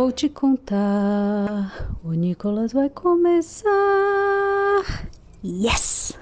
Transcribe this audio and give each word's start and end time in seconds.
Vou 0.00 0.12
te 0.12 0.28
contar, 0.28 1.90
o 2.04 2.12
Nicolas 2.12 2.72
vai 2.72 2.88
começar. 2.88 3.68
Yes! 5.42 6.16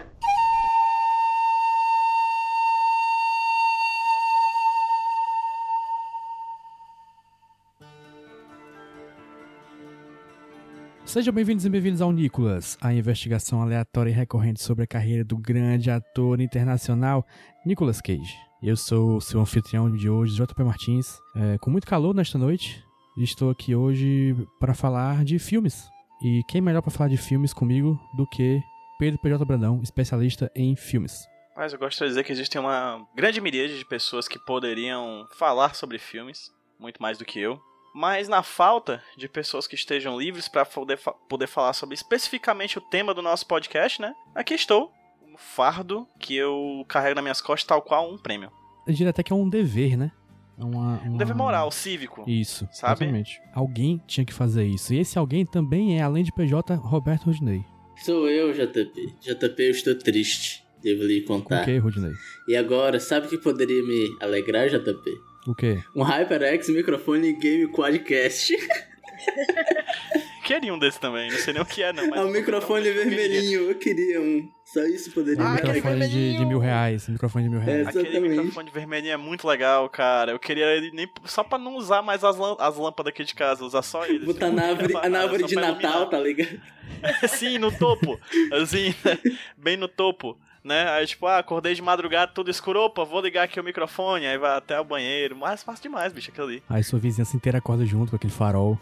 Sejam 11.05 11.35
bem-vindos 11.35 11.67
e 11.67 11.69
bem-vindos 11.69 12.01
ao 12.01 12.11
Nicolas, 12.11 12.79
a 12.81 12.95
investigação 12.95 13.61
aleatória 13.61 14.09
e 14.09 14.15
recorrente 14.15 14.63
sobre 14.63 14.85
a 14.85 14.87
carreira 14.87 15.23
do 15.23 15.37
grande 15.37 15.91
ator 15.91 16.41
internacional 16.41 17.27
Nicolas 17.67 18.01
Cage. 18.01 18.39
Eu 18.63 18.75
sou 18.75 19.19
o 19.19 19.21
seu 19.21 19.39
anfitrião 19.39 19.95
de 19.95 20.09
hoje, 20.09 20.35
JP 20.35 20.65
Martins, 20.65 21.19
é, 21.37 21.59
com 21.59 21.71
muito 21.71 21.87
calor 21.87 22.15
nesta 22.15 22.39
noite. 22.39 22.86
Estou 23.17 23.51
aqui 23.51 23.75
hoje 23.75 24.37
para 24.61 24.75
falar 24.75 25.25
de 25.25 25.39
filmes. 25.39 25.89
E 26.23 26.43
quem 26.49 26.61
melhor 26.61 26.83
para 26.83 26.91
falar 26.91 27.09
de 27.09 27.17
filmes 27.17 27.53
comigo 27.53 27.99
do 28.15 28.27
que 28.27 28.61
Pedro 28.99 29.19
PJ 29.21 29.45
Brandão, 29.45 29.81
especialista 29.83 30.51
em 30.55 30.75
filmes. 30.77 31.27
Mas 31.57 31.73
eu 31.73 31.79
gosto 31.79 31.99
de 32.03 32.09
dizer 32.09 32.25
que 32.25 32.33
existe 32.33 32.59
uma 32.59 33.07
grande 33.15 33.41
miríade 33.41 33.79
de 33.79 33.85
pessoas 33.87 34.29
que 34.29 34.39
poderiam 34.39 35.27
falar 35.39 35.75
sobre 35.75 35.99
filmes, 35.99 36.51
muito 36.79 37.01
mais 37.01 37.17
do 37.17 37.25
que 37.25 37.41
eu. 37.41 37.59
Mas 37.95 38.29
na 38.29 38.43
falta 38.43 39.03
de 39.17 39.27
pessoas 39.27 39.67
que 39.67 39.75
estejam 39.75 40.19
livres 40.19 40.49
para 40.49 40.67
poder, 40.67 40.99
fa- 40.99 41.13
poder 41.13 41.47
falar 41.47 41.73
sobre 41.73 41.95
especificamente 41.95 42.77
o 42.77 42.83
tema 42.83 43.15
do 43.15 43.23
nosso 43.23 43.47
podcast, 43.47 44.01
né? 44.03 44.13
Aqui 44.35 44.53
estou, 44.53 44.93
um 45.27 45.39
fardo 45.39 46.07
que 46.21 46.37
eu 46.37 46.85
carrego 46.89 47.15
nas 47.15 47.25
minhas 47.25 47.41
costas 47.41 47.67
tal 47.67 47.81
qual 47.81 48.11
um 48.13 48.19
prêmio. 48.19 48.51
Eu 48.87 48.93
diria 48.93 49.11
até 49.11 49.23
que 49.23 49.33
é 49.33 49.37
um 49.37 49.49
dever, 49.49 49.97
né? 49.97 50.13
É 50.59 50.65
uma, 50.65 51.01
Um 51.03 51.09
uma- 51.11 51.19
dever 51.19 51.35
moral, 51.37 51.71
cívico. 51.71 52.25
Isso, 52.27 52.67
Sabe? 52.73 53.05
exatamente. 53.05 53.41
Alguém 53.55 54.01
tinha 54.07 54.25
que 54.25 54.33
fazer 54.33 54.65
isso. 54.67 54.95
E 54.95 54.99
esse 54.99 55.19
alguém 55.19 55.45
também 55.45 55.99
é, 55.99 56.03
além 56.03 56.25
de 56.25 56.33
PJ, 56.33 56.75
Roberto 56.77 57.25
Rudney. 57.27 57.65
Sou 58.05 58.29
eu, 58.29 58.53
JP. 58.53 59.15
JP, 59.21 59.63
eu 59.63 59.71
estou 59.71 59.95
triste. 59.99 60.65
Devo 60.83 61.03
lhe 61.03 61.23
Com 61.23 61.37
o 61.39 61.43
contar. 61.43 61.65
que, 61.65 61.77
Rudney? 61.79 62.13
E 62.49 62.57
agora, 62.57 63.01
sabe 63.01 63.27
o 63.27 63.31
que 63.31 63.39
poderia 63.39 63.83
me 63.83 64.17
alegrar, 64.21 64.69
JP? 64.69 65.11
O 65.47 65.55
quê? 65.55 65.83
Um 65.95 66.03
HyperX 66.03 66.69
microfone 66.69 67.33
game 67.39 67.67
quadcast. 67.69 68.55
Queria 70.47 70.73
um 70.73 70.79
desse 70.79 71.01
também, 71.01 71.29
não 71.31 71.39
sei 71.39 71.53
nem 71.53 71.61
o 71.63 71.67
que 71.67 71.83
é 71.83 71.93
não. 71.93 72.09
Mas 72.09 72.21
É 72.21 72.25
um 72.25 72.31
microfone 72.31 72.89
vermelhinho. 72.91 73.69
Eu 73.71 73.75
queria 73.75 74.21
um. 74.21 74.49
Só 74.65 74.81
isso 74.85 75.11
poderia 75.13 75.45
Ah, 75.45 75.55
microfone 75.55 76.09
de, 76.09 76.37
de 76.39 76.45
mil 76.45 76.59
reais. 76.59 77.09
um 77.09 77.13
Microfone 77.13 77.45
de 77.45 77.51
mil 77.51 77.61
reais. 77.61 77.87
É, 77.87 77.89
Aquele 77.91 78.09
Exatamente. 78.09 78.37
microfone 78.37 78.71
vermelhinho 78.71 79.13
é 79.13 79.17
muito 79.17 79.47
legal, 79.47 79.89
cara. 79.89 80.31
Eu 80.33 80.39
queria 80.39 80.67
ele 80.67 80.91
nem 80.93 81.09
só 81.25 81.43
pra 81.43 81.59
não 81.59 81.77
usar 81.77 82.01
mais 82.03 82.23
as, 82.23 82.37
as 82.61 82.77
lâmpadas 82.77 83.11
aqui 83.13 83.25
de 83.25 83.35
casa, 83.35 83.65
usar 83.65 83.83
só 83.83 84.07
ele. 84.07 84.25
Botar 84.25 84.51
na 84.51 84.67
árvore, 84.71 84.93
na 85.09 85.21
árvore 85.23 85.45
de 85.45 85.55
Natal, 85.57 85.73
iluminar. 85.79 86.09
tá 86.11 86.19
ligado? 86.21 86.61
Sim, 87.29 87.59
no 87.59 87.71
topo. 87.77 88.19
Assim, 88.53 88.95
bem 89.59 89.77
no 89.77 89.89
topo. 89.89 90.39
Né? 90.65 90.89
Aí, 90.91 91.07
tipo, 91.07 91.27
ah, 91.29 91.39
acordei 91.39 91.75
de 91.75 91.83
madrugada, 91.83 92.33
tudo 92.35 92.51
escuro. 92.51 92.81
Opa, 92.81 93.05
vou 93.05 93.21
ligar 93.21 93.45
aqui 93.45 93.61
o 93.61 93.63
microfone. 93.65 94.27
Aí 94.27 94.37
vai 94.37 94.57
até 94.57 94.81
o 94.81 94.85
banheiro. 94.85 95.37
Mas 95.37 95.63
fácil 95.63 95.83
demais, 95.85 96.13
bicho, 96.13 96.31
aquilo 96.33 96.47
ali. 96.49 96.63
Aí 96.69 96.83
sua 96.83 96.99
vizinhança 96.99 97.37
inteira 97.37 97.59
acorda 97.59 97.85
junto 97.87 98.11
com 98.11 98.17
aquele 98.17 98.33
farol. 98.33 98.77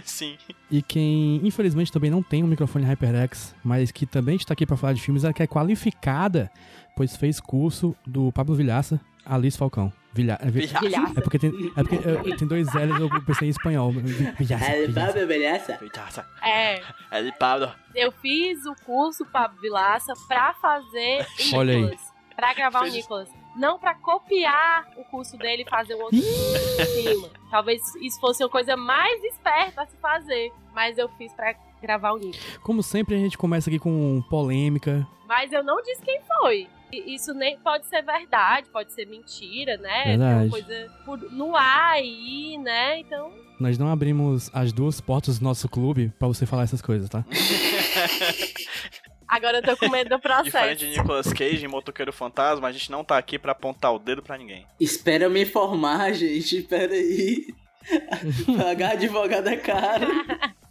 Sim. 0.04 0.36
E 0.70 0.82
quem, 0.82 1.40
infelizmente, 1.46 1.92
também 1.92 2.10
não 2.10 2.22
tem 2.22 2.42
um 2.42 2.46
microfone 2.46 2.84
HyperX, 2.84 3.54
mas 3.64 3.90
que 3.92 4.06
também 4.06 4.36
está 4.36 4.52
aqui 4.54 4.66
para 4.66 4.76
falar 4.76 4.92
de 4.92 5.00
filmes, 5.00 5.24
ela 5.24 5.32
que 5.32 5.42
é 5.42 5.46
qualificada, 5.46 6.50
pois 6.96 7.16
fez 7.16 7.38
curso 7.40 7.94
do 8.06 8.32
Pablo 8.32 8.54
Vilhaça, 8.54 9.00
Alice 9.24 9.56
Falcão. 9.58 9.92
Vilha, 10.12 10.38
é, 10.40 10.48
vi- 10.48 10.66
Vilhaça. 10.66 11.12
é 11.16 11.20
porque, 11.20 11.38
tem, 11.40 11.50
é 11.76 11.82
porque 11.82 11.96
é, 12.32 12.36
tem 12.36 12.46
dois 12.46 12.68
L's, 12.72 13.00
eu 13.00 13.10
pensei 13.24 13.48
em 13.48 13.50
espanhol. 13.50 13.90
Vi- 13.90 14.32
Vilhaça, 14.38 14.64
É, 14.66 14.86
Vilhaça. 14.86 15.12
Fábio, 15.12 15.26
beleza? 15.26 15.76
Vilhaça. 15.80 16.26
É, 16.40 16.80
É 17.10 17.22
de 17.22 17.32
Pablo. 17.36 17.68
eu 17.96 18.12
fiz 18.12 18.64
o 18.64 18.76
curso 18.84 19.26
Pablo 19.26 19.60
Vilaça 19.60 20.12
pra 20.28 20.54
fazer 20.54 21.26
o 21.52 21.56
Olha 21.56 21.74
aí. 21.74 21.80
Nicolas. 21.82 22.00
Pra 22.36 22.54
gravar 22.54 22.80
Fez- 22.82 22.94
o 22.94 22.96
Nicolas. 22.96 23.28
Não 23.56 23.78
pra 23.78 23.94
copiar 23.94 24.88
o 24.96 25.04
curso 25.04 25.36
dele 25.36 25.62
e 25.66 25.70
fazer 25.70 25.94
o 25.94 26.00
outro 26.00 26.16
em 26.18 26.22
cima. 26.22 27.28
Talvez 27.50 27.80
isso 27.96 28.18
fosse 28.20 28.42
uma 28.42 28.50
coisa 28.50 28.76
mais 28.76 29.22
esperta 29.24 29.82
a 29.82 29.86
se 29.86 29.96
fazer. 29.98 30.52
Mas 30.74 30.98
eu 30.98 31.08
fiz 31.10 31.32
pra 31.32 31.54
gravar 31.80 32.12
o 32.12 32.18
Nicolas. 32.18 32.58
Como 32.62 32.82
sempre, 32.82 33.14
a 33.14 33.18
gente 33.18 33.38
começa 33.38 33.70
aqui 33.70 33.78
com 33.78 34.20
polêmica. 34.28 35.06
Mas 35.26 35.52
eu 35.52 35.62
não 35.62 35.80
disse 35.82 36.02
quem 36.02 36.20
foi. 36.22 36.68
Isso 36.92 37.32
nem 37.34 37.58
pode 37.58 37.86
ser 37.86 38.02
verdade, 38.02 38.68
pode 38.70 38.92
ser 38.92 39.06
mentira, 39.06 39.76
né? 39.78 40.04
Verdade. 40.04 40.42
uma 40.44 40.50
coisa 40.50 40.92
por- 41.04 41.32
no 41.32 41.56
ar 41.56 41.92
aí, 41.94 42.56
né? 42.58 43.00
Então, 43.00 43.32
Nós 43.58 43.78
não 43.78 43.88
abrimos 43.88 44.50
as 44.52 44.72
duas 44.72 45.00
portas 45.00 45.38
do 45.38 45.44
nosso 45.44 45.68
clube 45.68 46.12
pra 46.18 46.26
você 46.28 46.44
falar 46.46 46.64
essas 46.64 46.82
coisas, 46.82 47.08
tá? 47.08 47.24
agora 49.34 49.58
eu 49.58 49.62
tô 49.62 49.76
com 49.76 49.88
medo 49.88 50.08
do 50.10 50.16
Diferente 50.42 50.44
processo. 50.44 50.76
de 50.76 50.90
Nicolas 50.90 51.32
Cage 51.32 51.64
em 51.64 51.68
Motoqueiro 51.68 52.12
Fantasma, 52.12 52.68
a 52.68 52.72
gente 52.72 52.90
não 52.90 53.04
tá 53.04 53.18
aqui 53.18 53.38
pra 53.38 53.52
apontar 53.52 53.92
o 53.94 53.98
dedo 53.98 54.22
pra 54.22 54.38
ninguém. 54.38 54.66
Espera 54.80 55.24
eu 55.24 55.30
me 55.30 55.42
informar, 55.42 56.12
gente. 56.12 56.58
Espera 56.58 56.92
aí. 56.92 57.46
Pagar 58.56 58.92
advogado 58.92 59.48
é 59.48 59.56
caro. 59.56 60.06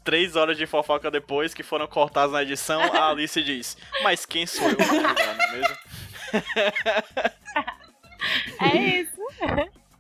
Três 0.04 0.36
horas 0.36 0.58
de 0.58 0.66
fofoca 0.66 1.10
depois, 1.12 1.54
que 1.54 1.64
foram 1.64 1.88
cortadas 1.88 2.32
na 2.34 2.42
edição, 2.44 2.82
a 2.82 3.10
Alice 3.10 3.42
diz: 3.42 3.78
Mas 4.04 4.26
quem 4.26 4.46
sou 4.46 4.68
eu 4.70 4.76
não 5.02 5.10
é 5.10 5.52
mesmo? 5.52 5.76
É 8.60 8.78
isso. 9.02 9.22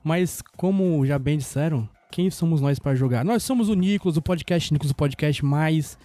Mas, 0.03 0.41
como 0.57 1.05
já 1.05 1.17
bem 1.17 1.37
disseram, 1.37 1.87
quem 2.11 2.29
somos 2.29 2.59
nós 2.61 2.79
para 2.79 2.95
jogar? 2.95 3.23
Nós 3.23 3.43
somos 3.43 3.69
o 3.69 3.73
Nicolas, 3.75 4.17
o 4.17 4.21
podcast 4.21 4.73
Nicolas, 4.73 4.91
o 4.91 4.95
podcast 4.95 5.45
mais 5.45 5.97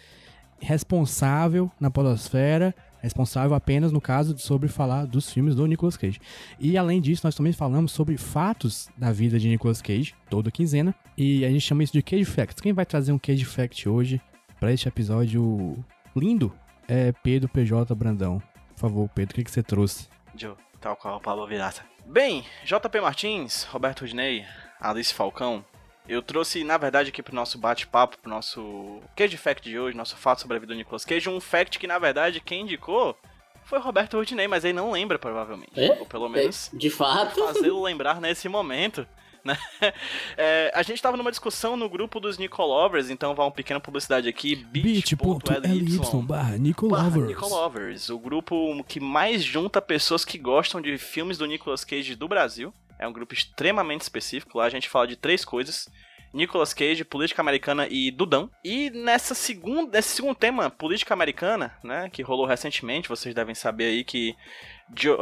responsável 0.60 1.70
na 1.80 1.90
podosfera, 1.90 2.74
responsável 3.00 3.54
apenas, 3.54 3.92
no 3.92 4.00
caso, 4.00 4.36
sobre 4.38 4.68
falar 4.68 5.06
dos 5.06 5.30
filmes 5.30 5.54
do 5.54 5.66
Nicolas 5.66 5.96
Cage. 5.96 6.20
E, 6.58 6.76
além 6.76 7.00
disso, 7.00 7.22
nós 7.24 7.34
também 7.34 7.52
falamos 7.52 7.92
sobre 7.92 8.16
fatos 8.16 8.88
da 8.96 9.12
vida 9.12 9.38
de 9.38 9.48
Nicolas 9.48 9.80
Cage, 9.80 10.14
toda 10.28 10.50
quinzena, 10.50 10.94
e 11.16 11.44
a 11.44 11.50
gente 11.50 11.62
chama 11.62 11.82
isso 11.82 11.92
de 11.92 12.02
Cage 12.02 12.24
Facts. 12.24 12.60
Quem 12.60 12.72
vai 12.72 12.84
trazer 12.84 13.12
um 13.12 13.18
Cage 13.18 13.44
Fact 13.44 13.88
hoje, 13.88 14.20
para 14.58 14.72
este 14.72 14.88
episódio 14.88 15.76
lindo, 16.14 16.52
é 16.88 17.12
Pedro 17.12 17.48
PJ 17.48 17.94
Brandão. 17.94 18.42
Por 18.74 18.80
favor, 18.80 19.08
Pedro, 19.08 19.40
o 19.40 19.44
que, 19.44 19.50
você 19.50 19.62
trouxe? 19.62 20.08
Joe, 20.36 20.54
tal 20.80 20.96
qual 20.96 21.18
o 21.18 21.20
Pablo 21.20 21.46
Viraça. 21.46 21.82
Bem, 22.06 22.44
JP 22.64 23.00
Martins, 23.00 23.64
Roberto 23.64 24.00
Rudney, 24.00 24.44
Alice 24.80 25.12
Falcão, 25.12 25.64
eu 26.08 26.22
trouxe, 26.22 26.64
na 26.64 26.78
verdade, 26.78 27.10
aqui 27.10 27.22
pro 27.22 27.34
nosso 27.34 27.58
bate-papo, 27.58 28.18
pro 28.18 28.30
nosso 28.30 29.00
Cage 29.14 29.36
Fact 29.36 29.68
de 29.68 29.78
hoje, 29.78 29.96
nosso 29.96 30.16
fato 30.16 30.40
sobre 30.40 30.56
a 30.56 30.60
vida 30.60 30.72
do 30.72 30.76
Nicolas 30.76 31.04
Cage, 31.04 31.28
um 31.28 31.40
fact 31.40 31.78
que, 31.78 31.86
na 31.86 31.98
verdade, 31.98 32.40
quem 32.40 32.62
indicou 32.62 33.16
foi 33.64 33.78
Roberto 33.78 34.16
Rudney, 34.16 34.48
mas 34.48 34.64
ele 34.64 34.72
não 34.72 34.90
lembra, 34.90 35.18
provavelmente. 35.18 35.72
É? 35.76 35.98
Ou 36.00 36.06
pelo 36.06 36.28
menos 36.28 36.70
De 36.72 36.88
fato. 36.88 37.38
fazê-lo 37.44 37.82
lembrar 37.82 38.20
nesse 38.20 38.48
momento. 38.48 39.06
Né? 39.44 39.56
É, 40.36 40.70
a 40.74 40.82
gente 40.82 41.02
tava 41.02 41.16
numa 41.16 41.30
discussão 41.30 41.76
no 41.76 41.88
grupo 41.88 42.20
dos 42.20 42.38
Nicolovers, 42.38 43.10
então 43.10 43.34
vai 43.34 43.44
uma 43.44 43.50
pequena 43.50 43.80
publicidade 43.80 44.28
aqui, 44.28 44.54
bit.ly 44.54 45.98
barra. 46.22 47.26
Nicolovers, 47.26 48.08
o 48.08 48.18
grupo 48.18 48.82
que 48.84 49.00
mais 49.00 49.42
junta 49.42 49.82
pessoas 49.82 50.24
que 50.24 50.38
gostam 50.38 50.80
de 50.80 50.96
filmes 50.96 51.36
do 51.36 51.46
Nicolas 51.46 51.84
Cage 51.84 52.14
do 52.14 52.28
Brasil. 52.28 52.72
É 52.98 53.06
um 53.06 53.12
grupo 53.12 53.34
extremamente 53.34 54.02
específico. 54.02 54.58
Lá 54.58 54.64
a 54.64 54.70
gente 54.70 54.88
fala 54.88 55.06
de 55.06 55.16
três 55.16 55.44
coisas: 55.44 55.88
Nicolas 56.32 56.74
Cage, 56.74 57.04
política 57.04 57.40
americana 57.40 57.86
e 57.88 58.10
Dudão. 58.10 58.50
E 58.64 58.90
nessa 58.90 59.34
segunda, 59.34 59.92
nesse 59.92 60.16
segundo 60.16 60.34
tema, 60.34 60.70
política 60.70 61.14
americana, 61.14 61.76
né, 61.82 62.08
que 62.10 62.22
rolou 62.22 62.46
recentemente, 62.46 63.08
vocês 63.08 63.34
devem 63.34 63.54
saber 63.54 63.84
aí 63.84 64.04
que 64.04 64.34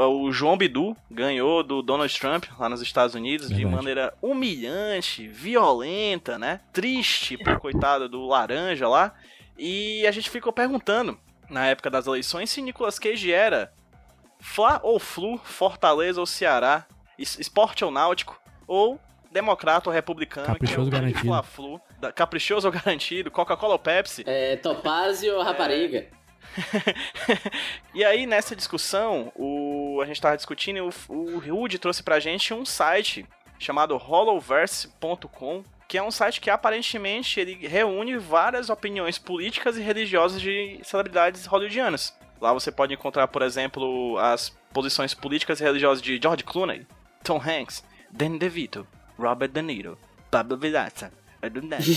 o 0.09 0.31
João 0.31 0.57
Bidu 0.57 0.97
ganhou 1.11 1.63
do 1.63 1.83
Donald 1.83 2.19
Trump 2.19 2.45
lá 2.59 2.69
nos 2.69 2.81
Estados 2.81 3.15
Unidos 3.15 3.49
de 3.49 3.55
Verdade. 3.55 3.75
maneira 3.75 4.15
humilhante, 4.23 5.27
violenta, 5.27 6.39
né? 6.39 6.61
Triste 6.73 7.37
pro 7.37 7.59
coitado 7.59 8.09
do 8.09 8.27
laranja 8.27 8.89
lá. 8.89 9.15
E 9.59 10.07
a 10.07 10.11
gente 10.11 10.31
ficou 10.31 10.53
perguntando 10.53 11.19
na 11.49 11.67
época 11.67 11.91
das 11.91 12.07
eleições 12.07 12.51
se 12.51 12.63
Nicolas 12.63 12.99
Cage 12.99 13.33
era 13.33 13.73
Fla 14.39 14.81
ou 14.83 14.99
Flu, 14.99 15.39
Fortaleza 15.39 16.21
ou 16.21 16.27
Ceará, 16.27 16.87
esporte 17.19 17.85
ou 17.85 17.91
náutico, 17.91 18.41
ou 18.67 19.01
democrata 19.33 19.91
ou 19.91 19.95
republicano, 19.95 20.47
Caprichoso 20.47 20.89
que 20.91 20.95
é 20.95 20.99
o 20.99 21.01
garantido. 21.01 21.27
Fla-Flu 21.27 21.81
Da- 22.01 22.13
Caprichoso 22.13 22.67
ou 22.69 22.73
garantido? 22.73 23.31
Coca-Cola 23.31 23.75
ou 23.75 23.79
Pepsi? 23.79 24.25
É, 24.27 24.57
Topázio 24.57 25.35
ou 25.37 25.43
Rapariga? 25.43 26.07
E 27.95 28.05
aí, 28.05 28.27
nessa 28.27 28.55
discussão, 28.55 29.33
o, 29.35 30.01
a 30.03 30.07
gente 30.07 30.21
tava 30.21 30.37
discutindo 30.37 30.77
e 30.77 30.81
o, 30.81 30.91
o 31.09 31.39
Rude 31.39 31.79
trouxe 31.79 32.03
pra 32.03 32.21
gente 32.21 32.53
um 32.53 32.65
site 32.65 33.27
chamado 33.59 33.97
hollowverse.com, 33.97 35.65
que 35.89 35.97
é 35.99 36.03
um 36.03 36.11
site 36.11 36.41
que 36.41 36.51
aparentemente 36.51 37.41
ele 37.41 37.67
reúne 37.67 38.17
várias 38.19 38.69
opiniões 38.71 39.19
políticas 39.19 39.77
e 39.77 39.81
religiosas 39.83 40.41
de 40.41 40.79
celebridades 40.83 41.47
hollywoodianas. 41.47 42.17
Lá 42.41 42.53
você 42.53 42.71
pode 42.71 42.93
encontrar, 42.93 43.29
por 43.29 43.41
exemplo, 43.43 44.19
as 44.19 44.51
posições 44.73 45.15
políticas 45.15 45.61
e 45.61 45.65
religiosas 45.65 46.03
de 46.03 46.19
George 46.23 46.45
Clooney, 46.45 46.87
Tom 47.27 47.43
Hanks, 47.45 47.83
Danny 48.09 48.39
DeVito, 48.39 48.87
Robert 49.19 49.49
De 49.49 49.61
Niro, 49.61 49.99
Pablo 50.31 50.57
Villatza. 50.57 51.13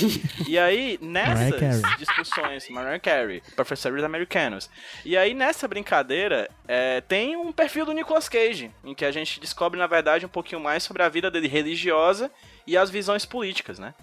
e 0.47 0.57
aí, 0.57 0.97
nessas 1.01 1.97
discussões, 1.97 2.67
Mariah 2.69 2.99
Carey, 2.99 3.41
Professores 3.55 4.03
Americanos. 4.03 4.69
E 5.05 5.15
aí, 5.15 5.35
nessa 5.35 5.67
brincadeira, 5.67 6.49
é, 6.67 7.01
tem 7.01 7.35
um 7.35 7.51
perfil 7.51 7.85
do 7.85 7.93
Nicolas 7.93 8.27
Cage, 8.27 8.71
em 8.83 8.95
que 8.95 9.05
a 9.05 9.11
gente 9.11 9.39
descobre, 9.39 9.79
na 9.79 9.87
verdade, 9.87 10.25
um 10.25 10.29
pouquinho 10.29 10.59
mais 10.59 10.81
sobre 10.81 11.03
a 11.03 11.09
vida 11.09 11.29
dele 11.29 11.47
religiosa 11.47 12.31
e 12.65 12.75
as 12.75 12.89
visões 12.89 13.23
políticas, 13.23 13.77
né? 13.77 13.93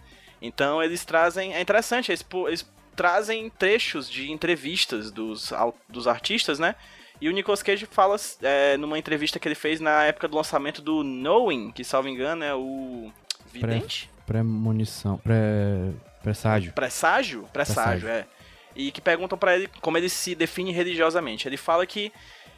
Então, 0.40 0.82
eles 0.82 1.04
trazem. 1.04 1.54
É 1.54 1.60
interessante, 1.60 2.10
eles, 2.10 2.24
eles 2.46 2.68
trazem 2.94 3.50
trechos 3.50 4.08
de 4.08 4.30
entrevistas 4.30 5.10
dos, 5.10 5.52
dos 5.88 6.06
artistas, 6.06 6.58
né? 6.60 6.76
E 7.20 7.28
o 7.28 7.32
Nicolas 7.32 7.62
Cage 7.62 7.86
fala 7.86 8.16
é, 8.42 8.76
numa 8.76 8.98
entrevista 8.98 9.38
que 9.38 9.48
ele 9.48 9.54
fez 9.54 9.80
na 9.80 10.04
época 10.04 10.28
do 10.28 10.36
lançamento 10.36 10.82
do 10.82 11.02
Knowing, 11.02 11.72
que, 11.72 11.82
salvo 11.84 12.08
engano, 12.08 12.44
é 12.44 12.54
o. 12.54 13.10
Vidente? 13.52 14.10
Premonição. 14.26 15.18
Pré. 15.18 15.92
Presságio. 16.22 16.72
Presságio? 16.72 17.48
Presságio, 17.52 18.08
é. 18.08 18.26
E 18.74 18.90
que 18.90 19.00
perguntam 19.00 19.38
pra 19.38 19.54
ele 19.54 19.70
como 19.80 19.96
ele 19.96 20.08
se 20.08 20.34
define 20.34 20.72
religiosamente. 20.72 21.48
Ele 21.48 21.56
fala 21.56 21.86
que 21.86 22.12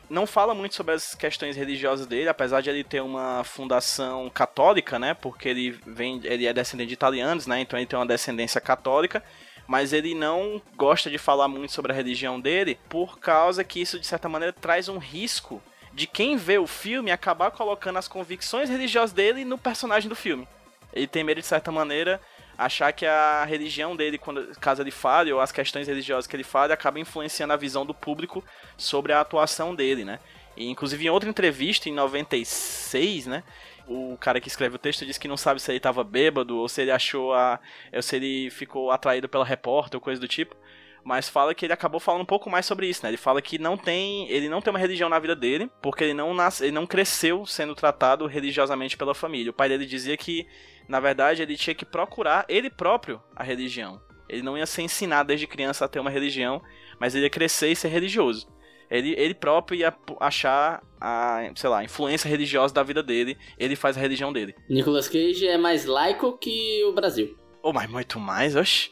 não 0.09 0.27
fala 0.27 0.55
muito 0.55 0.75
sobre 0.75 0.95
as 0.95 1.15
questões 1.15 1.55
religiosas 1.55 2.07
dele, 2.07 2.29
apesar 2.29 2.63
de 2.63 2.71
ele 2.71 2.83
ter 2.83 3.03
uma 3.03 3.45
fundação 3.45 4.31
católica, 4.31 4.99
né? 4.99 5.15
Porque 5.15 5.49
ele 5.49 5.79
vem, 5.87 6.21
ele 6.25 6.47
é 6.47 6.53
descendente 6.53 6.89
de 6.89 6.95
italianos, 6.95 7.47
né? 7.47 7.61
Então 7.61 7.79
ele 7.79 7.87
tem 7.87 7.99
uma 7.99 8.07
descendência 8.07 8.61
católica. 8.61 9.23
Mas 9.69 9.93
ele 9.93 10.15
não 10.15 10.63
gosta 10.77 11.11
de 11.11 11.19
falar 11.19 11.47
muito 11.47 11.73
sobre 11.73 11.93
a 11.93 11.95
religião 11.95 12.41
dele, 12.41 12.79
por 12.89 13.19
causa 13.19 13.63
que 13.63 13.81
isso, 13.81 14.01
de 14.01 14.07
certa 14.07 14.27
maneira, 14.27 14.51
traz 14.51 14.89
um 14.89 14.97
risco 14.97 15.63
de 15.93 16.07
quem 16.07 16.39
vê 16.39 16.57
o 16.57 16.67
filme 16.67 17.11
acabar 17.11 17.51
colocando 17.51 17.99
as 17.99 18.09
convicções 18.09 18.71
religiosas 18.71 19.13
dele 19.13 19.45
no 19.45 19.59
personagem 19.59 20.09
do 20.09 20.17
filme. 20.17 20.49
Ele 20.91 21.07
tem 21.07 21.23
medo, 21.23 21.43
de 21.43 21.47
certa 21.47 21.71
maneira, 21.71 22.19
achar 22.57 22.93
que 22.93 23.05
a 23.05 23.45
religião 23.45 23.95
dele, 23.95 24.17
quando, 24.17 24.59
caso 24.59 24.83
ele 24.83 24.91
fale, 24.91 25.33
ou 25.33 25.41
as 25.41 25.53
questões 25.53 25.87
religiosas 25.87 26.27
que 26.27 26.35
ele 26.35 26.45
fale, 26.45 26.73
acaba 26.73 26.99
influenciando 26.99 27.53
a 27.53 27.57
visão 27.57 27.85
do 27.85 27.93
público 27.93 28.43
sobre 28.77 29.13
a 29.13 29.21
atuação 29.21 29.75
dele, 29.75 30.03
né? 30.03 30.19
E, 30.57 30.69
inclusive, 30.69 31.05
em 31.05 31.11
outra 31.11 31.29
entrevista, 31.29 31.91
em 31.91 31.93
96, 31.93 33.27
né? 33.27 33.45
O 33.89 34.19
cara 34.19 34.41
que 34.41 34.49
escreve 34.49 34.77
o 34.77 34.79
texto 34.79 35.07
disse 35.07 35.19
que 35.19 35.29
não 35.29 35.37
sabe 35.37 35.61
se 35.61 35.73
ele 35.73 35.81
tava 35.81 36.05
bêbado 36.05 36.59
ou 36.59 36.69
se 36.69 36.83
ele 36.83 36.91
achou 36.91 37.33
a. 37.33 37.59
ou 37.93 38.03
se 38.03 38.17
ele 38.17 38.51
ficou 38.51 38.91
atraído 38.91 39.29
pela 39.29 39.45
repórter 39.45 39.97
ou 39.97 40.01
coisa 40.01 40.21
do 40.21 40.29
tipo. 40.29 40.55
Mas 41.03 41.27
fala 41.27 41.55
que 41.55 41.65
ele 41.65 41.73
acabou 41.73 41.99
falando 41.99 42.21
um 42.23 42.27
pouco 42.27 42.51
mais 42.51 42.67
sobre 42.67 42.87
isso, 42.87 43.03
né? 43.03 43.09
Ele 43.09 43.17
fala 43.17 43.41
que 43.41 43.59
não 43.59 43.79
tem. 43.79 44.29
Ele 44.31 44.49
não 44.49 44.61
tem 44.61 44.71
uma 44.71 44.79
religião 44.79 45.09
na 45.09 45.19
vida 45.19 45.35
dele, 45.35 45.71
porque 45.81 46.05
ele 46.05 46.13
não 46.13 46.35
nasce, 46.35 46.65
ele 46.65 46.73
não 46.73 46.87
cresceu 46.87 47.47
sendo 47.47 47.75
tratado 47.75 48.27
religiosamente 48.27 48.97
pela 48.97 49.15
família. 49.15 49.51
O 49.51 49.55
pai 49.55 49.71
dele 49.71 49.87
dizia 49.87 50.17
que, 50.19 50.47
na 50.87 51.01
verdade, 51.01 51.41
ele 51.41 51.57
tinha 51.57 51.75
que 51.75 51.87
procurar 51.87 52.45
ele 52.47 52.69
próprio 52.69 53.23
a 53.35 53.43
religião. 53.43 54.01
Ele 54.29 54.43
não 54.43 54.59
ia 54.59 54.67
ser 54.67 54.83
ensinado 54.83 55.29
desde 55.29 55.47
criança 55.47 55.85
a 55.85 55.89
ter 55.89 55.99
uma 55.99 56.11
religião, 56.11 56.63
mas 57.01 57.15
ele 57.15 57.25
ia 57.25 57.31
crescer 57.31 57.69
e 57.69 57.77
ser 57.77 57.89
religioso. 57.89 58.47
Ele, 58.91 59.15
ele 59.19 59.35
próprio 59.35 59.79
ia 59.79 59.95
achar 60.21 60.83
a, 61.01 61.51
sei 61.55 61.71
lá, 61.71 61.79
a 61.79 61.85
influência 61.85 62.29
religiosa 62.29 62.73
da 62.73 62.83
vida 62.83 63.03
dele, 63.03 63.37
ele 63.59 63.77
faz 63.77 63.97
a 63.97 64.01
religião 64.01 64.33
dele. 64.33 64.55
Nicolas 64.69 65.09
Cage 65.09 65.47
é 65.47 65.59
mais 65.59 65.85
laico 65.85 66.37
que 66.39 66.83
o 66.85 66.93
Brasil. 66.93 67.37
Ou 67.63 67.73
mas 67.73 67.89
muito 67.91 68.19
mais, 68.19 68.57
oxe. 68.57 68.91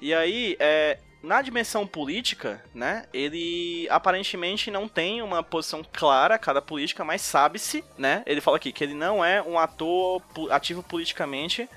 E 0.00 0.12
aí, 0.12 0.56
é, 0.58 0.98
na 1.22 1.42
dimensão 1.42 1.86
política, 1.86 2.62
né, 2.74 3.06
ele 3.12 3.88
aparentemente 3.90 4.70
não 4.70 4.86
tem 4.88 5.22
uma 5.22 5.42
posição 5.42 5.84
clara 5.92 6.38
cada 6.38 6.60
política, 6.60 7.04
mas 7.04 7.20
sabe-se, 7.22 7.84
né, 7.98 8.22
ele 8.26 8.40
fala 8.40 8.56
aqui 8.56 8.72
que 8.72 8.84
ele 8.84 8.94
não 8.94 9.24
é 9.24 9.42
um 9.42 9.58
ator 9.58 10.22
ativo 10.50 10.82
politicamente, 10.82 11.68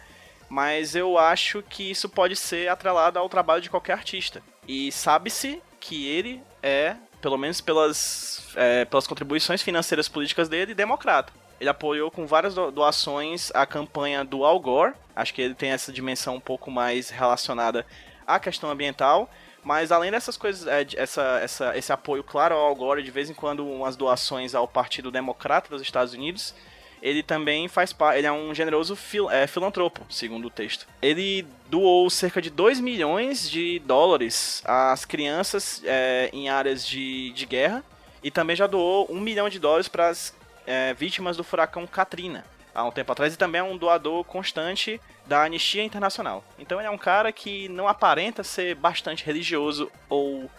mas 0.49 0.95
eu 0.95 1.17
acho 1.17 1.61
que 1.63 1.91
isso 1.91 2.09
pode 2.09 2.35
ser 2.35 2.69
atrelado 2.69 3.19
ao 3.19 3.29
trabalho 3.29 3.61
de 3.61 3.69
qualquer 3.69 3.93
artista. 3.93 4.41
E 4.67 4.91
sabe-se 4.91 5.61
que 5.79 6.07
ele 6.07 6.43
é, 6.61 6.95
pelo 7.21 7.37
menos 7.37 7.61
pelas, 7.61 8.47
é, 8.55 8.85
pelas 8.85 9.07
contribuições 9.07 9.61
financeiras 9.61 10.07
políticas 10.07 10.47
dele, 10.49 10.73
democrata. 10.73 11.31
Ele 11.59 11.69
apoiou 11.69 12.09
com 12.09 12.25
várias 12.25 12.55
do- 12.55 12.71
doações 12.71 13.51
a 13.53 13.65
campanha 13.65 14.23
do 14.23 14.45
Al 14.45 14.59
Gore. 14.59 14.93
Acho 15.15 15.33
que 15.33 15.41
ele 15.41 15.53
tem 15.53 15.71
essa 15.71 15.91
dimensão 15.91 16.35
um 16.35 16.39
pouco 16.39 16.71
mais 16.71 17.09
relacionada 17.09 17.85
à 18.25 18.39
questão 18.39 18.69
ambiental. 18.69 19.29
Mas 19.61 19.91
além 19.91 20.09
dessas 20.09 20.37
coisas, 20.37 20.65
é, 20.67 20.87
essa, 20.95 21.39
essa, 21.43 21.77
esse 21.77 21.91
apoio 21.91 22.23
claro 22.23 22.55
ao 22.55 22.65
Al 22.67 22.75
Gore, 22.75 23.03
de 23.03 23.11
vez 23.11 23.29
em 23.29 23.33
quando 23.33 23.67
umas 23.67 23.97
doações 23.97 24.55
ao 24.55 24.65
Partido 24.67 25.11
Democrata 25.11 25.69
dos 25.69 25.81
Estados 25.81 26.13
Unidos, 26.13 26.55
ele 27.01 27.23
também 27.23 27.67
faz 27.67 27.93
parte, 27.93 28.17
ele 28.17 28.27
é 28.27 28.31
um 28.31 28.53
generoso 28.53 28.95
fil, 28.95 29.29
é, 29.29 29.47
filantropo, 29.47 30.05
segundo 30.09 30.47
o 30.47 30.49
texto. 30.49 30.87
Ele 31.01 31.45
doou 31.69 32.09
cerca 32.09 32.41
de 32.41 32.49
2 32.49 32.79
milhões 32.79 33.49
de 33.49 33.79
dólares 33.79 34.61
às 34.65 35.05
crianças 35.05 35.81
é, 35.85 36.29
em 36.33 36.49
áreas 36.49 36.85
de, 36.85 37.31
de 37.31 37.45
guerra 37.45 37.83
e 38.23 38.29
também 38.29 38.55
já 38.55 38.67
doou 38.67 39.07
um 39.09 39.19
milhão 39.19 39.49
de 39.49 39.59
dólares 39.59 39.87
para 39.87 40.09
as 40.09 40.33
é, 40.65 40.93
vítimas 40.93 41.37
do 41.37 41.43
furacão 41.43 41.87
Katrina 41.87 42.45
há 42.73 42.83
um 42.83 42.91
tempo 42.91 43.11
atrás 43.11 43.33
e 43.33 43.37
também 43.37 43.59
é 43.59 43.63
um 43.63 43.77
doador 43.77 44.23
constante 44.23 45.01
da 45.25 45.43
Anistia 45.43 45.83
Internacional. 45.83 46.43
Então 46.57 46.79
ele 46.79 46.87
é 46.87 46.91
um 46.91 46.97
cara 46.97 47.31
que 47.31 47.67
não 47.69 47.87
aparenta 47.87 48.43
ser 48.43 48.75
bastante 48.75 49.25
religioso 49.25 49.91
ou 50.07 50.49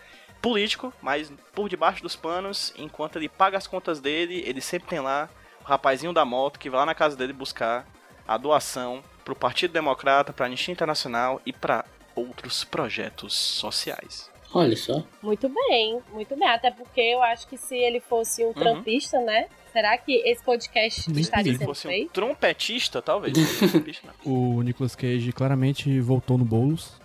político, 0.41 0.93
mas 1.03 1.31
por 1.55 1.69
debaixo 1.69 2.03
dos 2.03 2.17
panos, 2.17 2.73
enquanto 2.77 3.17
ele 3.17 3.29
paga 3.29 3.59
as 3.59 3.67
contas 3.67 4.01
dele, 4.01 4.43
ele 4.47 4.61
sempre 4.61 4.89
tem 4.89 5.01
lá 5.01 5.29
o 5.61 5.65
rapazinho 5.65 6.12
da 6.12 6.25
moto 6.25 6.59
que 6.59 6.71
vai 6.71 6.81
lá 6.81 6.87
na 6.87 6.95
casa 6.95 7.17
dele 7.17 7.33
buscar 7.33 7.87
a 8.27 8.37
doação 8.37 9.03
pro 9.25 9.35
Partido 9.35 9.73
Democrata, 9.73 10.33
pra 10.33 10.47
Anistia 10.47 10.73
Internacional 10.73 11.41
e 11.45 11.53
para 11.53 11.85
outros 12.15 12.65
projetos 12.65 13.35
sociais. 13.35 14.31
Olha 14.53 14.77
só. 14.77 15.05
Muito 15.23 15.49
bem, 15.49 16.01
muito 16.13 16.37
bem. 16.37 16.49
Até 16.49 16.70
porque 16.70 17.01
eu 17.01 17.23
acho 17.23 17.46
que 17.46 17.56
se 17.56 17.77
ele 17.77 18.01
fosse 18.01 18.44
um 18.44 18.53
trampista, 18.53 19.20
né? 19.20 19.46
Será 19.73 19.96
que 19.96 20.17
esse 20.27 20.43
podcast 20.43 21.08
Nem 21.08 21.20
estaria 21.20 21.44
Se 21.44 21.51
ele 21.51 21.58
sendo 21.58 21.69
fosse 21.69 21.87
um 21.87 21.91
feito? 21.91 22.13
trompetista, 22.13 23.01
talvez. 23.01 23.37
um 23.63 23.69
trompista, 23.69 24.08
não. 24.08 24.32
O 24.32 24.63
Nicolas 24.63 24.96
Cage 24.96 25.32
claramente 25.32 26.01
voltou 26.01 26.37
no 26.37 26.44
Boulos. 26.44 27.01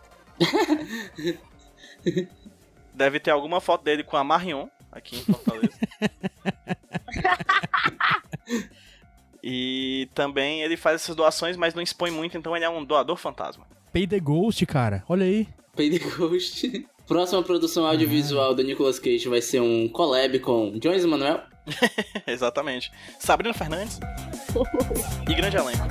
Deve 2.93 3.19
ter 3.19 3.29
alguma 3.29 3.61
foto 3.61 3.83
dele 3.83 4.03
com 4.03 4.17
a 4.17 4.23
Marion 4.23 4.67
aqui 4.91 5.17
em 5.17 5.21
Fortaleza. 5.21 5.77
e 9.43 10.09
também 10.13 10.61
ele 10.61 10.75
faz 10.75 11.01
essas 11.01 11.15
doações, 11.15 11.55
mas 11.55 11.73
não 11.73 11.81
expõe 11.81 12.11
muito, 12.11 12.37
então 12.37 12.55
ele 12.55 12.65
é 12.65 12.69
um 12.69 12.83
doador 12.83 13.15
fantasma. 13.15 13.65
Pay 13.93 14.07
the 14.07 14.19
Ghost, 14.19 14.65
cara. 14.65 15.03
Olha 15.07 15.25
aí. 15.25 15.47
Pay 15.75 15.99
the 15.99 16.09
Ghost. 16.09 16.85
Próxima 17.07 17.43
produção 17.43 17.85
audiovisual 17.85 18.55
do 18.55 18.63
Nicolas 18.63 18.97
Cage 18.97 19.29
vai 19.29 19.41
ser 19.41 19.59
um 19.59 19.87
collab 19.87 20.39
com 20.39 20.77
Jones 20.79 21.03
e 21.03 21.07
Manuel. 21.07 21.41
Exatamente. 22.25 22.91
Sabrina 23.19 23.53
Fernandes. 23.53 23.99
e 25.29 25.33
grande 25.35 25.57
elenco. 25.57 25.87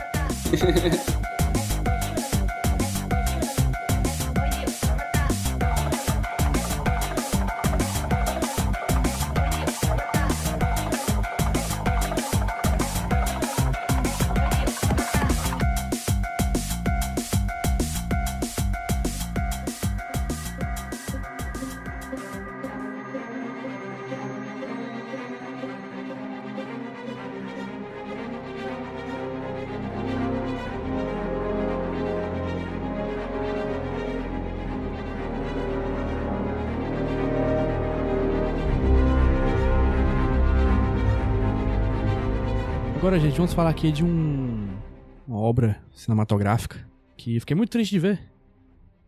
Agora, 43.14 43.28
gente, 43.28 43.37
vamos 43.37 43.54
falar 43.54 43.71
aqui 43.71 43.92
de 43.92 44.02
um 44.02 44.76
uma 45.25 45.38
obra 45.38 45.80
cinematográfica 45.92 46.85
que 47.16 47.38
fiquei 47.38 47.54
muito 47.54 47.71
triste 47.71 47.92
de 47.92 48.00
ver. 48.00 48.21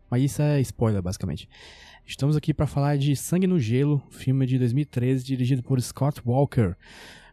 Mas 0.09 0.23
isso 0.23 0.41
é 0.41 0.61
spoiler, 0.61 1.01
basicamente. 1.01 1.49
Estamos 2.05 2.37
aqui 2.37 2.53
para 2.53 2.65
falar 2.65 2.97
de 2.97 3.13
Sangue 3.17 3.47
no 3.47 3.59
Gelo, 3.59 4.01
filme 4.09 4.45
de 4.45 4.57
2013 4.59 5.25
dirigido 5.25 5.61
por 5.61 5.81
Scott 5.81 6.21
Walker. 6.25 6.73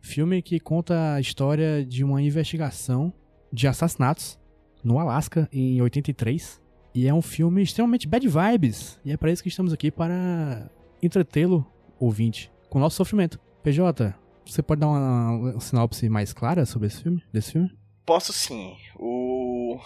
Filme 0.02 0.42
que 0.42 0.58
conta 0.58 1.14
a 1.14 1.20
história 1.20 1.86
de 1.86 2.02
uma 2.02 2.20
investigação 2.20 3.12
de 3.52 3.68
assassinatos 3.68 4.36
no 4.82 4.98
Alasca 4.98 5.48
em 5.52 5.80
83. 5.80 6.60
E 6.92 7.06
é 7.06 7.14
um 7.14 7.22
filme 7.22 7.62
extremamente 7.62 8.08
bad 8.08 8.26
vibes. 8.26 8.98
E 9.04 9.12
é 9.12 9.16
para 9.16 9.30
isso 9.30 9.44
que 9.44 9.48
estamos 9.48 9.72
aqui 9.72 9.92
para 9.92 10.68
entretê-lo, 11.00 11.64
ouvinte, 12.00 12.50
com 12.68 12.78
o 12.78 12.80
nosso 12.80 12.96
sofrimento. 12.96 13.38
PJ, 13.62 14.12
você 14.46 14.62
pode 14.62 14.80
dar 14.80 14.88
uma 14.88 15.60
sinopse 15.60 16.08
mais 16.08 16.32
clara 16.32 16.66
sobre 16.66 16.88
esse 16.88 17.02
filme? 17.02 17.22
Desse 17.32 17.52
filme? 17.52 17.72
Posso 18.04 18.32
sim. 18.32 18.76
O 18.96 19.80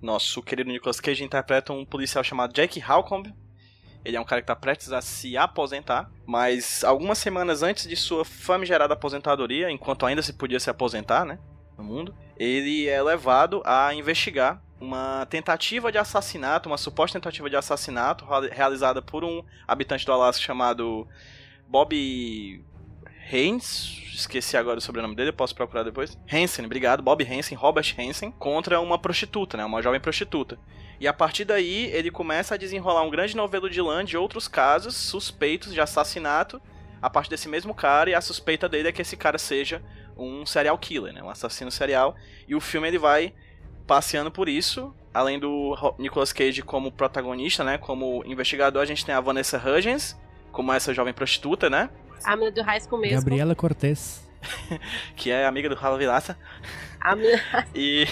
nosso 0.00 0.42
querido 0.42 0.70
Nicolas 0.70 1.00
Cage 1.00 1.24
interpreta 1.24 1.72
um 1.72 1.84
policial 1.84 2.22
chamado 2.22 2.52
Jack 2.52 2.80
Halcombe. 2.80 3.34
Ele 4.04 4.16
é 4.16 4.20
um 4.20 4.24
cara 4.24 4.40
que 4.40 4.44
está 4.44 4.54
prestes 4.54 4.92
a 4.92 5.00
se 5.00 5.36
aposentar, 5.36 6.08
mas 6.24 6.84
algumas 6.84 7.18
semanas 7.18 7.64
antes 7.64 7.88
de 7.88 7.96
sua 7.96 8.24
famigerada 8.24 8.94
aposentadoria, 8.94 9.68
enquanto 9.68 10.06
ainda 10.06 10.22
se 10.22 10.32
podia 10.32 10.60
se 10.60 10.70
aposentar, 10.70 11.24
né, 11.24 11.40
no 11.76 11.82
mundo, 11.82 12.14
ele 12.36 12.88
é 12.88 13.02
levado 13.02 13.62
a 13.64 13.92
investigar 13.92 14.62
uma 14.80 15.26
tentativa 15.26 15.90
de 15.90 15.98
assassinato, 15.98 16.68
uma 16.68 16.78
suposta 16.78 17.18
tentativa 17.18 17.50
de 17.50 17.56
assassinato 17.56 18.24
realizada 18.52 19.02
por 19.02 19.24
um 19.24 19.42
habitante 19.66 20.06
do 20.06 20.12
Alasca 20.12 20.42
chamado 20.42 21.08
Bob 21.66 22.64
Haynes, 23.30 24.02
esqueci 24.14 24.56
agora 24.56 24.78
o 24.78 24.80
sobrenome 24.80 25.14
dele, 25.14 25.32
posso 25.32 25.54
procurar 25.54 25.82
depois. 25.82 26.16
Hansen, 26.32 26.64
obrigado, 26.64 27.02
Bob 27.02 27.22
Hansen, 27.24 27.56
Robert 27.56 27.94
Hansen, 27.98 28.30
contra 28.30 28.80
uma 28.80 28.98
prostituta, 28.98 29.56
né, 29.56 29.64
uma 29.64 29.82
jovem 29.82 30.00
prostituta. 30.00 30.58
E 30.98 31.06
a 31.06 31.12
partir 31.12 31.44
daí 31.44 31.86
ele 31.92 32.10
começa 32.10 32.54
a 32.54 32.58
desenrolar 32.58 33.02
um 33.02 33.10
grande 33.10 33.36
novelo 33.36 33.68
de 33.68 33.80
lã 33.80 34.04
de 34.04 34.16
outros 34.16 34.48
casos 34.48 34.96
suspeitos 34.96 35.74
de 35.74 35.80
assassinato 35.80 36.60
a 37.02 37.10
partir 37.10 37.30
desse 37.30 37.48
mesmo 37.48 37.74
cara 37.74 38.08
e 38.08 38.14
a 38.14 38.20
suspeita 38.20 38.68
dele 38.68 38.88
é 38.88 38.92
que 38.92 39.02
esse 39.02 39.16
cara 39.16 39.38
seja 39.38 39.82
um 40.16 40.46
serial 40.46 40.78
killer, 40.78 41.12
né, 41.12 41.22
um 41.22 41.28
assassino 41.28 41.70
serial. 41.70 42.16
E 42.48 42.54
o 42.54 42.60
filme 42.60 42.88
ele 42.88 42.98
vai 42.98 43.34
passeando 43.86 44.30
por 44.30 44.48
isso. 44.48 44.94
Além 45.12 45.38
do 45.38 45.74
Nicolas 45.98 46.32
Cage 46.32 46.62
como 46.62 46.92
protagonista, 46.92 47.64
né, 47.64 47.78
como 47.78 48.22
investigador, 48.24 48.82
a 48.82 48.86
gente 48.86 49.04
tem 49.04 49.14
a 49.14 49.20
Vanessa 49.20 49.58
Hudgens 49.58 50.18
como 50.52 50.72
essa 50.72 50.94
jovem 50.94 51.12
prostituta, 51.12 51.68
né? 51.68 51.90
A 52.24 52.36
menina 52.36 52.52
do 52.52 52.62
High 52.62 52.80
School 52.80 53.00
mesmo. 53.00 53.16
Gabriela 53.16 53.54
Cortez. 53.54 54.26
que 55.16 55.30
é 55.30 55.46
amiga 55.46 55.68
do 55.68 55.74
Rala 55.74 55.98
Vilaça. 55.98 56.36
E, 57.74 58.06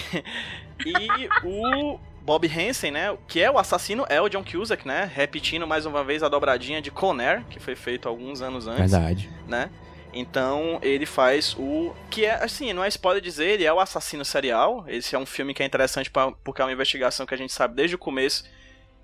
e 0.85 1.29
o 1.43 1.99
Bob 2.21 2.47
Hansen, 2.47 2.91
né? 2.91 3.15
Que 3.27 3.41
é 3.41 3.51
o 3.51 3.57
assassino, 3.57 4.05
é 4.09 4.19
o 4.21 4.29
John 4.29 4.43
Cusack, 4.43 4.87
né? 4.87 5.09
Repetindo 5.13 5.67
mais 5.67 5.85
uma 5.85 6.03
vez 6.03 6.23
a 6.23 6.29
dobradinha 6.29 6.81
de 6.81 6.91
Conair, 6.91 7.43
que 7.49 7.59
foi 7.59 7.75
feito 7.75 8.07
alguns 8.07 8.41
anos 8.41 8.67
antes. 8.67 8.91
Verdade. 8.91 9.29
Né? 9.47 9.69
Então 10.13 10.79
ele 10.81 11.05
faz 11.05 11.55
o. 11.59 11.93
Que 12.09 12.25
é, 12.25 12.43
assim, 12.43 12.71
não 12.71 12.83
é 12.83 12.87
spoiler 12.87 13.21
dizer, 13.21 13.47
ele 13.47 13.65
é 13.65 13.73
o 13.73 13.79
assassino 13.79 14.23
serial. 14.23 14.85
Esse 14.87 15.13
é 15.13 15.19
um 15.19 15.25
filme 15.25 15.53
que 15.53 15.61
é 15.61 15.65
interessante 15.65 16.09
pra, 16.09 16.31
porque 16.31 16.61
é 16.61 16.65
uma 16.65 16.71
investigação 16.71 17.25
que 17.25 17.33
a 17.33 17.37
gente 17.37 17.51
sabe 17.51 17.75
desde 17.75 17.95
o 17.95 17.99
começo 17.99 18.45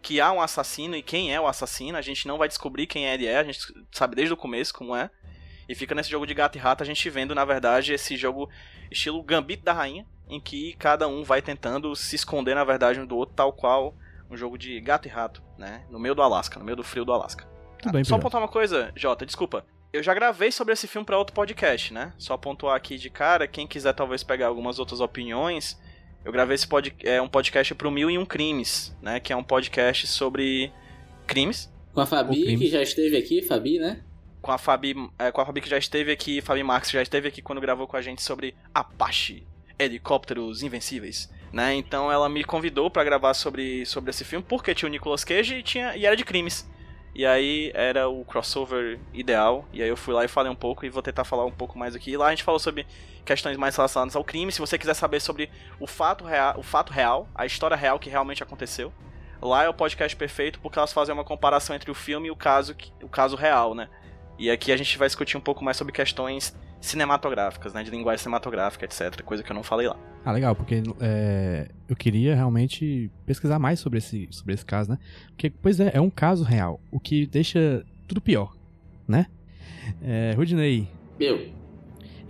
que 0.02 0.20
há 0.20 0.32
um 0.32 0.42
assassino 0.42 0.96
e 0.96 1.04
quem 1.04 1.34
é 1.34 1.40
o 1.40 1.48
assassino. 1.48 1.98
A 1.98 2.02
gente 2.02 2.28
não 2.28 2.38
vai 2.38 2.48
descobrir 2.48 2.88
quem 2.88 3.06
ele 3.06 3.26
é, 3.26 3.38
a 3.38 3.44
gente 3.44 3.60
sabe 3.92 4.16
desde 4.16 4.34
o 4.34 4.38
começo 4.38 4.74
como 4.74 4.96
é. 4.96 5.10
E 5.70 5.76
fica 5.76 5.96
nesse 5.96 6.10
jogo 6.10 6.26
de 6.26 6.34
gato 6.34 6.58
e 6.58 6.60
rato 6.60 6.84
a 6.84 6.86
gente 6.86 7.10
vendo, 7.10 7.34
na 7.34 7.46
verdade, 7.46 7.94
esse 7.94 8.18
jogo 8.18 8.50
estilo 8.90 9.24
Gambito 9.24 9.64
da 9.64 9.72
Rainha, 9.72 10.06
em 10.28 10.40
que 10.40 10.74
cada 10.74 11.08
um 11.08 11.24
vai 11.24 11.42
tentando 11.42 11.96
se 11.96 12.16
esconder, 12.16 12.56
na 12.56 12.64
verdade, 12.64 13.00
um 13.00 13.06
do 13.06 13.16
outro, 13.16 13.36
tal 13.36 13.54
qual 13.54 13.96
um 14.30 14.36
jogo 14.36 14.58
de 14.58 14.80
gato 14.82 15.08
e 15.08 15.12
rato, 15.12 15.42
né? 15.58 15.86
No 15.90 16.00
meio 16.00 16.16
do 16.16 16.22
Alasca, 16.22 16.58
no 16.58 16.66
meio 16.66 16.76
do 16.76 16.84
frio 16.84 17.06
do 17.06 17.14
Alasca. 17.14 17.48
Bem, 17.92 18.04
Só 18.04 18.16
apontar 18.16 18.42
uma 18.42 18.48
coisa, 18.48 18.92
Jota, 18.96 19.26
desculpa. 19.26 19.66
Eu 19.92 20.02
já 20.02 20.14
gravei 20.14 20.52
sobre 20.52 20.74
esse 20.74 20.88
filme 20.88 21.06
para 21.06 21.18
outro 21.18 21.34
podcast, 21.34 21.94
né? 21.94 22.14
Só 22.18 22.38
pontuar 22.38 22.76
aqui 22.76 22.98
de 22.98 23.10
cara, 23.10 23.48
quem 23.48 23.68
quiser 23.68 23.94
talvez 23.94 24.24
pegar 24.24 24.48
algumas 24.48 24.80
outras 24.80 25.02
opiniões, 25.02 25.78
eu 26.24 26.32
gravei 26.32 26.56
esse 26.56 26.68
pod, 26.68 26.94
é, 27.04 27.22
um 27.22 27.28
podcast 27.28 27.74
pro 27.76 27.90
Mil 27.90 28.10
e 28.10 28.18
Um 28.18 28.26
Crimes, 28.26 28.96
né? 29.02 29.20
Que 29.20 29.34
é 29.34 29.36
um 29.36 29.44
podcast 29.44 30.06
sobre 30.08 30.72
crimes. 31.26 31.72
Com 31.94 32.02
a 32.02 32.06
Fabi, 32.06 32.44
crime. 32.44 32.58
que 32.58 32.70
já 32.70 32.82
esteve 32.82 33.18
aqui, 33.18 33.42
Fabi, 33.42 33.80
né? 33.80 34.02
Com 34.42 34.52
a 34.52 34.58
Fabi, 34.58 34.96
é, 35.20 35.32
com 35.32 35.42
a 35.42 35.46
Fabi 35.46 35.62
que 35.62 35.70
já 35.70 35.78
esteve 35.78 36.12
aqui, 36.12 36.42
Fabi 36.42 36.64
Marques 36.64 36.92
já 36.92 37.02
esteve 37.02 37.28
aqui 37.28 37.42
quando 37.42 37.62
gravou 37.62 37.88
com 37.88 37.98
a 37.98 38.02
gente 38.02 38.22
sobre 38.22 38.56
Apache, 38.74 39.44
helicópteros 39.78 40.64
invencíveis, 40.64 41.30
né? 41.52 41.74
Então 41.74 42.12
ela 42.12 42.30
me 42.30 42.44
convidou 42.44 42.90
para 42.90 43.04
gravar 43.04 43.34
sobre, 43.34 43.86
sobre 43.86 44.10
esse 44.12 44.24
filme 44.24 44.46
porque 44.48 44.74
tinha 44.74 44.88
o 44.88 44.92
Nicolas 44.92 45.24
Cage 45.24 45.56
e, 45.56 45.64
tinha, 45.64 45.96
e 45.96 46.06
era 46.06 46.16
de 46.16 46.24
crimes. 46.24 46.70
E 47.14 47.26
aí 47.26 47.72
era 47.74 48.08
o 48.08 48.24
crossover 48.24 49.00
ideal. 49.14 49.68
E 49.74 49.84
aí 49.84 49.90
eu 49.90 49.98
fui 49.98 50.14
lá 50.14 50.24
e 50.24 50.30
falei 50.30 50.52
um 50.52 50.56
pouco 50.56 50.86
e 50.86 50.90
vou 50.90 51.02
tentar 51.02 51.24
falar 51.24 51.46
um 51.46 51.52
pouco 51.52 51.78
mais 51.78 51.96
aqui. 51.96 52.16
Lá 52.16 52.28
a 52.28 52.30
gente 52.30 52.44
falou 52.44 52.60
sobre 52.60 52.86
questões 53.26 53.58
mais 53.58 53.76
relacionadas 53.76 54.16
ao 54.16 54.24
crime. 54.24 54.52
Se 54.52 54.60
você 54.60 54.78
quiser 54.78 54.94
saber 54.94 55.20
sobre 55.20 55.50
o 55.80 55.88
fato 55.88 56.24
real, 56.26 56.58
o 56.60 56.64
fato 56.64 56.92
real, 56.92 57.28
a 57.36 57.46
história 57.46 57.76
real 57.78 58.00
que 58.00 58.10
realmente 58.10 58.42
aconteceu, 58.44 58.92
lá 59.42 59.64
é 59.64 59.70
o 59.70 59.74
podcast 59.74 60.16
perfeito 60.16 60.60
porque 60.60 60.78
elas 60.78 60.94
fazem 60.94 61.14
uma 61.14 61.24
comparação 61.24 61.76
entre 61.76 61.90
o 61.92 61.96
filme 61.96 62.28
e 62.28 62.32
o 62.32 62.36
caso, 62.36 62.76
que- 62.76 62.92
o 63.04 63.10
caso 63.10 63.36
real, 63.36 63.74
né? 63.76 63.90
E 64.38 64.50
aqui 64.50 64.72
a 64.72 64.78
gente 64.78 64.98
vai 64.98 65.08
discutir 65.08 65.38
um 65.38 65.42
pouco 65.42 65.64
mais 65.64 65.78
sobre 65.78 65.94
questões 65.94 66.56
cinematográficas, 66.80 67.74
né? 67.74 67.84
De 67.84 67.92
linguagem 67.92 68.20
cinematográfica, 68.24 68.86
etc. 68.86 69.22
Coisa 69.22 69.44
que 69.44 69.52
eu 69.52 69.56
não 69.56 69.62
falei 69.64 69.88
lá. 69.88 69.96
Ah, 70.26 70.32
legal, 70.32 70.56
porque 70.56 70.82
é, 71.00 71.70
eu 71.88 71.96
queria 71.96 72.36
realmente 72.36 73.10
pesquisar 73.26 73.60
mais 73.60 73.80
sobre 73.80 74.00
esse, 74.00 74.28
sobre 74.32 74.54
esse 74.54 74.66
caso, 74.66 74.90
né? 74.92 74.98
Porque, 75.28 75.50
pois 75.50 75.80
é, 75.80 75.92
é 75.94 76.02
um 76.02 76.10
caso 76.10 76.44
real, 76.44 76.80
o 76.92 77.00
que 77.00 77.26
deixa 77.28 77.84
tudo 78.08 78.20
pior, 78.22 78.56
né? 79.08 79.28
É, 80.02 80.34
Rudney, 80.36 80.88
Meu, 81.20 81.52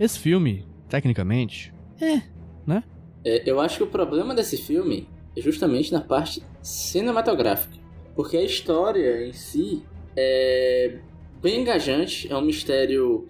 esse 0.00 0.18
filme, 0.18 0.66
tecnicamente, 0.92 1.72
é, 3.24 3.48
eu 3.50 3.58
acho 3.58 3.78
que 3.78 3.82
o 3.82 3.86
problema 3.86 4.34
desse 4.34 4.58
filme 4.58 5.08
é 5.34 5.40
justamente 5.40 5.90
na 5.90 6.02
parte 6.02 6.42
cinematográfica. 6.60 7.78
Porque 8.14 8.36
a 8.36 8.42
história 8.42 9.26
em 9.26 9.32
si 9.32 9.82
é 10.14 10.98
bem 11.40 11.62
engajante, 11.62 12.30
é 12.30 12.36
um 12.36 12.42
mistério 12.42 13.26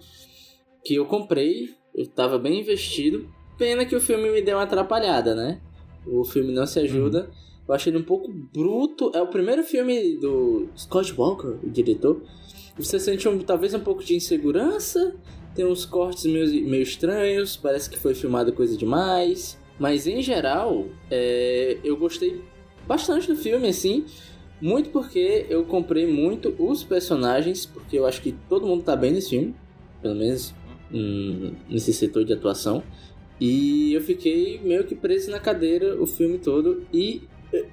que 0.83 0.95
eu 0.95 1.05
comprei, 1.05 1.69
eu 1.95 2.05
tava 2.05 2.37
bem 2.37 2.59
investido. 2.59 3.29
Pena 3.57 3.85
que 3.85 3.95
o 3.95 4.01
filme 4.01 4.29
me 4.29 4.41
deu 4.41 4.57
uma 4.57 4.63
atrapalhada, 4.63 5.33
né? 5.33 5.61
O 6.05 6.25
filme 6.25 6.51
não 6.51 6.65
se 6.65 6.81
ajuda. 6.81 7.31
Eu 7.65 7.73
achei 7.73 7.93
ele 7.93 7.99
um 7.99 8.05
pouco 8.05 8.29
bruto. 8.29 9.09
É 9.15 9.21
o 9.21 9.27
primeiro 9.27 9.63
filme 9.63 10.17
do 10.17 10.67
Scott 10.75 11.13
Walker, 11.17 11.55
o 11.63 11.69
diretor. 11.69 12.21
Você 12.77 12.99
sente 12.99 13.25
um, 13.29 13.39
talvez 13.39 13.73
um 13.73 13.79
pouco 13.79 14.03
de 14.03 14.17
insegurança. 14.17 15.15
Tem 15.55 15.65
uns 15.65 15.85
cortes 15.85 16.25
meio, 16.25 16.47
meio 16.67 16.83
estranhos. 16.83 17.55
Parece 17.55 17.89
que 17.89 17.97
foi 17.97 18.13
filmado 18.13 18.53
coisa 18.53 18.77
demais. 18.77 19.59
Mas 19.79 20.07
em 20.07 20.21
geral, 20.21 20.87
é, 21.09 21.77
eu 21.83 21.97
gostei 21.97 22.41
bastante 22.87 23.27
do 23.27 23.35
filme, 23.35 23.67
assim. 23.67 24.05
Muito 24.61 24.89
porque 24.89 25.45
eu 25.49 25.65
comprei 25.65 26.07
muito 26.07 26.55
os 26.57 26.83
personagens. 26.83 27.65
Porque 27.65 27.97
eu 27.97 28.05
acho 28.05 28.21
que 28.21 28.31
todo 28.49 28.65
mundo 28.65 28.83
tá 28.83 28.95
bem 28.95 29.11
nesse 29.11 29.31
filme. 29.31 29.55
Pelo 30.01 30.15
menos 30.15 30.53
hum, 30.91 31.53
nesse 31.69 31.93
setor 31.93 32.23
de 32.25 32.33
atuação. 32.33 32.83
E 33.39 33.93
eu 33.93 34.01
fiquei 34.01 34.59
meio 34.63 34.85
que 34.85 34.95
preso 34.95 35.29
na 35.31 35.39
cadeira 35.39 36.01
o 36.01 36.05
filme 36.05 36.37
todo. 36.37 36.85
E 36.93 37.23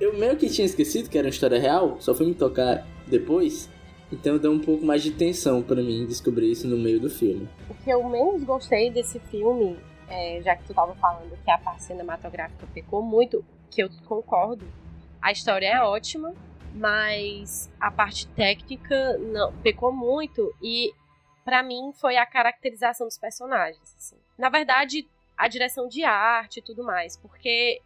eu 0.00 0.16
meio 0.18 0.36
que 0.36 0.48
tinha 0.48 0.66
esquecido 0.66 1.08
que 1.08 1.16
era 1.16 1.26
uma 1.26 1.30
história 1.30 1.58
real, 1.58 1.96
só 2.00 2.14
fui 2.14 2.26
me 2.26 2.34
tocar 2.34 2.86
depois. 3.06 3.70
Então 4.12 4.38
deu 4.38 4.52
um 4.52 4.58
pouco 4.58 4.84
mais 4.84 5.02
de 5.02 5.12
tensão 5.12 5.62
pra 5.62 5.76
mim 5.76 6.06
descobrir 6.06 6.50
isso 6.50 6.66
no 6.66 6.76
meio 6.76 7.00
do 7.00 7.08
filme. 7.08 7.48
O 7.68 7.74
que 7.74 7.90
eu 7.90 8.02
menos 8.08 8.42
gostei 8.42 8.90
desse 8.90 9.18
filme, 9.20 9.78
é, 10.08 10.40
já 10.42 10.56
que 10.56 10.64
tu 10.64 10.74
tava 10.74 10.94
falando 10.96 11.36
que 11.44 11.50
a 11.50 11.58
parte 11.58 11.84
cinematográfica 11.84 12.66
pecou 12.74 13.02
muito, 13.02 13.44
que 13.70 13.82
eu 13.82 13.90
concordo, 14.06 14.66
a 15.22 15.30
história 15.30 15.66
é 15.66 15.82
ótima, 15.82 16.34
mas 16.74 17.70
a 17.80 17.90
parte 17.90 18.26
técnica 18.28 19.18
não 19.18 19.52
pecou 19.58 19.92
muito 19.92 20.52
e 20.62 20.92
pra 21.44 21.62
mim 21.62 21.92
foi 21.92 22.16
a 22.16 22.26
caracterização 22.26 23.06
dos 23.06 23.18
personagens. 23.18 23.94
assim. 23.96 24.16
Na 24.38 24.48
verdade, 24.48 25.06
a 25.36 25.48
direção 25.48 25.88
de 25.88 26.04
arte 26.04 26.58
e 26.58 26.62
tudo 26.62 26.84
mais, 26.84 27.16
porque 27.16 27.80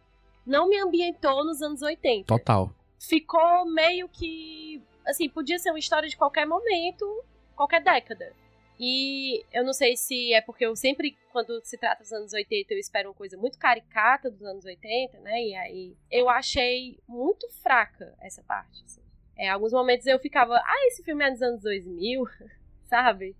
não 0.45 0.69
me 0.69 0.79
ambientou 0.79 1.43
nos 1.43 1.61
anos 1.61 1.81
80 1.81 2.25
total. 2.25 2.71
ficou 2.99 3.65
meio 3.65 4.07
que. 4.09 4.81
Assim, 5.05 5.29
podia 5.29 5.59
ser 5.59 5.69
uma 5.69 5.79
história 5.79 6.09
de 6.09 6.17
qualquer 6.17 6.45
momento, 6.45 7.23
qualquer 7.55 7.81
década. 7.83 8.33
E 8.79 9.45
eu 9.53 9.63
não 9.63 9.71
sei 9.73 9.95
se 9.95 10.33
é 10.33 10.41
porque 10.41 10.65
eu 10.65 10.75
sempre, 10.75 11.17
quando 11.31 11.61
se 11.63 11.77
trata 11.77 12.03
dos 12.03 12.11
anos 12.11 12.33
80, 12.33 12.73
eu 12.73 12.77
espero 12.79 13.09
uma 13.09 13.15
coisa 13.15 13.37
muito 13.37 13.57
caricata 13.57 14.29
dos 14.29 14.41
anos 14.43 14.65
80, 14.65 15.17
né? 15.21 15.41
E 15.41 15.55
aí 15.55 15.95
eu 16.11 16.27
achei 16.29 16.97
muito 17.07 17.47
fraca 17.63 18.13
essa 18.19 18.43
parte. 18.43 18.83
Assim. 18.83 19.01
É, 19.37 19.47
alguns 19.49 19.71
momentos 19.71 20.05
eu 20.07 20.19
ficava, 20.19 20.55
ah, 20.57 20.87
esse 20.87 21.03
filme 21.03 21.23
é 21.23 21.31
dos 21.31 21.41
anos 21.41 21.61
2000, 21.61 22.25
sabe? 22.85 23.35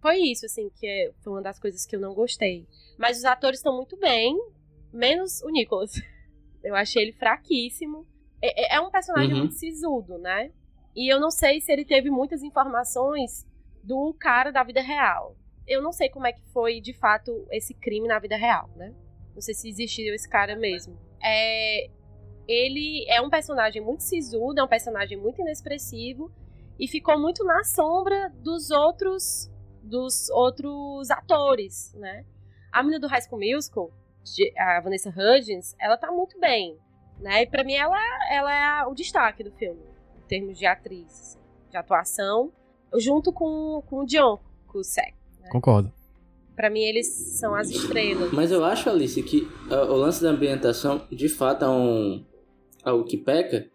Foi 0.00 0.16
isso, 0.18 0.46
assim, 0.46 0.70
que 0.70 0.86
é- 0.86 1.12
foi 1.22 1.34
uma 1.34 1.42
das 1.42 1.58
coisas 1.58 1.84
que 1.86 1.94
eu 1.94 2.00
não 2.00 2.14
gostei. 2.14 2.66
Mas 2.98 3.18
os 3.18 3.24
atores 3.24 3.58
estão 3.60 3.76
muito 3.76 3.96
bem, 3.96 4.36
menos 4.92 5.40
o 5.42 5.50
Nicholas. 5.50 5.92
Eu 6.64 6.74
achei 6.74 7.02
ele 7.04 7.12
fraquíssimo. 7.12 8.06
É, 8.42 8.76
é 8.76 8.80
um 8.80 8.90
personagem 8.90 9.32
Uhum. 9.32 9.38
muito 9.40 9.54
sisudo, 9.54 10.18
né? 10.18 10.50
E 10.94 11.12
eu 11.12 11.20
não 11.20 11.30
sei 11.30 11.60
se 11.60 11.72
ele 11.72 11.84
teve 11.84 12.10
muitas 12.10 12.42
informações 12.42 13.46
do 13.82 14.14
cara 14.18 14.50
da 14.50 14.62
vida 14.62 14.80
real. 14.80 15.36
Eu 15.66 15.82
não 15.82 15.92
sei 15.92 16.08
como 16.08 16.26
é 16.26 16.32
que 16.32 16.42
foi, 16.52 16.80
de 16.80 16.92
fato, 16.92 17.46
esse 17.50 17.74
crime 17.74 18.08
na 18.08 18.18
vida 18.18 18.36
real, 18.36 18.68
né? 18.76 18.92
Não 19.34 19.40
sei 19.40 19.54
se 19.54 19.68
existiu 19.68 20.14
esse 20.14 20.28
cara 20.28 20.56
mesmo. 20.56 20.98
É, 21.22 21.88
ele 22.48 23.06
é 23.08 23.20
um 23.20 23.30
personagem 23.30 23.80
muito 23.80 24.02
sisudo, 24.02 24.60
é 24.60 24.64
um 24.64 24.68
personagem 24.68 25.16
muito 25.16 25.40
inexpressivo 25.40 26.30
e 26.78 26.88
ficou 26.88 27.18
muito 27.18 27.44
na 27.44 27.62
sombra 27.62 28.30
dos 28.42 28.70
outros 28.70 29.50
dos 29.82 30.28
outros 30.30 31.10
atores, 31.10 31.94
né? 31.94 32.24
A 32.70 32.82
menina 32.82 33.00
do 33.00 33.06
High 33.06 33.22
School 33.22 33.40
Musical, 33.40 33.90
a 34.58 34.80
Vanessa 34.80 35.10
Hudgens, 35.10 35.74
ela 35.80 35.96
tá 35.96 36.10
muito 36.10 36.38
bem, 36.38 36.78
né? 37.18 37.42
E 37.42 37.46
pra 37.46 37.64
mim 37.64 37.74
ela, 37.74 37.98
ela 38.30 38.82
é 38.82 38.86
o 38.86 38.94
destaque 38.94 39.42
do 39.42 39.50
filme, 39.52 39.82
termos 40.30 40.56
de 40.58 40.64
atriz, 40.64 41.06
assim, 41.10 41.38
de 41.70 41.76
atuação, 41.76 42.52
junto 42.96 43.32
com, 43.32 43.82
com 43.86 43.96
o 44.04 44.06
John 44.06 44.38
Cusack. 44.68 45.12
Concordo. 45.50 45.92
Pra 46.54 46.70
mim 46.70 46.82
eles 46.82 47.06
são 47.38 47.54
as 47.54 47.68
estrelas. 47.70 48.30
Mas 48.32 48.52
eu 48.52 48.64
acho, 48.64 48.88
Alice, 48.88 49.20
que 49.24 49.48
ah, 49.70 49.84
o 49.86 49.96
lance 49.96 50.22
da 50.22 50.30
ambientação 50.30 51.06
de 51.10 51.28
fato 51.28 51.64
é 51.64 51.68
um 51.68 52.24
algo 52.84 53.04
que 53.04 53.16
peca, 53.16 53.68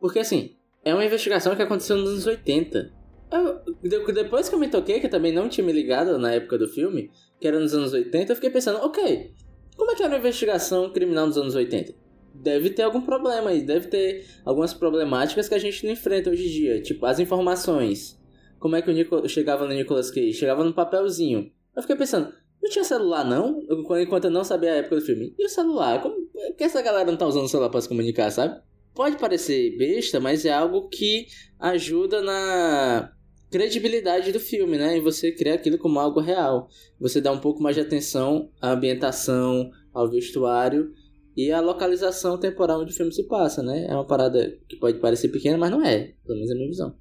porque 0.00 0.18
assim, 0.18 0.56
é 0.84 0.92
uma 0.92 1.04
investigação 1.04 1.56
que 1.56 1.62
aconteceu 1.62 1.96
nos 1.96 2.10
anos 2.10 2.26
80. 2.26 2.92
Eu- 3.30 3.60
de- 3.82 4.12
depois 4.12 4.48
que 4.48 4.54
eu 4.54 4.58
me 4.58 4.68
toquei, 4.68 5.00
que 5.00 5.06
eu 5.06 5.10
também 5.10 5.32
não 5.32 5.48
tinha 5.48 5.64
me 5.66 5.72
ligado 5.72 6.18
na 6.18 6.32
época 6.32 6.58
do 6.58 6.68
filme, 6.68 7.10
que 7.40 7.46
era 7.48 7.58
nos 7.58 7.72
anos 7.74 7.92
80, 7.92 8.32
eu 8.32 8.36
fiquei 8.36 8.50
pensando, 8.50 8.78
ok, 8.84 9.32
como 9.76 9.90
é 9.90 9.94
que 9.94 10.02
era 10.02 10.12
uma 10.12 10.18
investigação 10.18 10.90
criminal 10.92 11.26
nos 11.26 11.36
anos 11.38 11.54
80? 11.54 11.94
Deve 12.40 12.70
ter 12.70 12.82
algum 12.82 13.00
problema 13.00 13.50
aí, 13.50 13.60
deve 13.62 13.88
ter 13.88 14.26
algumas 14.44 14.72
problemáticas 14.72 15.48
que 15.48 15.54
a 15.54 15.58
gente 15.58 15.84
não 15.84 15.92
enfrenta 15.92 16.30
hoje 16.30 16.46
em 16.46 16.50
dia, 16.50 16.82
tipo 16.82 17.04
as 17.04 17.18
informações. 17.18 18.18
Como 18.58 18.76
é 18.76 18.82
que 18.82 18.90
o 18.90 18.94
Nico 18.94 19.28
chegava 19.28 19.66
no 19.66 19.74
Nicolas 19.74 20.10
Cage? 20.10 20.32
Chegava 20.34 20.64
no 20.64 20.72
papelzinho. 20.72 21.50
Eu 21.74 21.82
fiquei 21.82 21.96
pensando, 21.96 22.32
não 22.62 22.70
tinha 22.70 22.84
celular, 22.84 23.24
não? 23.24 23.60
Enquanto 24.00 24.24
eu 24.24 24.30
não 24.30 24.44
sabia 24.44 24.72
a 24.72 24.76
época 24.76 24.96
do 24.96 25.02
filme. 25.02 25.34
E 25.38 25.46
o 25.46 25.48
celular? 25.48 26.00
Como 26.00 26.16
que 26.56 26.64
essa 26.64 26.82
galera 26.82 27.10
não 27.10 27.18
tá 27.18 27.26
usando 27.26 27.44
o 27.44 27.48
celular 27.48 27.70
pra 27.70 27.80
se 27.80 27.88
comunicar, 27.88 28.30
sabe? 28.30 28.60
Pode 28.94 29.16
parecer 29.16 29.76
besta, 29.76 30.18
mas 30.18 30.44
é 30.44 30.52
algo 30.52 30.88
que 30.88 31.26
ajuda 31.58 32.20
na 32.20 33.12
credibilidade 33.50 34.32
do 34.32 34.40
filme, 34.40 34.76
né? 34.76 34.96
E 34.96 35.00
você 35.00 35.32
cria 35.32 35.54
aquilo 35.54 35.78
como 35.78 36.00
algo 36.00 36.20
real. 36.20 36.68
Você 37.00 37.20
dá 37.20 37.30
um 37.30 37.38
pouco 37.38 37.62
mais 37.62 37.76
de 37.76 37.82
atenção 37.82 38.50
à 38.60 38.72
ambientação, 38.72 39.70
ao 39.92 40.10
vestuário 40.10 40.92
e 41.40 41.52
à 41.52 41.60
localização 41.60 42.36
temporal 42.36 42.80
onde 42.80 42.90
o 42.92 42.94
filme 42.96 43.12
se 43.12 43.22
passa, 43.28 43.62
né? 43.62 43.86
É 43.88 43.94
uma 43.94 44.04
parada 44.04 44.58
que 44.68 44.76
pode 44.76 44.98
parecer 44.98 45.28
pequena, 45.28 45.56
mas 45.56 45.70
não 45.70 45.84
é. 45.84 46.14
Pelo 46.26 46.34
menos 46.36 46.50
é 46.50 46.52
a 46.52 46.56
minha 46.56 46.68
visão. 46.68 46.96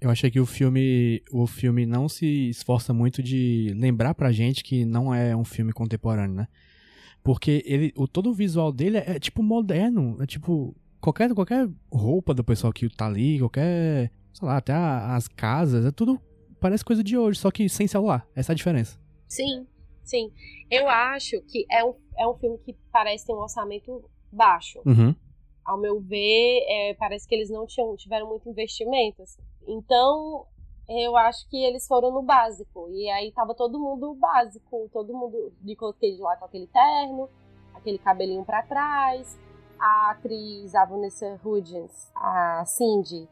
Eu 0.00 0.08
achei 0.10 0.30
que 0.30 0.40
o 0.40 0.46
filme, 0.46 1.22
o 1.30 1.46
filme 1.46 1.84
não 1.84 2.08
se 2.08 2.48
esforça 2.48 2.94
muito 2.94 3.22
de 3.22 3.72
lembrar 3.78 4.14
pra 4.14 4.32
gente 4.32 4.64
que 4.64 4.84
não 4.86 5.14
é 5.14 5.36
um 5.36 5.44
filme 5.44 5.72
contemporâneo, 5.72 6.34
né? 6.34 6.48
Porque 7.22 7.62
ele, 7.66 7.92
o, 7.94 8.08
todo 8.08 8.30
o 8.30 8.34
visual 8.34 8.72
dele 8.72 8.96
é, 8.96 9.12
é, 9.12 9.18
tipo 9.20 9.42
moderno, 9.42 10.16
é 10.20 10.26
tipo 10.26 10.74
qualquer 11.00 11.32
qualquer 11.34 11.68
roupa 11.92 12.32
do 12.34 12.42
pessoal 12.42 12.72
que 12.72 12.88
tá 12.88 13.06
ali, 13.06 13.38
qualquer, 13.38 14.10
sei 14.32 14.48
lá, 14.48 14.56
até 14.56 14.72
a- 14.72 15.14
as 15.14 15.28
casas, 15.28 15.84
é 15.84 15.90
tudo 15.90 16.18
parece 16.58 16.84
coisa 16.84 17.04
de 17.04 17.16
hoje, 17.18 17.38
só 17.38 17.50
que 17.50 17.68
sem 17.68 17.86
celular. 17.86 18.26
Essa 18.34 18.52
é 18.52 18.54
a 18.54 18.56
diferença. 18.56 18.98
Sim, 19.28 19.66
sim. 20.02 20.30
Eu 20.70 20.88
acho 20.88 21.40
que 21.42 21.64
é 21.70 21.84
um, 21.84 21.92
é 22.16 22.26
um 22.26 22.34
filme 22.34 22.58
que 22.58 22.74
parece 22.92 23.26
ter 23.26 23.32
um 23.32 23.38
orçamento 23.38 24.04
baixo. 24.30 24.80
Uhum. 24.86 25.14
Ao 25.64 25.78
meu 25.78 26.00
ver, 26.00 26.64
é, 26.68 26.94
parece 26.94 27.26
que 27.28 27.34
eles 27.34 27.50
não 27.50 27.66
tinham, 27.66 27.94
tiveram 27.96 28.28
muito 28.28 28.48
investimento. 28.48 29.22
assim. 29.22 29.40
Então, 29.66 30.46
eu 30.88 31.16
acho 31.16 31.48
que 31.48 31.64
eles 31.64 31.86
foram 31.86 32.10
no 32.10 32.22
básico. 32.22 32.88
E 32.90 33.08
aí 33.10 33.30
tava 33.32 33.54
todo 33.54 33.78
mundo 33.78 34.14
básico. 34.14 34.88
Todo 34.92 35.14
mundo 35.14 35.52
de 35.60 35.76
Cage 35.76 36.18
lá 36.18 36.36
com 36.36 36.44
aquele 36.44 36.66
terno, 36.66 37.28
aquele 37.74 37.98
cabelinho 37.98 38.44
pra 38.44 38.62
trás. 38.62 39.38
A 39.78 40.10
atriz, 40.12 40.74
a 40.74 40.84
Vanessa 40.84 41.40
Hudgens, 41.44 42.12
a 42.14 42.64
Cindy, 42.64 43.28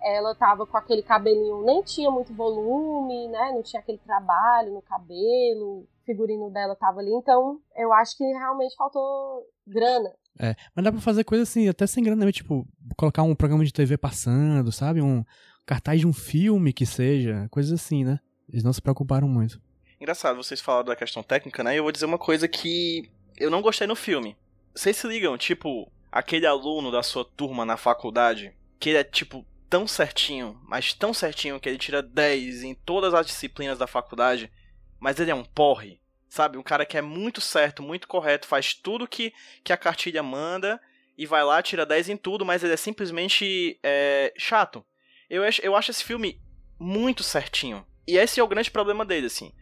ela 0.00 0.34
tava 0.34 0.66
com 0.66 0.76
aquele 0.76 1.02
cabelinho, 1.02 1.62
nem 1.62 1.82
tinha 1.82 2.10
muito 2.10 2.32
volume, 2.32 3.28
né? 3.28 3.52
Não 3.52 3.62
tinha 3.62 3.80
aquele 3.80 3.98
trabalho 3.98 4.72
no 4.72 4.82
cabelo. 4.82 5.84
O 6.10 6.12
figurino 6.12 6.50
dela 6.50 6.74
tava 6.74 7.00
ali. 7.00 7.12
Então, 7.12 7.60
eu 7.76 7.92
acho 7.92 8.16
que 8.16 8.24
realmente 8.24 8.74
faltou 8.74 9.46
grana. 9.66 10.10
É, 10.38 10.56
mas 10.74 10.84
dá 10.84 10.90
pra 10.90 11.00
fazer 11.00 11.24
coisa 11.24 11.44
assim, 11.44 11.68
até 11.68 11.86
sem 11.86 12.02
grana, 12.02 12.24
mesmo, 12.24 12.32
tipo, 12.32 12.66
colocar 12.96 13.22
um 13.22 13.34
programa 13.34 13.64
de 13.64 13.72
TV 13.72 13.96
passando, 13.96 14.72
sabe? 14.72 15.00
Um 15.00 15.24
cartaz 15.66 16.00
de 16.00 16.06
um 16.06 16.12
filme 16.12 16.72
que 16.72 16.84
seja, 16.84 17.46
coisas 17.50 17.72
assim, 17.72 18.04
né? 18.04 18.18
Eles 18.48 18.64
não 18.64 18.72
se 18.72 18.82
preocuparam 18.82 19.28
muito. 19.28 19.60
Engraçado, 20.00 20.36
vocês 20.36 20.60
falaram 20.60 20.86
da 20.86 20.96
questão 20.96 21.22
técnica, 21.22 21.62
né? 21.62 21.74
E 21.74 21.76
eu 21.78 21.82
vou 21.82 21.92
dizer 21.92 22.06
uma 22.06 22.18
coisa 22.18 22.48
que 22.48 23.10
eu 23.36 23.50
não 23.50 23.62
gostei 23.62 23.86
no 23.86 23.94
filme. 23.94 24.36
Vocês 24.74 24.96
se 24.96 25.06
ligam, 25.06 25.36
tipo, 25.38 25.90
aquele 26.10 26.46
aluno 26.46 26.90
da 26.90 27.02
sua 27.02 27.24
turma 27.24 27.64
na 27.64 27.76
faculdade, 27.76 28.56
que 28.78 28.90
ele 28.90 28.98
é, 28.98 29.04
tipo, 29.04 29.46
tão 29.68 29.86
certinho, 29.86 30.60
mas 30.64 30.92
tão 30.92 31.14
certinho 31.14 31.60
que 31.60 31.68
ele 31.68 31.78
tira 31.78 32.02
10 32.02 32.64
em 32.64 32.74
todas 32.74 33.14
as 33.14 33.26
disciplinas 33.26 33.78
da 33.78 33.86
faculdade, 33.86 34.50
mas 34.98 35.20
ele 35.20 35.30
é 35.30 35.34
um 35.34 35.44
porre, 35.44 35.99
sabe? 36.30 36.56
Um 36.56 36.62
cara 36.62 36.86
que 36.86 36.96
é 36.96 37.02
muito 37.02 37.40
certo, 37.40 37.82
muito 37.82 38.06
correto, 38.06 38.46
faz 38.46 38.72
tudo 38.72 39.08
que, 39.08 39.34
que 39.64 39.72
a 39.72 39.76
cartilha 39.76 40.22
manda 40.22 40.80
e 41.18 41.26
vai 41.26 41.44
lá, 41.44 41.60
tira 41.60 41.84
10 41.84 42.08
em 42.08 42.16
tudo, 42.16 42.46
mas 42.46 42.62
ele 42.62 42.72
é 42.72 42.76
simplesmente 42.76 43.78
é, 43.82 44.32
chato. 44.38 44.82
Eu 45.28 45.42
acho, 45.42 45.60
eu 45.60 45.76
acho 45.76 45.90
esse 45.90 46.04
filme 46.04 46.40
muito 46.78 47.22
certinho. 47.22 47.84
E 48.06 48.16
esse 48.16 48.40
é 48.40 48.42
o 48.42 48.48
grande 48.48 48.70
problema 48.70 49.04
dele, 49.04 49.26
assim. 49.26 49.52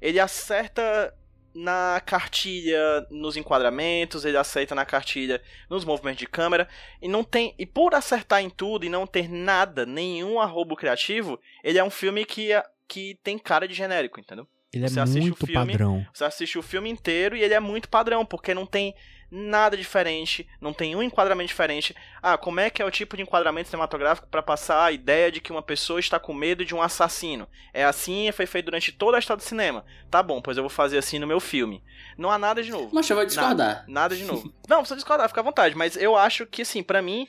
Ele 0.00 0.20
acerta 0.20 1.12
na 1.54 2.00
cartilha, 2.04 3.06
nos 3.10 3.36
enquadramentos, 3.36 4.24
ele 4.24 4.36
acerta 4.36 4.74
na 4.74 4.84
cartilha, 4.84 5.42
nos 5.68 5.84
movimentos 5.84 6.20
de 6.20 6.26
câmera, 6.26 6.68
e 7.02 7.08
não 7.08 7.24
tem. 7.24 7.54
E 7.58 7.66
por 7.66 7.94
acertar 7.94 8.42
em 8.42 8.50
tudo 8.50 8.84
e 8.84 8.88
não 8.88 9.06
ter 9.06 9.28
nada, 9.28 9.84
nenhum 9.84 10.38
arrobo 10.38 10.76
criativo, 10.76 11.40
ele 11.64 11.78
é 11.78 11.84
um 11.84 11.90
filme 11.90 12.24
que, 12.24 12.50
que 12.86 13.18
tem 13.24 13.38
cara 13.38 13.66
de 13.66 13.74
genérico, 13.74 14.20
entendeu? 14.20 14.46
Ele 14.72 14.84
é 14.84 15.04
muito 15.06 15.46
filme, 15.46 15.54
padrão. 15.54 16.06
Você 16.12 16.24
assiste 16.24 16.58
o 16.58 16.62
filme 16.62 16.90
inteiro 16.90 17.34
e 17.34 17.42
ele 17.42 17.54
é 17.54 17.60
muito 17.60 17.88
padrão, 17.88 18.24
porque 18.24 18.52
não 18.52 18.66
tem 18.66 18.94
nada 19.30 19.76
diferente, 19.76 20.48
não 20.60 20.72
tem 20.72 20.96
um 20.96 21.02
enquadramento 21.02 21.48
diferente. 21.48 21.94
Ah, 22.22 22.36
como 22.38 22.60
é 22.60 22.70
que 22.70 22.80
é 22.80 22.84
o 22.84 22.90
tipo 22.90 23.16
de 23.16 23.22
enquadramento 23.22 23.68
cinematográfico 23.68 24.26
para 24.28 24.42
passar 24.42 24.84
a 24.84 24.92
ideia 24.92 25.30
de 25.30 25.40
que 25.40 25.52
uma 25.52 25.62
pessoa 25.62 26.00
está 26.00 26.18
com 26.18 26.34
medo 26.34 26.64
de 26.64 26.74
um 26.74 26.82
assassino? 26.82 27.48
É 27.72 27.84
assim, 27.84 28.30
foi 28.32 28.46
feito 28.46 28.66
durante 28.66 28.92
toda 28.92 29.16
a 29.16 29.20
história 29.20 29.38
do 29.38 29.46
cinema. 29.46 29.84
Tá 30.10 30.22
bom, 30.22 30.40
pois 30.40 30.56
eu 30.56 30.62
vou 30.62 30.70
fazer 30.70 30.98
assim 30.98 31.18
no 31.18 31.26
meu 31.26 31.40
filme. 31.40 31.82
Não 32.16 32.30
há 32.30 32.38
nada 32.38 32.62
de 32.62 32.70
novo. 32.70 32.90
Mas 32.92 33.08
eu 33.08 33.16
vou 33.16 33.24
discordar. 33.24 33.84
Nada 33.88 34.16
de 34.16 34.24
novo. 34.24 34.52
Não, 34.68 34.78
precisa 34.78 34.96
discordar, 34.96 35.28
fica 35.28 35.40
à 35.40 35.44
vontade. 35.44 35.74
Mas 35.74 35.96
eu 35.96 36.16
acho 36.16 36.46
que, 36.46 36.62
assim, 36.62 36.82
pra 36.82 37.02
mim, 37.02 37.26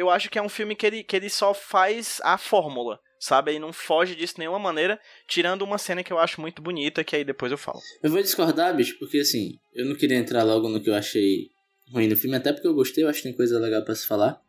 eu 0.00 0.08
acho 0.08 0.30
que 0.30 0.38
é 0.38 0.42
um 0.42 0.48
filme 0.48 0.74
que 0.74 0.86
ele, 0.86 1.04
que 1.04 1.14
ele 1.14 1.28
só 1.28 1.52
faz 1.52 2.20
a 2.22 2.38
fórmula. 2.38 2.98
Sabe? 3.18 3.50
Ele 3.50 3.58
não 3.58 3.70
foge 3.70 4.14
disso 4.14 4.34
de 4.34 4.40
nenhuma 4.40 4.58
maneira, 4.58 4.98
tirando 5.28 5.60
uma 5.60 5.76
cena 5.76 6.02
que 6.02 6.10
eu 6.10 6.18
acho 6.18 6.40
muito 6.40 6.62
bonita, 6.62 7.04
que 7.04 7.14
aí 7.14 7.22
depois 7.22 7.52
eu 7.52 7.58
falo. 7.58 7.78
Eu 8.02 8.10
vou 8.10 8.22
discordar, 8.22 8.74
bicho, 8.74 8.98
porque 8.98 9.18
assim, 9.18 9.58
eu 9.74 9.84
não 9.84 9.94
queria 9.94 10.16
entrar 10.16 10.42
logo 10.42 10.70
no 10.70 10.80
que 10.80 10.88
eu 10.88 10.94
achei 10.94 11.50
ruim 11.92 12.08
no 12.08 12.16
filme, 12.16 12.36
até 12.36 12.50
porque 12.50 12.66
eu 12.66 12.72
gostei, 12.72 13.04
eu 13.04 13.08
acho 13.10 13.18
que 13.18 13.24
tem 13.24 13.36
coisa 13.36 13.58
legal 13.58 13.84
para 13.84 13.94
se 13.94 14.06
falar. 14.06 14.40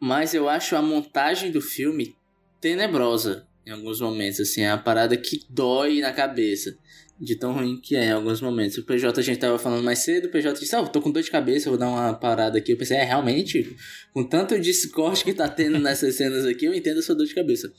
Mas 0.00 0.34
eu 0.34 0.48
acho 0.48 0.74
a 0.74 0.82
montagem 0.82 1.52
do 1.52 1.60
filme 1.60 2.16
tenebrosa 2.60 3.46
em 3.64 3.70
alguns 3.70 4.00
momentos, 4.00 4.40
assim, 4.40 4.62
é 4.62 4.72
uma 4.72 4.82
parada 4.82 5.16
que 5.16 5.44
dói 5.48 6.00
na 6.00 6.12
cabeça. 6.12 6.76
De 7.18 7.34
tão 7.34 7.52
ruim 7.52 7.80
que 7.80 7.96
é 7.96 8.06
em 8.06 8.12
alguns 8.12 8.40
momentos. 8.40 8.76
O 8.76 8.84
PJ 8.84 9.18
a 9.18 9.22
gente 9.22 9.38
tava 9.38 9.58
falando 9.58 9.82
mais 9.82 10.00
cedo, 10.00 10.26
o 10.26 10.30
PJ 10.30 10.60
disse, 10.60 10.76
ah, 10.76 10.80
eu 10.80 10.88
tô 10.88 11.00
com 11.00 11.10
dor 11.10 11.22
de 11.22 11.30
cabeça, 11.30 11.70
vou 11.70 11.78
dar 11.78 11.88
uma 11.88 12.12
parada 12.12 12.58
aqui. 12.58 12.72
Eu 12.72 12.76
pensei, 12.76 12.96
é, 12.96 13.04
realmente, 13.04 13.74
com 14.12 14.22
tanto 14.22 14.58
discorde 14.60 15.24
que 15.24 15.32
tá 15.32 15.48
tendo 15.48 15.78
nessas 15.78 16.14
cenas 16.16 16.44
aqui, 16.44 16.66
eu 16.66 16.74
entendo 16.74 16.98
a 16.98 17.02
sua 17.02 17.14
dor 17.14 17.26
de 17.26 17.34
cabeça. 17.34 17.72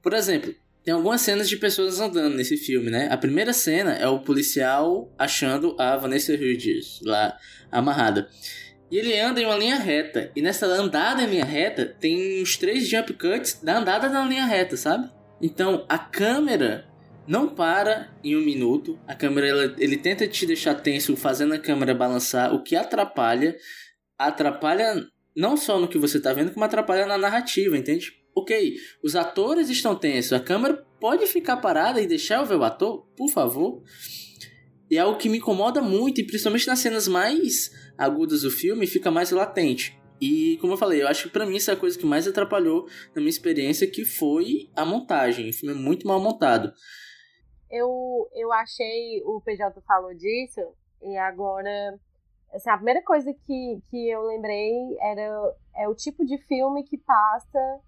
Por 0.00 0.12
exemplo, 0.12 0.54
tem 0.84 0.94
algumas 0.94 1.20
cenas 1.20 1.48
de 1.48 1.56
pessoas 1.56 2.00
andando 2.00 2.34
nesse 2.34 2.56
filme, 2.56 2.90
né? 2.90 3.08
A 3.10 3.16
primeira 3.16 3.52
cena 3.52 3.94
é 3.94 4.06
o 4.06 4.20
policial 4.20 5.12
achando 5.18 5.76
a 5.78 5.96
Vanessa 5.96 6.32
Hudgens 6.32 7.00
lá 7.02 7.36
amarrada. 7.70 8.28
E 8.90 8.96
ele 8.96 9.18
anda 9.20 9.40
em 9.40 9.44
uma 9.44 9.56
linha 9.56 9.76
reta. 9.76 10.30
E 10.34 10.40
nessa 10.40 10.66
andada 10.66 11.22
em 11.22 11.26
linha 11.26 11.44
reta, 11.44 11.84
tem 11.84 12.42
uns 12.42 12.56
três 12.56 12.88
jump 12.88 13.12
cuts 13.12 13.60
da 13.62 13.78
andada 13.78 14.08
na 14.08 14.24
linha 14.24 14.46
reta, 14.46 14.76
sabe? 14.76 15.10
Então 15.42 15.84
a 15.88 15.98
câmera 15.98 16.86
não 17.28 17.46
para 17.46 18.10
em 18.24 18.34
um 18.34 18.40
minuto. 18.40 18.98
A 19.06 19.14
câmera 19.14 19.46
ela, 19.46 19.76
ele 19.78 19.98
tenta 19.98 20.26
te 20.26 20.46
deixar 20.46 20.74
tenso, 20.74 21.14
fazendo 21.14 21.52
a 21.52 21.58
câmera 21.58 21.94
balançar, 21.94 22.54
o 22.54 22.62
que 22.62 22.74
atrapalha. 22.74 23.54
Atrapalha 24.18 25.06
não 25.36 25.56
só 25.56 25.78
no 25.78 25.86
que 25.86 25.98
você 25.98 26.18
tá 26.18 26.32
vendo, 26.32 26.52
como 26.52 26.64
atrapalha 26.64 27.06
na 27.06 27.18
narrativa, 27.18 27.76
entende? 27.76 28.14
Ok, 28.34 28.76
os 29.02 29.14
atores 29.14 29.68
estão 29.68 29.94
tensos, 29.94 30.32
a 30.32 30.40
câmera 30.40 30.84
pode 31.00 31.26
ficar 31.26 31.58
parada 31.58 32.00
e 32.00 32.06
deixar 32.06 32.38
eu 32.38 32.46
ver 32.46 32.56
o 32.56 32.64
ator, 32.64 33.06
por 33.16 33.28
favor. 33.30 33.82
E 34.90 34.96
é 34.96 35.00
algo 35.00 35.18
que 35.18 35.28
me 35.28 35.38
incomoda 35.38 35.82
muito, 35.82 36.20
e 36.20 36.24
principalmente 36.24 36.66
nas 36.66 36.78
cenas 36.78 37.06
mais 37.06 37.70
agudas 37.96 38.42
do 38.42 38.50
filme, 38.50 38.86
fica 38.86 39.10
mais 39.10 39.30
latente. 39.30 39.98
E, 40.20 40.56
como 40.60 40.72
eu 40.72 40.76
falei, 40.76 41.02
eu 41.02 41.08
acho 41.08 41.24
que 41.24 41.30
pra 41.30 41.46
mim 41.46 41.56
isso 41.56 41.70
é 41.70 41.74
a 41.74 41.76
coisa 41.76 41.96
que 41.96 42.06
mais 42.06 42.26
atrapalhou 42.26 42.88
na 43.14 43.20
minha 43.20 43.28
experiência, 43.28 43.86
que 43.86 44.04
foi 44.04 44.68
a 44.74 44.84
montagem. 44.84 45.50
O 45.50 45.52
filme 45.52 45.74
é 45.74 45.78
muito 45.78 46.06
mal 46.06 46.20
montado. 46.20 46.72
Eu, 47.70 48.28
eu 48.32 48.52
achei, 48.52 49.22
o 49.24 49.40
PJ 49.40 49.80
falou 49.82 50.14
disso, 50.14 50.60
e 51.02 51.16
agora, 51.16 51.98
assim, 52.52 52.70
a 52.70 52.76
primeira 52.76 53.02
coisa 53.02 53.32
que, 53.32 53.82
que 53.90 54.08
eu 54.08 54.22
lembrei 54.22 54.96
era 55.00 55.54
é 55.76 55.88
o 55.88 55.94
tipo 55.94 56.24
de 56.24 56.38
filme 56.38 56.82
que 56.84 56.98
passa 56.98 57.80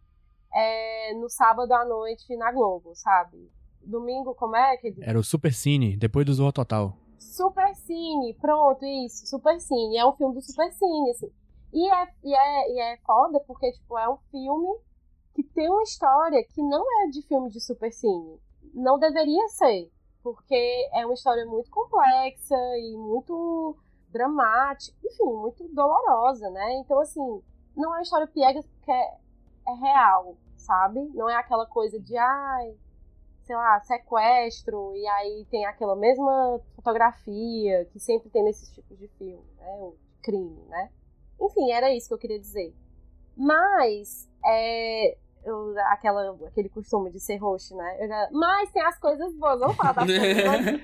é, 0.54 1.14
no 1.14 1.28
sábado 1.28 1.72
à 1.72 1.84
noite 1.84 2.36
na 2.36 2.52
Globo, 2.52 2.94
sabe? 2.94 3.50
Domingo, 3.82 4.34
como 4.34 4.56
é 4.56 4.76
que... 4.76 4.94
Era 5.00 5.18
o 5.18 5.24
Super 5.24 5.52
Cine, 5.52 5.96
depois 5.96 6.26
do 6.26 6.34
Zorro 6.34 6.52
Total. 6.52 6.96
Super 7.18 7.74
Cine, 7.74 8.34
pronto, 8.34 8.84
isso, 8.84 9.26
Super 9.26 9.60
Cine. 9.60 9.96
É 9.96 10.06
um 10.06 10.12
filme 10.12 10.34
do 10.34 10.42
Super 10.42 10.72
Cine, 10.72 11.10
assim. 11.10 11.32
E 11.72 11.88
é, 11.88 12.08
e 12.24 12.34
é, 12.34 12.72
e 12.72 12.80
é 12.80 12.96
foda 12.98 13.40
porque, 13.46 13.72
tipo, 13.72 13.96
é 13.98 14.08
um 14.08 14.18
filme 14.30 14.78
que 15.34 15.42
tem 15.42 15.68
uma 15.68 15.82
história 15.82 16.44
que 16.44 16.62
não 16.62 16.84
é 17.02 17.08
de 17.08 17.22
filme 17.22 17.48
de 17.50 17.60
Super 17.60 17.92
Cine. 17.92 18.38
Não 18.74 18.98
deveria 18.98 19.48
ser, 19.48 19.90
porque 20.22 20.88
é 20.92 21.04
uma 21.04 21.14
história 21.14 21.44
muito 21.46 21.70
complexa 21.70 22.56
e 22.78 22.96
muito 22.96 23.76
dramática, 24.10 24.96
enfim, 25.04 25.32
muito 25.32 25.68
dolorosa, 25.68 26.50
né? 26.50 26.74
Então, 26.78 27.00
assim, 27.00 27.42
não 27.76 27.90
é 27.92 27.98
uma 27.98 28.02
história 28.02 28.26
piegas 28.26 28.66
porque 28.66 28.90
é, 28.90 29.16
é 29.68 29.72
real, 29.74 30.36
sabe? 30.56 31.00
Não 31.14 31.28
é 31.28 31.36
aquela 31.36 31.66
coisa 31.66 31.98
de, 31.98 32.16
ai, 32.16 32.76
sei 33.42 33.56
lá, 33.56 33.80
sequestro, 33.80 34.94
e 34.94 35.06
aí 35.06 35.46
tem 35.50 35.64
aquela 35.66 35.96
mesma 35.96 36.60
fotografia 36.74 37.84
que 37.86 37.98
sempre 37.98 38.30
tem 38.30 38.44
nesses 38.44 38.70
tipos 38.70 38.98
de 38.98 39.08
filme, 39.08 39.44
né? 39.56 39.76
O 39.80 39.96
crime, 40.22 40.64
né? 40.68 40.90
Enfim, 41.40 41.70
era 41.72 41.92
isso 41.94 42.08
que 42.08 42.14
eu 42.14 42.18
queria 42.18 42.38
dizer. 42.38 42.74
Mas, 43.36 44.28
é, 44.44 45.16
eu, 45.44 45.74
aquela, 45.86 46.36
aquele 46.46 46.68
costume 46.68 47.10
de 47.10 47.20
ser 47.20 47.36
roxo, 47.36 47.76
né? 47.76 47.96
Já, 48.06 48.28
mas 48.32 48.70
tem 48.70 48.82
as 48.82 48.98
coisas 48.98 49.34
boas, 49.36 49.60
vamos 49.60 49.76
falar 49.76 49.92
das 49.92 50.06
coisas 50.06 50.44
mas... 50.46 50.82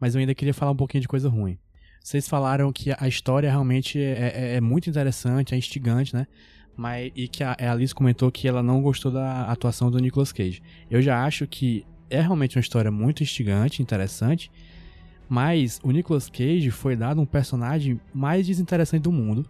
mas 0.00 0.14
eu 0.14 0.20
ainda 0.20 0.34
queria 0.34 0.54
falar 0.54 0.72
um 0.72 0.76
pouquinho 0.76 1.02
de 1.02 1.08
coisa 1.08 1.28
ruim. 1.28 1.58
Vocês 2.02 2.28
falaram 2.28 2.72
que 2.72 2.94
a 2.98 3.06
história 3.06 3.50
realmente 3.50 4.00
é, 4.00 4.32
é, 4.34 4.56
é 4.56 4.60
muito 4.60 4.88
interessante, 4.88 5.54
é 5.54 5.58
instigante, 5.58 6.14
né? 6.14 6.26
Mas, 6.76 7.12
e 7.14 7.28
que 7.28 7.42
a, 7.42 7.56
a 7.58 7.72
Alice 7.72 7.94
comentou 7.94 8.30
que 8.30 8.46
ela 8.46 8.62
não 8.62 8.80
gostou 8.80 9.10
da 9.10 9.44
atuação 9.44 9.90
do 9.90 9.98
Nicolas 9.98 10.32
Cage. 10.32 10.62
Eu 10.90 11.02
já 11.02 11.24
acho 11.24 11.46
que 11.46 11.84
é 12.08 12.20
realmente 12.20 12.56
uma 12.56 12.60
história 12.60 12.90
muito 12.90 13.22
instigante, 13.22 13.82
interessante, 13.82 14.50
mas 15.28 15.80
o 15.82 15.90
Nicolas 15.90 16.30
Cage 16.30 16.70
foi 16.70 16.96
dado 16.96 17.20
um 17.20 17.26
personagem 17.26 18.00
mais 18.14 18.46
desinteressante 18.46 19.02
do 19.02 19.12
mundo. 19.12 19.48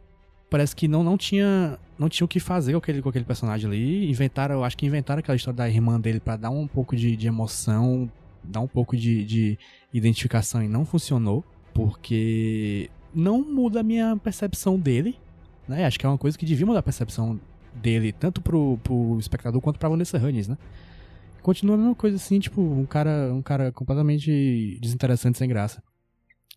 Parece 0.51 0.75
que 0.75 0.89
não, 0.89 1.05
não 1.05 1.17
tinha 1.17 1.79
não 1.99 2.09
tinha 2.09 2.25
o 2.25 2.29
que 2.29 2.39
fazer 2.39 2.73
com 2.73 2.79
aquele, 2.79 3.03
com 3.03 3.09
aquele 3.09 3.25
personagem 3.25 3.69
ali. 3.69 4.09
Inventaram, 4.09 4.57
eu 4.57 4.65
acho 4.65 4.77
que 4.77 4.87
inventaram 4.87 5.21
aquela 5.21 5.37
história 5.37 5.57
da 5.57 5.69
irmã 5.69 6.01
dele 6.01 6.21
para 6.21 6.37
dar 6.37 6.51
um 6.51 6.67
pouco 6.67 6.95
de, 6.95 7.17
de, 7.17 7.27
emoção, 7.27 8.11
dar 8.43 8.61
um 8.61 8.69
pouco 8.69 8.97
de, 8.97 9.25
de 9.25 9.59
identificação 9.93 10.63
e 10.63 10.69
não 10.69 10.85
funcionou, 10.85 11.45
porque 11.75 12.91
não 13.15 13.43
muda 13.43 13.81
a 13.81 13.83
minha 13.83 14.17
percepção 14.17 14.79
dele 14.79 15.19
né? 15.69 15.85
Acho 15.85 15.99
que 15.99 16.07
é 16.07 16.09
uma 16.09 16.19
coisa 16.19 16.37
que 16.37 16.47
devia 16.47 16.65
mudar 16.65 16.81
a 16.81 16.83
percepção 16.83 17.39
dele, 17.75 18.11
tanto 18.11 18.41
pro, 18.41 18.79
pro 18.79 19.19
espectador 19.21 19.61
quanto 19.61 19.79
pra 19.79 19.89
Vanessa 19.89 20.17
Hudgens, 20.17 20.49
né? 20.49 20.57
Continua 21.43 21.77
a 21.77 21.79
mesma 21.79 21.95
coisa 21.95 22.17
assim, 22.17 22.41
tipo, 22.41 22.61
um 22.61 22.87
cara, 22.87 23.33
um 23.33 23.43
cara 23.43 23.71
completamente 23.71 24.79
desinteressante, 24.81 25.39
sem 25.39 25.49
graça. 25.49 25.83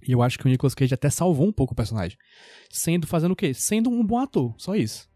E 0.07 0.13
eu 0.13 0.23
acho 0.23 0.39
que 0.39 0.45
o 0.45 0.49
Nicolas 0.49 0.73
Cage 0.73 0.93
até 0.93 1.09
salvou 1.09 1.47
um 1.47 1.51
pouco 1.51 1.73
o 1.73 1.75
personagem. 1.75 2.17
Sendo, 2.71 3.05
fazendo 3.05 3.33
o 3.33 3.35
quê? 3.35 3.53
Sendo 3.53 3.89
um 3.89 4.03
bom 4.03 4.17
ator, 4.17 4.55
só 4.57 4.75
isso. 4.75 5.07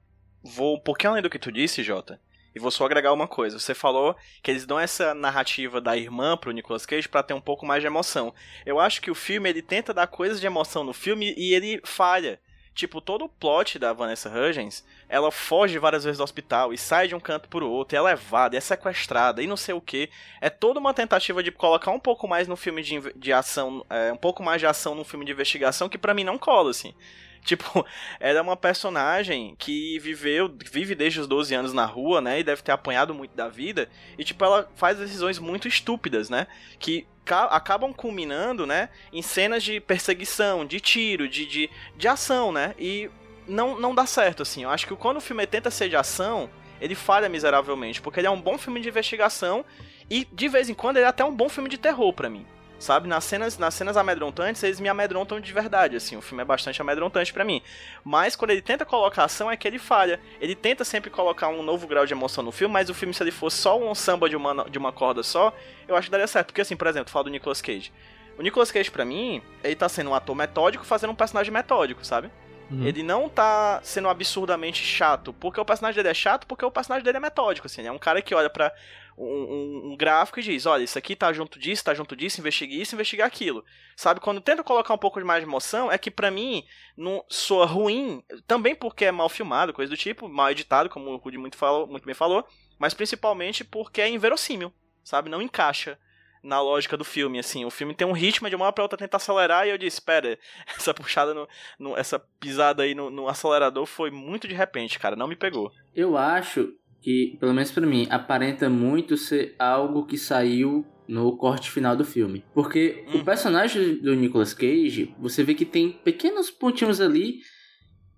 Vou 0.45 0.75
um 0.75 0.79
pouquinho 0.79 1.11
além 1.11 1.23
do 1.23 1.29
que 1.29 1.39
tu 1.39 1.51
disse, 1.51 1.81
Jota. 1.81 2.19
E 2.53 2.59
vou 2.59 2.69
só 2.69 2.85
agregar 2.85 3.11
uma 3.11 3.27
coisa. 3.27 3.57
Você 3.57 3.73
falou 3.73 4.15
que 4.43 4.51
eles 4.51 4.65
dão 4.65 4.79
essa 4.79 5.13
narrativa 5.13 5.81
da 5.81 5.97
irmã 5.97 6.37
pro 6.37 6.51
Nicolas 6.51 6.85
Cage 6.85 7.09
para 7.09 7.23
ter 7.23 7.33
um 7.33 7.41
pouco 7.41 7.65
mais 7.65 7.81
de 7.81 7.87
emoção. 7.87 8.33
Eu 8.63 8.79
acho 8.79 9.01
que 9.01 9.09
o 9.09 9.15
filme 9.15 9.49
ele 9.49 9.61
tenta 9.61 9.93
dar 9.93 10.05
coisas 10.07 10.39
de 10.39 10.45
emoção 10.45 10.83
no 10.83 10.93
filme 10.93 11.33
e 11.35 11.53
ele 11.53 11.81
falha. 11.83 12.39
Tipo, 12.75 12.99
todo 12.99 13.23
o 13.23 13.29
plot 13.29 13.79
da 13.79 13.93
Vanessa 13.93 14.29
Hudgens, 14.29 14.85
ela 15.07 15.31
foge 15.31 15.79
várias 15.79 16.03
vezes 16.03 16.17
do 16.17 16.25
hospital 16.25 16.73
e 16.73 16.77
sai 16.77 17.07
de 17.07 17.15
um 17.15 17.21
canto 17.21 17.47
pro 17.47 17.69
outro, 17.69 17.97
é 17.97 18.01
levada, 18.01 18.57
é 18.57 18.59
sequestrada 18.59 19.41
e 19.41 19.47
não 19.47 19.55
sei 19.55 19.73
o 19.73 19.79
que. 19.79 20.09
É 20.41 20.49
toda 20.49 20.77
uma 20.77 20.93
tentativa 20.93 21.41
de 21.41 21.53
colocar 21.53 21.91
um 21.91 21.99
pouco 21.99 22.27
mais 22.27 22.49
no 22.49 22.57
filme 22.57 22.83
de, 22.83 22.99
de 23.15 23.31
ação, 23.31 23.85
é, 23.89 24.11
um 24.11 24.17
pouco 24.17 24.43
mais 24.43 24.59
de 24.59 24.67
ação 24.67 24.93
no 24.93 25.05
filme 25.05 25.25
de 25.25 25.31
investigação 25.31 25.87
que 25.87 25.97
para 25.97 26.13
mim 26.13 26.25
não 26.25 26.37
cola, 26.37 26.69
assim. 26.71 26.93
Tipo, 27.45 27.85
ela 28.19 28.39
é 28.39 28.41
uma 28.41 28.57
personagem 28.57 29.55
que 29.59 29.99
viveu, 29.99 30.51
vive 30.71 30.95
desde 30.95 31.19
os 31.19 31.27
12 31.27 31.53
anos 31.53 31.73
na 31.73 31.85
rua, 31.85 32.19
né? 32.19 32.39
E 32.39 32.43
deve 32.43 32.63
ter 32.63 32.71
apanhado 32.71 33.13
muito 33.13 33.35
da 33.35 33.47
vida. 33.47 33.87
E, 34.17 34.23
tipo, 34.23 34.43
ela 34.43 34.67
faz 34.75 34.97
decisões 34.97 35.37
muito 35.37 35.67
estúpidas, 35.67 36.27
né? 36.27 36.47
Que 36.79 37.05
acabam 37.25 37.93
culminando, 37.93 38.65
né? 38.65 38.89
Em 39.11 39.21
cenas 39.21 39.63
de 39.63 39.79
perseguição, 39.79 40.65
de 40.65 40.79
tiro, 40.79 41.27
de, 41.27 41.45
de, 41.45 41.69
de 41.95 42.07
ação, 42.07 42.51
né? 42.51 42.75
E 42.77 43.09
não, 43.47 43.79
não 43.79 43.93
dá 43.95 44.05
certo, 44.05 44.43
assim. 44.43 44.63
Eu 44.63 44.69
acho 44.69 44.87
que 44.87 44.95
quando 44.95 45.17
o 45.17 45.21
filme 45.21 45.45
tenta 45.45 45.71
ser 45.71 45.89
de 45.89 45.95
ação, 45.95 46.49
ele 46.79 46.95
falha 46.95 47.29
miseravelmente. 47.29 48.01
Porque 48.01 48.19
ele 48.19 48.27
é 48.27 48.31
um 48.31 48.41
bom 48.41 48.57
filme 48.57 48.79
de 48.79 48.89
investigação 48.89 49.65
e, 50.09 50.27
de 50.31 50.47
vez 50.47 50.69
em 50.69 50.73
quando, 50.73 50.97
ele 50.97 51.05
é 51.05 51.09
até 51.09 51.23
um 51.23 51.35
bom 51.35 51.49
filme 51.49 51.69
de 51.69 51.77
terror 51.77 52.13
para 52.13 52.29
mim. 52.29 52.45
Sabe, 52.77 53.07
nas 53.07 53.23
cenas, 53.23 53.57
nas 53.57 53.73
cenas 53.73 53.95
amedrontantes, 53.95 54.61
eles 54.61 54.79
me 54.79 54.89
amedrontam 54.89 55.39
de 55.39 55.53
verdade, 55.53 55.95
assim, 55.95 56.17
o 56.17 56.21
filme 56.21 56.41
é 56.41 56.45
bastante 56.45 56.81
amedrontante 56.81 57.31
para 57.31 57.45
mim. 57.45 57.61
Mas 58.03 58.35
quando 58.35 58.51
ele 58.51 58.61
tenta 58.61 58.85
colocar 58.85 59.23
ação 59.23 59.49
é 59.49 59.55
que 59.55 59.67
ele 59.67 59.79
falha. 59.79 60.19
Ele 60.41 60.55
tenta 60.55 60.83
sempre 60.83 61.09
colocar 61.09 61.47
um 61.47 61.63
novo 61.63 61.87
grau 61.87 62.05
de 62.05 62.13
emoção 62.13 62.43
no 62.43 62.51
filme, 62.51 62.73
mas 62.73 62.89
o 62.89 62.93
filme 62.93 63.13
se 63.13 63.23
ele 63.23 63.31
fosse 63.31 63.57
só 63.57 63.79
um 63.79 63.95
samba 63.95 64.29
de 64.29 64.35
uma, 64.35 64.69
de 64.69 64.77
uma 64.77 64.91
corda 64.91 65.23
só, 65.23 65.53
eu 65.87 65.95
acho 65.95 66.07
que 66.07 66.11
daria 66.11 66.27
certo. 66.27 66.47
Porque 66.47 66.61
assim, 66.61 66.75
por 66.75 66.87
exemplo, 66.87 67.11
falo 67.11 67.25
do 67.25 67.29
Nicolas 67.29 67.61
Cage. 67.61 67.93
O 68.37 68.41
Nicolas 68.41 68.71
Cage, 68.71 68.91
para 68.91 69.05
mim, 69.05 69.41
ele 69.63 69.75
tá 69.75 69.87
sendo 69.87 70.09
um 70.09 70.15
ator 70.15 70.35
metódico 70.35 70.85
fazendo 70.85 71.11
um 71.11 71.15
personagem 71.15 71.53
metódico, 71.53 72.05
sabe? 72.05 72.29
Uhum. 72.69 72.85
Ele 72.85 73.03
não 73.03 73.29
tá 73.29 73.79
sendo 73.83 74.09
absurdamente 74.09 74.83
chato, 74.83 75.31
porque 75.33 75.59
o 75.59 75.65
personagem 75.65 75.95
dele 75.95 76.09
é 76.09 76.13
chato, 76.13 76.47
porque 76.47 76.65
o 76.65 76.71
personagem 76.71 77.05
dele 77.05 77.17
é 77.17 77.21
metódico, 77.21 77.67
assim. 77.67 77.85
É 77.85 77.91
um 77.91 77.99
cara 77.99 78.21
que 78.21 78.33
olha 78.33 78.49
para 78.49 78.73
um, 79.17 79.91
um, 79.91 79.97
gráfico 79.97 80.39
e 80.39 80.43
diz: 80.43 80.65
olha, 80.65 80.83
isso 80.83 80.97
aqui 80.97 81.15
tá 81.15 81.31
junto 81.31 81.57
disso, 81.57 81.83
tá 81.83 81.93
junto 81.93 82.15
disso, 82.15 82.39
investigue 82.39 82.79
isso, 82.79 82.95
investigue 82.95 83.21
aquilo. 83.21 83.63
Sabe? 83.95 84.19
Quando 84.19 84.41
tenta 84.41 84.63
colocar 84.63 84.93
um 84.93 84.97
pouco 84.97 85.19
de 85.19 85.25
mais 85.25 85.41
de 85.41 85.49
emoção, 85.49 85.91
é 85.91 85.97
que 85.97 86.11
para 86.11 86.31
mim 86.31 86.65
não 86.97 87.23
soa 87.29 87.65
ruim, 87.65 88.23
também 88.45 88.75
porque 88.75 89.05
é 89.05 89.11
mal 89.11 89.29
filmado, 89.29 89.73
coisa 89.73 89.89
do 89.89 89.97
tipo, 89.97 90.27
mal 90.27 90.51
editado, 90.51 90.89
como 90.89 91.11
o 91.11 91.17
Rudy 91.17 91.37
muito, 91.37 91.57
falou, 91.57 91.87
muito 91.87 92.05
bem 92.05 92.13
falou, 92.13 92.45
mas 92.77 92.93
principalmente 92.93 93.63
porque 93.63 94.01
é 94.01 94.09
inverossímil, 94.09 94.73
sabe? 95.03 95.29
Não 95.29 95.41
encaixa 95.41 95.97
na 96.45 96.61
lógica 96.61 96.95
do 96.95 97.03
filme, 97.03 97.39
assim. 97.39 97.65
O 97.65 97.71
filme 97.71 97.95
tem 97.95 98.07
um 98.07 98.11
ritmo 98.11 98.47
de 98.47 98.55
uma 98.55 98.65
hora 98.65 98.73
pra 98.73 98.83
outra 98.83 98.97
tentar 98.97 99.17
acelerar 99.17 99.65
e 99.65 99.71
eu 99.71 99.77
disse, 99.77 99.97
espera, 99.97 100.37
essa 100.77 100.93
puxada, 100.93 101.33
no, 101.33 101.47
no, 101.79 101.97
essa 101.97 102.19
pisada 102.19 102.83
aí 102.83 102.93
no, 102.93 103.09
no, 103.09 103.27
acelerador 103.27 103.85
foi 103.85 104.11
muito 104.11 104.47
de 104.47 104.53
repente, 104.53 104.99
cara, 104.99 105.15
não 105.15 105.27
me 105.27 105.35
pegou. 105.35 105.71
Eu 105.93 106.15
acho 106.15 106.73
que, 107.05 107.37
pelo 107.39 107.53
menos 107.53 107.69
para 107.69 107.85
mim, 107.85 108.07
aparenta 108.09 108.67
muito 108.67 109.15
ser 109.15 109.53
algo 109.59 110.07
que 110.07 110.17
saiu 110.17 110.83
no 111.07 111.37
corte 111.37 111.69
final 111.69 111.95
do 111.95 112.03
filme. 112.03 112.43
Porque 112.51 113.05
hum. 113.07 113.19
o 113.19 113.23
personagem 113.23 113.97
do 113.97 114.15
Nicolas 114.15 114.55
Cage, 114.55 115.13
você 115.19 115.43
vê 115.43 115.53
que 115.53 115.65
tem 115.65 115.91
pequenos 116.03 116.49
pontinhos 116.49 116.99
ali 116.99 117.41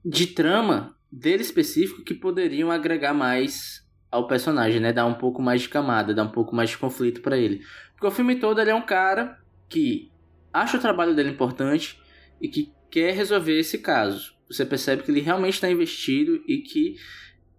de 0.06 0.28
trama 0.28 0.96
dele 1.12 1.42
específico 1.42 2.02
que 2.02 2.14
poderiam 2.14 2.72
agregar 2.72 3.14
mais 3.14 3.86
ao 4.10 4.26
personagem, 4.26 4.80
né? 4.80 4.94
Dar 4.94 5.06
um 5.06 5.16
pouco 5.16 5.42
mais 5.42 5.64
de 5.64 5.68
camada, 5.68 6.14
dar 6.14 6.24
um 6.24 6.32
pouco 6.32 6.56
mais 6.56 6.70
de 6.70 6.78
conflito 6.78 7.20
para 7.20 7.38
ele. 7.38 7.60
Porque 7.92 8.08
o 8.08 8.12
filme 8.12 8.38
todo 8.38 8.62
ele 8.62 8.70
é 8.70 8.76
um 8.76 8.86
cara 8.86 9.38
que 9.68 10.10
acha 10.54 10.78
o 10.78 10.82
trabalho 10.82 11.14
dele 11.14 11.32
importante 11.32 12.00
e 12.40 12.48
que 12.48 12.72
quer 12.90 13.14
resolver 13.14 13.60
esse 13.60 13.80
caso. 13.80 14.34
Você 14.50 14.66
percebe 14.66 15.04
que 15.04 15.12
ele 15.12 15.20
realmente 15.20 15.56
está 15.56 15.70
investido 15.70 16.42
e 16.48 16.60
que 16.60 16.96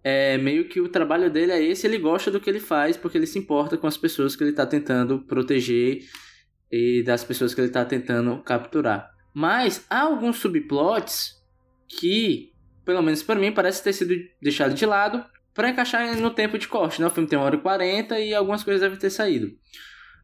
é 0.03 0.37
meio 0.37 0.67
que 0.67 0.79
o 0.79 0.89
trabalho 0.89 1.29
dele 1.29 1.51
é 1.51 1.61
esse, 1.61 1.85
ele 1.85 1.97
gosta 1.97 2.31
do 2.31 2.39
que 2.39 2.49
ele 2.49 2.59
faz 2.59 2.95
porque 2.95 3.17
ele 3.17 3.27
se 3.27 3.37
importa 3.37 3.77
com 3.77 3.87
as 3.87 3.97
pessoas 3.97 4.35
que 4.35 4.43
ele 4.43 4.51
está 4.51 4.65
tentando 4.65 5.19
proteger 5.19 6.03
e 6.71 7.03
das 7.03 7.23
pessoas 7.23 7.53
que 7.53 7.61
ele 7.61 7.67
está 7.67 7.83
tentando 7.83 8.37
capturar. 8.43 9.11
Mas 9.33 9.85
há 9.89 10.01
alguns 10.01 10.37
subplots 10.37 11.35
que, 11.87 12.51
pelo 12.85 13.01
menos 13.01 13.23
para 13.23 13.39
mim, 13.39 13.51
parece 13.51 13.83
ter 13.83 13.93
sido 13.93 14.13
deixado 14.41 14.73
de 14.73 14.85
lado 14.85 15.23
para 15.53 15.69
encaixar 15.69 16.15
no 16.17 16.31
tempo 16.31 16.57
de 16.57 16.67
corte. 16.67 17.01
Né? 17.01 17.07
O 17.07 17.09
filme 17.09 17.27
tem 17.27 17.37
1 17.37 17.41
hora 17.41 17.55
e 17.55 17.59
40 17.59 18.19
e 18.19 18.33
algumas 18.33 18.63
coisas 18.63 18.81
devem 18.81 18.97
ter 18.97 19.09
saído. 19.09 19.51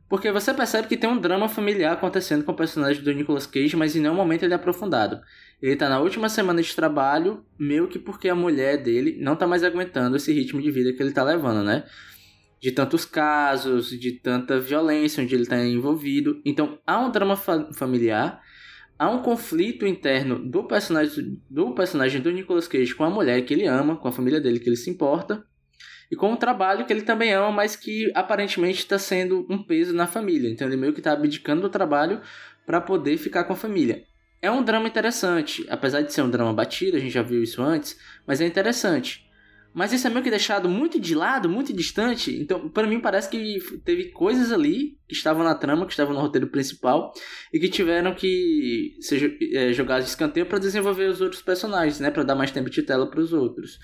Porque 0.07 0.31
você 0.31 0.53
percebe 0.53 0.87
que 0.87 0.97
tem 0.97 1.09
um 1.09 1.19
drama 1.19 1.49
familiar 1.49 1.93
acontecendo 1.93 2.43
com 2.43 2.51
o 2.51 2.55
personagem 2.55 3.01
do 3.01 3.11
Nicolas 3.11 3.47
Cage, 3.47 3.75
mas 3.75 3.95
em 3.95 4.01
nenhum 4.01 4.13
momento 4.13 4.43
ele 4.43 4.53
é 4.53 4.55
aprofundado. 4.55 5.19
Ele 5.61 5.75
tá 5.75 5.89
na 5.89 5.99
última 5.99 6.29
semana 6.29 6.61
de 6.61 6.75
trabalho, 6.75 7.43
meio 7.57 7.87
que 7.87 7.97
porque 7.97 8.29
a 8.29 8.35
mulher 8.35 8.83
dele 8.83 9.17
não 9.19 9.35
tá 9.35 9.47
mais 9.47 9.63
aguentando 9.63 10.15
esse 10.15 10.31
ritmo 10.31 10.61
de 10.61 10.69
vida 10.69 10.93
que 10.93 11.01
ele 11.01 11.11
tá 11.11 11.23
levando, 11.23 11.63
né? 11.63 11.85
De 12.61 12.71
tantos 12.71 13.03
casos, 13.03 13.89
de 13.89 14.11
tanta 14.11 14.59
violência 14.59 15.23
onde 15.23 15.33
ele 15.33 15.45
tá 15.47 15.57
envolvido. 15.65 16.39
Então 16.45 16.77
há 16.85 16.99
um 16.99 17.09
drama 17.09 17.35
fa 17.35 17.67
familiar, 17.73 18.39
há 18.99 19.09
um 19.09 19.23
conflito 19.23 19.87
interno 19.87 20.37
do 20.37 20.65
personagem 20.65 21.41
do 21.49 21.73
personagem 21.73 22.21
do 22.21 22.31
Nicolas 22.31 22.67
Cage 22.67 22.93
com 22.93 23.03
a 23.03 23.09
mulher 23.09 23.41
que 23.41 23.55
ele 23.55 23.65
ama, 23.65 23.95
com 23.95 24.07
a 24.07 24.11
família 24.11 24.39
dele 24.39 24.59
que 24.59 24.69
ele 24.69 24.77
se 24.77 24.89
importa, 24.91 25.43
e 26.11 26.15
com 26.15 26.33
o 26.33 26.37
trabalho 26.37 26.85
que 26.85 26.93
ele 26.93 27.01
também 27.01 27.33
ama, 27.33 27.51
mas 27.51 27.75
que 27.75 28.11
aparentemente 28.13 28.79
está 28.79 28.97
sendo 28.99 29.45
um 29.49 29.61
peso 29.61 29.93
na 29.93 30.07
família. 30.07 30.49
Então 30.49 30.67
ele 30.67 30.77
meio 30.77 30.93
que 30.93 30.99
está 30.99 31.13
abdicando 31.13 31.61
do 31.61 31.69
trabalho 31.69 32.21
para 32.65 32.81
poder 32.81 33.17
ficar 33.17 33.43
com 33.43 33.53
a 33.53 33.57
família. 33.57 34.03
É 34.41 34.51
um 34.51 34.63
drama 34.63 34.87
interessante, 34.87 35.65
apesar 35.69 36.01
de 36.01 36.13
ser 36.13 36.21
um 36.21 36.29
drama 36.29 36.53
batido, 36.53 36.97
a 36.97 36.99
gente 36.99 37.13
já 37.13 37.23
viu 37.23 37.41
isso 37.41 37.61
antes, 37.61 37.97
mas 38.27 38.41
é 38.41 38.45
interessante. 38.45 39.25
Mas 39.75 39.91
isso 39.91 40.07
é 40.07 40.09
meio 40.09 40.23
que 40.23 40.29
deixado 40.29 40.69
muito 40.69 40.97
de 40.97 41.13
lado, 41.13 41.49
muito 41.49 41.73
distante. 41.73 42.33
Então, 42.33 42.69
para 42.69 42.87
mim, 42.87 43.01
parece 43.01 43.29
que 43.29 43.59
teve 43.83 44.05
coisas 44.05 44.49
ali 44.53 44.97
que 45.05 45.13
estavam 45.13 45.43
na 45.43 45.53
trama, 45.53 45.85
que 45.85 45.91
estavam 45.91 46.13
no 46.13 46.21
roteiro 46.21 46.47
principal, 46.47 47.11
e 47.51 47.59
que 47.59 47.67
tiveram 47.67 48.15
que 48.15 48.95
ser 49.01 49.37
é, 49.51 49.73
jogados 49.73 50.05
de 50.05 50.11
escanteio 50.11 50.45
para 50.45 50.59
desenvolver 50.59 51.09
os 51.09 51.19
outros 51.19 51.41
personagens, 51.41 51.99
né? 51.99 52.09
Para 52.09 52.23
dar 52.23 52.35
mais 52.35 52.51
tempo 52.51 52.69
de 52.69 52.83
tela 52.83 53.09
para 53.11 53.19
os 53.19 53.33
outros. 53.33 53.77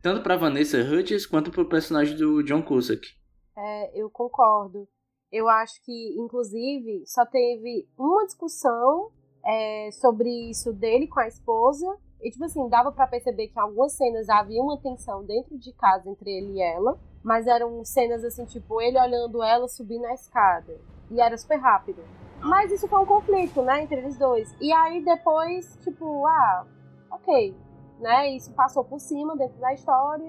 Tanto 0.00 0.22
para 0.22 0.36
Vanessa 0.36 0.78
Hudgens 0.78 1.26
quanto 1.26 1.50
para 1.50 1.62
o 1.62 1.68
personagem 1.68 2.16
do 2.16 2.42
John 2.44 2.62
Cusack. 2.62 3.06
É, 3.56 4.00
eu 4.00 4.08
concordo. 4.08 4.88
Eu 5.30 5.48
acho 5.48 5.82
que, 5.84 6.14
inclusive, 6.16 7.02
só 7.04 7.26
teve 7.26 7.88
uma 7.98 8.24
discussão 8.24 9.10
é, 9.44 9.90
sobre 9.92 10.28
isso 10.50 10.72
dele 10.72 11.08
com 11.08 11.20
a 11.20 11.26
esposa 11.26 11.86
e, 12.22 12.30
tipo 12.30 12.44
assim, 12.44 12.68
dava 12.68 12.92
para 12.92 13.06
perceber 13.06 13.48
que 13.48 13.58
em 13.58 13.62
algumas 13.62 13.92
cenas 13.92 14.28
havia 14.28 14.62
uma 14.62 14.80
tensão 14.80 15.24
dentro 15.24 15.58
de 15.58 15.72
casa 15.72 16.08
entre 16.08 16.30
ele 16.30 16.54
e 16.54 16.62
ela, 16.62 16.98
mas 17.22 17.46
eram 17.46 17.84
cenas 17.84 18.24
assim, 18.24 18.44
tipo, 18.44 18.80
ele 18.80 18.98
olhando 18.98 19.42
ela 19.42 19.68
subindo 19.68 20.04
a 20.06 20.14
escada. 20.14 20.80
E 21.10 21.20
era 21.20 21.36
super 21.36 21.58
rápido. 21.58 22.02
Mas 22.40 22.70
isso 22.70 22.86
foi 22.86 23.00
um 23.00 23.06
conflito, 23.06 23.62
né, 23.62 23.82
entre 23.82 23.96
eles 23.96 24.16
dois. 24.16 24.54
E 24.60 24.72
aí 24.72 25.04
depois, 25.04 25.76
tipo, 25.82 26.24
ah, 26.26 26.66
ok, 27.10 27.54
né, 27.98 28.30
isso 28.30 28.52
passou 28.54 28.84
por 28.84 29.00
cima 29.00 29.36
dentro 29.36 29.58
da 29.58 29.72
história, 29.72 30.24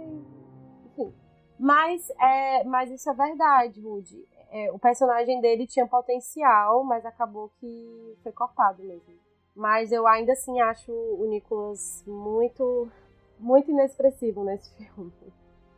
enfim. 0.85 1.13
Mas, 1.59 2.09
é, 2.19 2.63
mas 2.63 2.89
isso 2.91 3.09
é 3.09 3.13
verdade, 3.13 3.81
Rudy. 3.81 4.27
É, 4.51 4.71
o 4.71 4.79
personagem 4.79 5.39
dele 5.41 5.67
tinha 5.67 5.85
potencial, 5.85 6.83
mas 6.83 7.05
acabou 7.05 7.51
que 7.59 8.17
foi 8.23 8.31
cortado 8.31 8.83
mesmo. 8.83 9.13
Mas 9.55 9.91
eu 9.91 10.07
ainda 10.07 10.33
assim 10.33 10.59
acho 10.61 10.91
o 10.91 11.25
Nicolas 11.27 12.03
muito, 12.07 12.89
muito 13.37 13.69
inexpressivo 13.69 14.43
nesse 14.43 14.73
filme. 14.77 15.11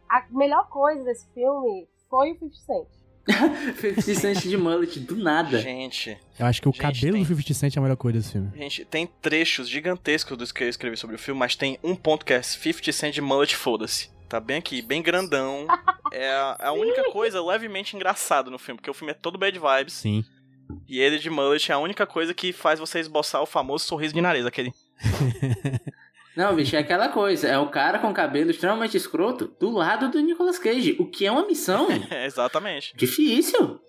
A 0.07 0.25
melhor 0.29 0.69
coisa 0.69 1.03
desse 1.03 1.27
filme 1.29 1.89
foi 2.09 2.31
o 2.31 2.35
50 2.35 2.55
Cent. 2.55 3.00
50 3.79 4.01
Cent 4.15 4.41
de 4.41 4.57
mullet, 4.57 4.99
do 4.99 5.15
nada. 5.15 5.59
Gente. 5.59 6.17
Eu 6.39 6.45
acho 6.45 6.61
que 6.61 6.67
o 6.67 6.71
Gente, 6.71 6.81
cabelo 6.81 7.13
tem- 7.13 7.23
do 7.23 7.27
50 7.27 7.53
Cent 7.53 7.75
é 7.75 7.79
a 7.79 7.81
melhor 7.81 7.95
coisa 7.97 8.17
desse 8.19 8.31
filme. 8.31 8.51
Gente, 8.57 8.85
tem 8.85 9.07
trechos 9.21 9.69
gigantescos 9.69 10.37
dos 10.37 10.51
que 10.51 10.63
eu 10.63 10.69
escrevi 10.69 10.97
sobre 10.97 11.15
o 11.15 11.19
filme, 11.19 11.39
mas 11.39 11.55
tem 11.55 11.77
um 11.83 11.95
ponto 11.95 12.25
que 12.25 12.33
é 12.33 12.41
50 12.41 12.91
Cent 12.91 13.13
de 13.13 13.21
mullet, 13.21 13.55
foda-se. 13.55 14.09
Tá 14.27 14.39
bem 14.39 14.57
aqui, 14.57 14.81
bem 14.81 15.01
grandão. 15.01 15.67
É 16.13 16.29
a, 16.29 16.57
a 16.67 16.71
única 16.73 17.09
coisa 17.09 17.41
levemente 17.41 17.95
engraçada 17.95 18.49
no 18.51 18.59
filme, 18.59 18.77
porque 18.77 18.91
o 18.91 18.93
filme 18.93 19.11
é 19.11 19.15
todo 19.15 19.37
bad 19.37 19.57
vibes. 19.57 19.93
Sim. 19.93 20.25
E 20.85 20.99
ele 20.99 21.17
de 21.19 21.29
mullet 21.29 21.71
é 21.71 21.73
a 21.73 21.77
única 21.77 22.05
coisa 22.05 22.33
que 22.33 22.51
faz 22.51 22.81
você 22.81 22.99
esboçar 22.99 23.41
o 23.41 23.45
famoso 23.45 23.85
sorriso 23.85 24.13
de 24.13 24.19
nariz, 24.19 24.45
aquele. 24.45 24.73
Não, 26.35 26.55
bicho, 26.55 26.75
é 26.75 26.79
aquela 26.79 27.09
coisa. 27.09 27.47
É 27.47 27.57
o 27.57 27.69
cara 27.69 27.99
com 27.99 28.13
cabelo 28.13 28.51
extremamente 28.51 28.95
escroto 28.95 29.47
do 29.59 29.69
lado 29.69 30.09
do 30.09 30.19
Nicolas 30.21 30.57
Cage. 30.57 30.95
O 30.99 31.05
que 31.05 31.25
é 31.25 31.31
uma 31.31 31.45
missão 31.45 31.87
É, 32.09 32.25
exatamente. 32.25 32.95
difícil. 32.95 33.79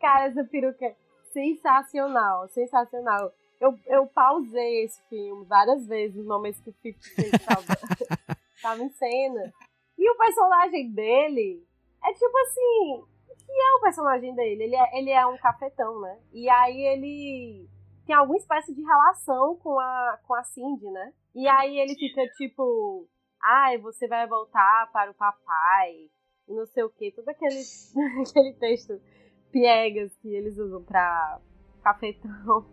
Cara, 0.00 0.26
essa 0.26 0.42
peruca 0.44 0.84
é 0.86 0.96
sensacional, 1.32 2.48
sensacional. 2.48 3.32
Eu, 3.60 3.78
eu 3.86 4.06
pausei 4.06 4.84
esse 4.84 5.00
filme 5.08 5.44
várias 5.46 5.86
vezes 5.86 6.16
no 6.16 6.24
momento 6.24 6.62
que 6.62 6.70
o 6.70 6.74
50 6.82 6.98
Cent 7.14 7.44
tava, 7.44 7.62
tava 8.60 8.82
em 8.82 8.90
cena. 8.90 9.52
E 9.96 10.10
o 10.10 10.16
personagem 10.16 10.90
dele 10.90 11.62
é 12.04 12.12
tipo 12.12 12.38
assim. 12.38 13.04
O 13.28 13.36
que 13.36 13.52
é 13.52 13.76
o 13.76 13.80
personagem 13.82 14.34
dele? 14.34 14.64
Ele 14.64 14.76
é, 14.76 14.98
ele 14.98 15.10
é 15.10 15.26
um 15.26 15.36
cafetão, 15.36 16.00
né? 16.00 16.18
E 16.32 16.48
aí 16.48 16.80
ele 16.86 17.68
tem 18.06 18.14
alguma 18.14 18.38
espécie 18.38 18.74
de 18.74 18.82
relação 18.82 19.56
com 19.56 19.78
a, 19.78 20.18
com 20.26 20.34
a 20.34 20.42
Cindy, 20.44 20.90
né? 20.90 21.12
E 21.34 21.48
aí 21.48 21.78
ele 21.78 21.94
fica 21.94 22.26
tipo. 22.36 23.08
Ai, 23.42 23.78
você 23.78 24.06
vai 24.06 24.26
voltar 24.26 24.90
para 24.92 25.10
o 25.10 25.14
papai. 25.14 26.10
E 26.48 26.54
não 26.54 26.66
sei 26.66 26.84
o 26.84 26.90
que. 26.90 27.12
Todo 27.12 27.28
aquele, 27.28 27.60
aquele 28.28 28.52
texto 28.54 29.00
piegas 29.50 30.14
que 30.16 30.28
eles 30.28 30.58
usam 30.58 30.82
pra 30.82 31.38
cafetão. 31.82 32.64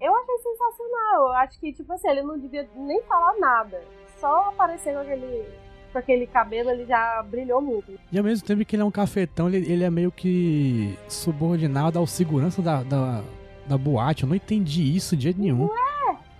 Eu 0.00 0.14
achei 0.16 0.38
sensacional. 0.38 1.28
Eu 1.28 1.32
acho 1.32 1.58
que, 1.58 1.72
tipo 1.72 1.92
assim, 1.92 2.08
ele 2.08 2.22
não 2.22 2.38
devia 2.38 2.68
nem 2.76 3.02
falar 3.02 3.36
nada. 3.38 3.82
Só 4.18 4.48
aparecer 4.48 4.94
com 4.94 5.00
aquele, 5.00 5.44
com 5.92 5.98
aquele 5.98 6.26
cabelo, 6.26 6.70
ele 6.70 6.86
já 6.86 7.22
brilhou 7.22 7.60
muito. 7.60 7.98
E 8.10 8.18
ao 8.18 8.24
mesmo 8.24 8.46
tempo 8.46 8.64
que 8.64 8.76
ele 8.76 8.82
é 8.82 8.86
um 8.86 8.90
cafetão, 8.90 9.48
ele, 9.48 9.70
ele 9.70 9.84
é 9.84 9.90
meio 9.90 10.12
que 10.12 10.96
subordinado 11.08 11.98
ao 11.98 12.06
segurança 12.06 12.62
da, 12.62 12.82
da, 12.82 13.22
da 13.68 13.78
boate. 13.78 14.22
Eu 14.22 14.28
não 14.28 14.36
entendi 14.36 14.96
isso 14.96 15.16
de 15.16 15.24
jeito 15.24 15.40
nenhum. 15.40 15.68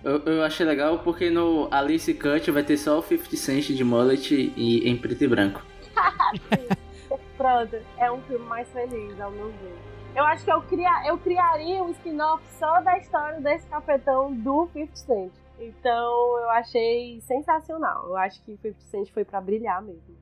Eu, 0.03 0.19
eu 0.25 0.43
achei 0.43 0.65
legal 0.65 0.99
porque 0.99 1.29
no 1.29 1.67
Alice 1.71 2.13
Cut 2.13 2.49
vai 2.51 2.63
ter 2.63 2.77
só 2.77 2.99
o 2.99 3.01
50 3.01 3.35
Cent 3.35 3.67
de 3.67 3.83
mullet 3.83 4.53
e 4.55 4.89
em 4.89 4.97
preto 4.97 5.23
e 5.23 5.27
branco. 5.27 5.65
Pronto, 7.37 7.77
é 7.97 8.11
um 8.11 8.21
filme 8.21 8.45
mais 8.45 8.67
feliz, 8.71 9.19
ao 9.19 9.31
meu 9.31 9.47
ver. 9.47 9.77
Eu 10.15 10.23
acho 10.23 10.43
que 10.43 10.51
eu, 10.51 10.61
cria, 10.63 11.07
eu 11.07 11.17
criaria 11.17 11.83
um 11.83 11.91
spin-off 11.91 12.43
só 12.57 12.81
da 12.81 12.97
história 12.97 13.39
desse 13.39 13.67
cafetão 13.67 14.33
do 14.33 14.67
50 14.73 14.95
Cent. 14.95 15.31
Então 15.59 16.39
eu 16.39 16.49
achei 16.51 17.19
sensacional. 17.21 18.07
Eu 18.07 18.17
acho 18.17 18.41
que 18.43 18.53
o 18.53 18.57
50 18.57 18.79
Cent 18.89 19.11
foi 19.11 19.25
pra 19.25 19.41
brilhar 19.41 19.81
mesmo. 19.81 20.17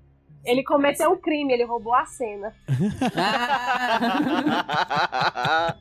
Ele 0.47 0.63
cometeu 0.63 1.11
um 1.11 1.17
crime, 1.17 1.53
ele 1.53 1.65
roubou 1.65 1.93
a 1.93 2.05
cena. 2.05 2.53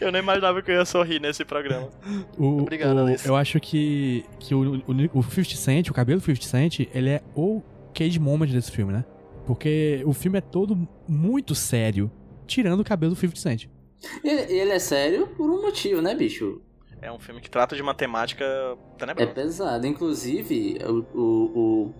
eu 0.00 0.12
nem 0.12 0.22
imaginava 0.22 0.62
que 0.62 0.70
eu 0.70 0.76
ia 0.76 0.84
sorrir 0.84 1.20
nesse 1.20 1.44
programa. 1.44 1.88
O, 2.38 2.58
Obrigado, 2.60 2.96
o- 2.96 3.06
Alice. 3.06 3.26
Eu 3.26 3.34
acho 3.36 3.58
que, 3.60 4.24
que 4.38 4.54
o, 4.54 4.76
o, 4.86 5.18
o 5.18 5.22
50 5.22 5.56
Cent, 5.56 5.88
o 5.88 5.94
cabelo 5.94 6.20
do 6.20 6.24
50 6.24 6.46
Cent, 6.46 6.80
ele 6.94 7.10
é 7.10 7.22
o 7.34 7.62
cage 7.94 8.18
moment 8.20 8.48
desse 8.50 8.70
filme, 8.70 8.92
né? 8.92 9.04
Porque 9.46 10.02
o 10.06 10.12
filme 10.12 10.38
é 10.38 10.40
todo 10.40 10.86
muito 11.08 11.54
sério, 11.54 12.10
tirando 12.46 12.80
o 12.80 12.84
cabelo 12.84 13.14
do 13.14 13.18
50 13.18 13.40
Cent. 13.40 13.66
Ele, 14.22 14.52
ele 14.52 14.70
é 14.72 14.78
sério 14.78 15.26
por 15.28 15.48
um 15.50 15.62
motivo, 15.62 16.00
né, 16.02 16.14
bicho? 16.14 16.60
É 17.00 17.10
um 17.10 17.18
filme 17.18 17.40
que 17.40 17.50
trata 17.50 17.74
de 17.74 17.82
uma 17.82 17.94
temática 17.94 18.44
É 18.44 18.76
tenebrosa. 18.98 19.30
pesado. 19.32 19.86
Inclusive, 19.86 20.78
o, 20.84 21.18
o, 21.18 21.86
o 21.88 21.94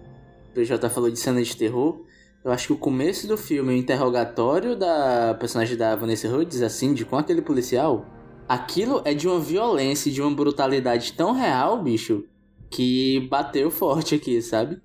PJ 0.55 0.89
falou 0.91 1.11
de 1.11 1.19
cena 1.19 1.43
de 1.43 1.57
terror. 1.57 2.05
Eu 2.45 2.51
acho 2.51 2.69
que 2.69 2.73
o 2.73 2.79
começo 2.79 3.27
do 3.27 3.39
filme, 3.39 3.73
o 3.73 3.77
interrogatório 3.77 4.77
da 4.77 5.35
personagem 5.39 5.77
da 5.77 5.95
Vanessa 5.95 6.29
Hudgens, 6.29 6.63
a 6.63 6.69
Cindy, 6.69 7.05
com 7.05 7.17
aquele 7.17 7.41
policial, 7.41 8.05
aquilo 8.49 9.01
é 9.05 9.15
de 9.15 9.29
uma 9.29 9.39
violência 9.39 10.11
de 10.11 10.21
uma 10.21 10.35
brutalidade 10.35 11.13
tão 11.13 11.33
real, 11.33 11.81
bicho, 11.81 12.25
que 12.69 13.21
bateu 13.31 13.71
forte 13.71 14.15
aqui, 14.15 14.43
sabe? 14.43 14.81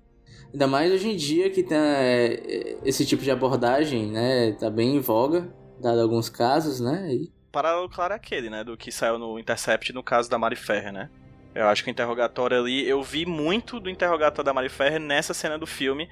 Ainda 0.52 0.66
mais 0.66 0.92
hoje 0.92 1.10
em 1.10 1.16
dia 1.16 1.50
que 1.50 1.62
tem 1.62 1.76
é, 1.76 2.78
esse 2.84 3.04
tipo 3.04 3.22
de 3.22 3.30
abordagem, 3.30 4.06
né? 4.06 4.52
Tá 4.52 4.70
bem 4.70 4.96
em 4.96 5.00
voga, 5.00 5.52
dado 5.80 6.00
alguns 6.00 6.28
casos, 6.28 6.80
né? 6.80 7.12
E 7.12 7.32
Paralelo 7.50 7.88
claro 7.88 8.12
é 8.12 8.16
aquele, 8.16 8.48
né? 8.48 8.62
Do 8.62 8.76
que 8.76 8.92
saiu 8.92 9.18
no 9.18 9.38
Intercept 9.38 9.92
no 9.92 10.02
caso 10.02 10.30
da 10.30 10.38
Mari 10.38 10.56
Ferrer, 10.56 10.92
né? 10.92 11.10
Eu 11.58 11.66
acho 11.66 11.82
que 11.82 11.90
o 11.90 11.92
interrogatório 11.92 12.56
ali. 12.56 12.88
Eu 12.88 13.02
vi 13.02 13.26
muito 13.26 13.80
do 13.80 13.90
interrogatório 13.90 14.44
da 14.44 14.54
Mari 14.54 14.68
Ferrer 14.68 15.00
nessa 15.00 15.34
cena 15.34 15.58
do 15.58 15.66
filme. 15.66 16.08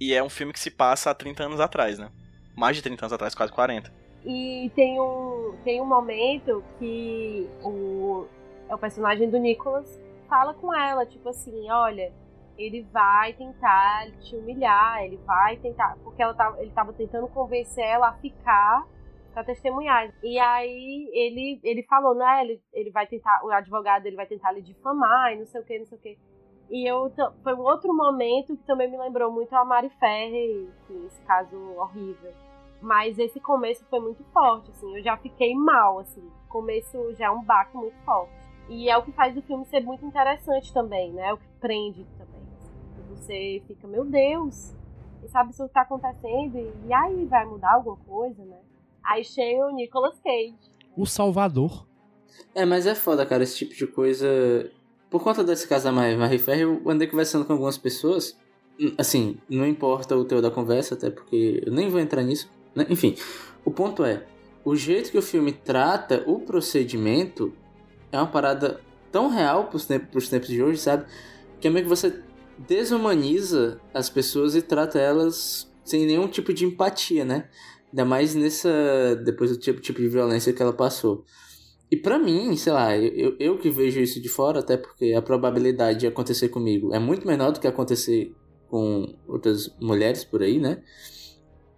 E 0.00 0.14
é 0.14 0.22
um 0.22 0.30
filme 0.30 0.50
que 0.50 0.58
se 0.58 0.70
passa 0.70 1.10
há 1.10 1.14
30 1.14 1.42
anos 1.42 1.60
atrás, 1.60 1.98
né? 1.98 2.10
Mais 2.56 2.74
de 2.74 2.82
30 2.82 3.04
anos 3.04 3.12
atrás, 3.12 3.34
quase 3.34 3.52
40. 3.52 3.92
E 4.24 4.72
tem 4.74 4.98
um, 4.98 5.54
tem 5.62 5.78
um 5.78 5.84
momento 5.84 6.64
que 6.78 7.46
o, 7.62 8.24
é 8.66 8.74
o 8.74 8.78
personagem 8.78 9.28
do 9.28 9.38
Nicholas 9.38 10.00
fala 10.26 10.54
com 10.54 10.74
ela, 10.74 11.04
tipo 11.04 11.28
assim, 11.28 11.70
olha, 11.70 12.10
ele 12.56 12.86
vai 12.90 13.34
tentar 13.34 14.10
te 14.22 14.36
humilhar, 14.36 15.04
ele 15.04 15.18
vai 15.26 15.58
tentar. 15.58 15.98
Porque 16.02 16.22
ela 16.22 16.32
tava, 16.32 16.62
ele 16.62 16.70
tava 16.70 16.94
tentando 16.94 17.28
convencer 17.28 17.84
ela 17.84 18.08
a 18.08 18.14
ficar 18.14 18.86
pra 19.38 19.44
testemunhar. 19.44 20.12
E 20.22 20.38
aí 20.38 21.08
ele, 21.12 21.60
ele 21.62 21.82
falou, 21.84 22.14
né? 22.14 22.42
Ele, 22.42 22.62
ele 22.72 22.90
vai 22.90 23.06
tentar, 23.06 23.40
o 23.44 23.50
advogado 23.50 24.06
ele 24.06 24.16
vai 24.16 24.26
tentar 24.26 24.50
lhe 24.52 24.62
difamar 24.62 25.32
e 25.32 25.36
não 25.36 25.46
sei 25.46 25.60
o 25.60 25.64
que, 25.64 25.78
não 25.78 25.86
sei 25.86 25.98
o 25.98 26.00
que. 26.00 26.18
E 26.70 26.86
eu 26.86 27.10
foi 27.42 27.54
um 27.54 27.62
outro 27.62 27.94
momento 27.94 28.56
que 28.56 28.64
também 28.64 28.90
me 28.90 28.98
lembrou 28.98 29.32
muito 29.32 29.54
a 29.54 29.64
Mari 29.64 29.86
enfim, 29.86 31.06
esse 31.06 31.22
caso 31.22 31.56
horrível. 31.76 32.32
Mas 32.80 33.18
esse 33.18 33.40
começo 33.40 33.84
foi 33.86 34.00
muito 34.00 34.22
forte, 34.32 34.70
assim, 34.70 34.96
eu 34.96 35.02
já 35.02 35.16
fiquei 35.16 35.54
mal, 35.54 35.98
assim. 36.00 36.20
O 36.20 36.48
começo 36.48 37.14
já 37.14 37.26
é 37.26 37.30
um 37.30 37.42
baque 37.42 37.76
muito 37.76 37.96
forte. 38.04 38.32
E 38.68 38.88
é 38.90 38.96
o 38.96 39.02
que 39.02 39.12
faz 39.12 39.36
o 39.36 39.42
filme 39.42 39.64
ser 39.64 39.80
muito 39.80 40.04
interessante 40.04 40.72
também, 40.72 41.12
né? 41.12 41.28
É 41.28 41.32
o 41.32 41.38
que 41.38 41.48
prende 41.60 42.04
também. 42.18 42.38
Você 43.08 43.62
fica, 43.66 43.88
meu 43.88 44.04
Deus, 44.04 44.76
sabe 45.28 45.50
isso 45.50 45.66
que 45.66 45.72
tá 45.72 45.80
acontecendo? 45.80 46.72
E 46.86 46.92
aí, 46.92 47.24
vai 47.24 47.46
mudar 47.46 47.74
alguma 47.74 47.96
coisa, 47.96 48.44
né? 48.44 48.58
Aí 49.08 49.24
chega 49.24 49.66
o 49.66 49.70
Nicolas 49.70 50.20
Cage. 50.22 50.54
O 50.94 51.06
Salvador 51.06 51.86
É, 52.54 52.66
mas 52.66 52.86
é 52.86 52.94
foda, 52.94 53.24
cara, 53.24 53.42
esse 53.42 53.56
tipo 53.56 53.74
de 53.74 53.86
coisa. 53.86 54.70
Por 55.08 55.22
conta 55.22 55.42
desse 55.42 55.66
caso 55.66 55.84
da 55.84 55.92
Marie 55.92 56.38
Ferre, 56.38 56.62
eu 56.62 56.82
andei 56.86 57.08
conversando 57.08 57.46
com 57.46 57.54
algumas 57.54 57.78
pessoas. 57.78 58.36
Assim, 58.98 59.38
não 59.48 59.66
importa 59.66 60.14
o 60.14 60.24
teu 60.24 60.42
da 60.42 60.50
conversa, 60.50 60.94
até 60.94 61.08
porque 61.08 61.62
eu 61.64 61.72
nem 61.72 61.88
vou 61.88 61.98
entrar 61.98 62.22
nisso. 62.22 62.50
Né? 62.74 62.86
Enfim, 62.90 63.16
o 63.64 63.70
ponto 63.70 64.04
é: 64.04 64.26
o 64.62 64.76
jeito 64.76 65.10
que 65.10 65.16
o 65.16 65.22
filme 65.22 65.52
trata 65.52 66.22
o 66.26 66.40
procedimento 66.40 67.52
é 68.12 68.18
uma 68.18 68.26
parada 68.26 68.80
tão 69.10 69.28
real 69.30 69.68
pros 69.68 69.86
tempos, 69.86 70.10
pros 70.10 70.28
tempos 70.28 70.48
de 70.48 70.62
hoje, 70.62 70.78
sabe? 70.78 71.06
Que 71.58 71.68
é 71.68 71.70
meio 71.70 71.86
que 71.86 71.88
você 71.88 72.22
desumaniza 72.58 73.80
as 73.94 74.10
pessoas 74.10 74.54
e 74.54 74.60
trata 74.60 74.98
elas 74.98 75.66
sem 75.82 76.04
nenhum 76.04 76.28
tipo 76.28 76.52
de 76.52 76.66
empatia, 76.66 77.24
né? 77.24 77.48
Ainda 77.90 78.04
mais 78.04 78.34
nessa. 78.34 79.16
depois 79.24 79.50
do 79.50 79.58
tipo, 79.58 79.80
tipo 79.80 80.00
de 80.00 80.08
violência 80.08 80.52
que 80.52 80.62
ela 80.62 80.72
passou. 80.72 81.24
E 81.90 81.96
para 81.96 82.18
mim, 82.18 82.54
sei 82.56 82.72
lá, 82.72 82.96
eu, 82.96 83.34
eu 83.38 83.58
que 83.58 83.70
vejo 83.70 84.00
isso 84.00 84.20
de 84.20 84.28
fora, 84.28 84.60
até 84.60 84.76
porque 84.76 85.14
a 85.14 85.22
probabilidade 85.22 86.00
de 86.00 86.06
acontecer 86.06 86.50
comigo 86.50 86.94
é 86.94 86.98
muito 86.98 87.26
menor 87.26 87.50
do 87.50 87.60
que 87.60 87.66
acontecer 87.66 88.34
com 88.68 89.14
outras 89.26 89.74
mulheres 89.80 90.22
por 90.22 90.42
aí, 90.42 90.58
né? 90.58 90.82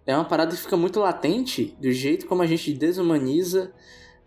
É 0.05 0.15
uma 0.17 0.25
parada 0.25 0.51
que 0.51 0.61
fica 0.61 0.77
muito 0.77 0.99
latente 0.99 1.77
do 1.81 1.93
jeito 1.93 2.27
como 2.27 2.43
a 2.43 2.47
gente 2.47 2.73
desumaniza 2.73 3.73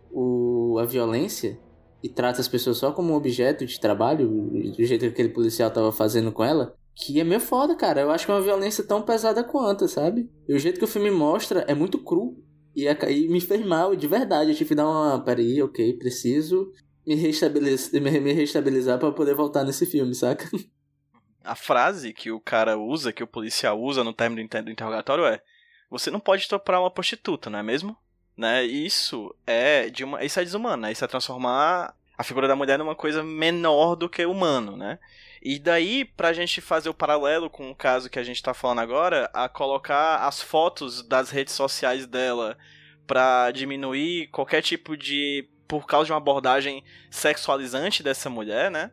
o, 0.09 0.77
a 0.79 0.85
violência 0.85 1.59
e 2.01 2.07
trata 2.07 2.39
as 2.39 2.47
pessoas 2.47 2.77
só 2.77 2.91
como 2.93 3.11
um 3.11 3.15
objeto 3.15 3.65
de 3.65 3.77
trabalho, 3.79 4.29
do 4.29 4.83
jeito 4.85 5.01
que 5.01 5.07
aquele 5.07 5.29
policial 5.29 5.69
tava 5.71 5.91
fazendo 5.91 6.31
com 6.31 6.43
ela, 6.43 6.75
que 6.95 7.19
é 7.19 7.23
meio 7.23 7.41
foda, 7.41 7.75
cara. 7.75 8.01
Eu 8.01 8.11
acho 8.11 8.25
que 8.25 8.31
é 8.31 8.35
uma 8.35 8.41
violência 8.41 8.83
tão 8.83 9.01
pesada 9.01 9.43
quanto, 9.43 9.87
sabe? 9.87 10.29
E 10.47 10.53
o 10.53 10.59
jeito 10.59 10.77
que 10.77 10.85
o 10.85 10.87
filme 10.87 11.11
mostra 11.11 11.65
é 11.67 11.73
muito 11.73 11.97
cru. 11.97 12.37
E, 12.75 12.87
é, 12.87 12.97
e 13.11 13.27
me 13.27 13.39
fez 13.39 13.65
mal, 13.65 13.95
de 13.95 14.07
verdade. 14.07 14.51
Eu 14.51 14.55
tive 14.55 14.69
que 14.69 14.75
dar 14.75 14.87
uma. 14.87 15.23
Peraí, 15.23 15.61
ok, 15.61 15.93
preciso 15.93 16.71
me 17.05 17.15
reestabilizar, 17.15 18.01
me, 18.01 18.19
me 18.19 18.33
reestabilizar 18.33 18.97
para 18.97 19.11
poder 19.11 19.35
voltar 19.35 19.63
nesse 19.63 19.85
filme, 19.85 20.13
saca? 20.15 20.49
A 21.43 21.55
frase 21.55 22.13
que 22.13 22.31
o 22.31 22.39
cara 22.39 22.77
usa, 22.77 23.11
que 23.11 23.21
o 23.21 23.27
policial 23.27 23.79
usa 23.79 24.01
no 24.01 24.13
término 24.13 24.47
do 24.47 24.71
interrogatório 24.71 25.25
é: 25.25 25.41
Você 25.89 26.09
não 26.09 26.19
pode 26.19 26.43
estuprar 26.43 26.79
uma 26.79 26.89
prostituta, 26.89 27.49
não 27.49 27.59
é 27.59 27.63
mesmo? 27.63 27.97
Né? 28.35 28.63
Isso 28.63 29.35
é 29.45 29.89
de 29.89 30.05
uma, 30.05 30.23
isso 30.23 30.39
é 30.39 30.43
desumano, 30.43 30.83
né? 30.83 30.91
Isso 30.91 31.03
é 31.03 31.07
transformar 31.07 31.93
a 32.17 32.23
figura 32.23 32.47
da 32.47 32.55
mulher 32.55 32.79
numa 32.79 32.95
coisa 32.95 33.21
menor 33.21 33.95
do 33.95 34.09
que 34.09 34.25
humano, 34.25 34.77
né? 34.77 34.97
E 35.45 35.59
daí, 35.59 36.05
pra 36.05 36.31
gente 36.31 36.61
fazer 36.61 36.87
o 36.87 36.93
paralelo 36.93 37.49
com 37.49 37.69
o 37.69 37.75
caso 37.75 38.09
que 38.09 38.17
a 38.17 38.23
gente 38.23 38.41
tá 38.41 38.53
falando 38.53 38.79
agora, 38.79 39.29
a 39.33 39.49
colocar 39.49 40.25
as 40.25 40.41
fotos 40.41 41.05
das 41.05 41.31
redes 41.31 41.53
sociais 41.53 42.07
dela 42.07 42.57
pra 43.05 43.51
diminuir 43.51 44.27
qualquer 44.27 44.61
tipo 44.61 44.95
de. 44.95 45.45
por 45.67 45.85
causa 45.85 46.05
de 46.05 46.11
uma 46.13 46.17
abordagem 46.17 46.81
sexualizante 47.11 48.01
dessa 48.01 48.29
mulher, 48.29 48.71
né? 48.71 48.89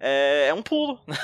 É, 0.00 0.46
é 0.48 0.54
um 0.54 0.62
pulo, 0.62 0.98
né? 1.06 1.16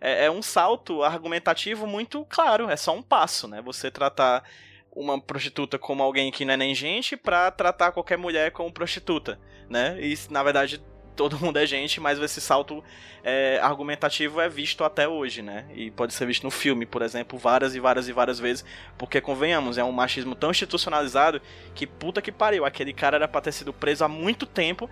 é, 0.00 0.26
é 0.26 0.30
um 0.30 0.42
salto 0.42 1.02
argumentativo 1.02 1.84
muito 1.84 2.24
claro, 2.26 2.70
é 2.70 2.76
só 2.76 2.94
um 2.94 3.02
passo, 3.02 3.48
né? 3.48 3.60
Você 3.62 3.90
tratar 3.90 4.44
uma 4.92 5.20
prostituta 5.20 5.76
como 5.76 6.04
alguém 6.04 6.30
que 6.30 6.44
não 6.44 6.54
é 6.54 6.56
nem 6.56 6.72
gente 6.72 7.16
pra 7.16 7.50
tratar 7.50 7.90
qualquer 7.90 8.16
mulher 8.16 8.52
como 8.52 8.72
prostituta, 8.72 9.40
né? 9.68 9.98
E 10.00 10.16
na 10.30 10.44
verdade 10.44 10.80
todo 11.14 11.38
mundo 11.38 11.58
é 11.58 11.66
gente, 11.66 12.00
mas 12.00 12.18
esse 12.18 12.40
salto 12.40 12.82
é, 13.22 13.58
argumentativo 13.62 14.40
é 14.40 14.48
visto 14.48 14.84
até 14.84 15.08
hoje, 15.08 15.42
né? 15.42 15.64
E 15.74 15.90
pode 15.90 16.12
ser 16.12 16.26
visto 16.26 16.44
no 16.44 16.50
filme, 16.50 16.84
por 16.84 17.02
exemplo, 17.02 17.38
várias 17.38 17.74
e 17.74 17.80
várias 17.80 18.08
e 18.08 18.12
várias 18.12 18.38
vezes, 18.38 18.64
porque 18.98 19.20
convenhamos, 19.20 19.78
é 19.78 19.84
um 19.84 19.92
machismo 19.92 20.34
tão 20.34 20.50
institucionalizado 20.50 21.40
que 21.74 21.86
puta 21.86 22.20
que 22.20 22.32
pariu, 22.32 22.64
aquele 22.64 22.92
cara 22.92 23.16
era 23.16 23.28
pra 23.28 23.40
ter 23.40 23.52
sido 23.52 23.72
preso 23.72 24.04
há 24.04 24.08
muito 24.08 24.46
tempo, 24.46 24.88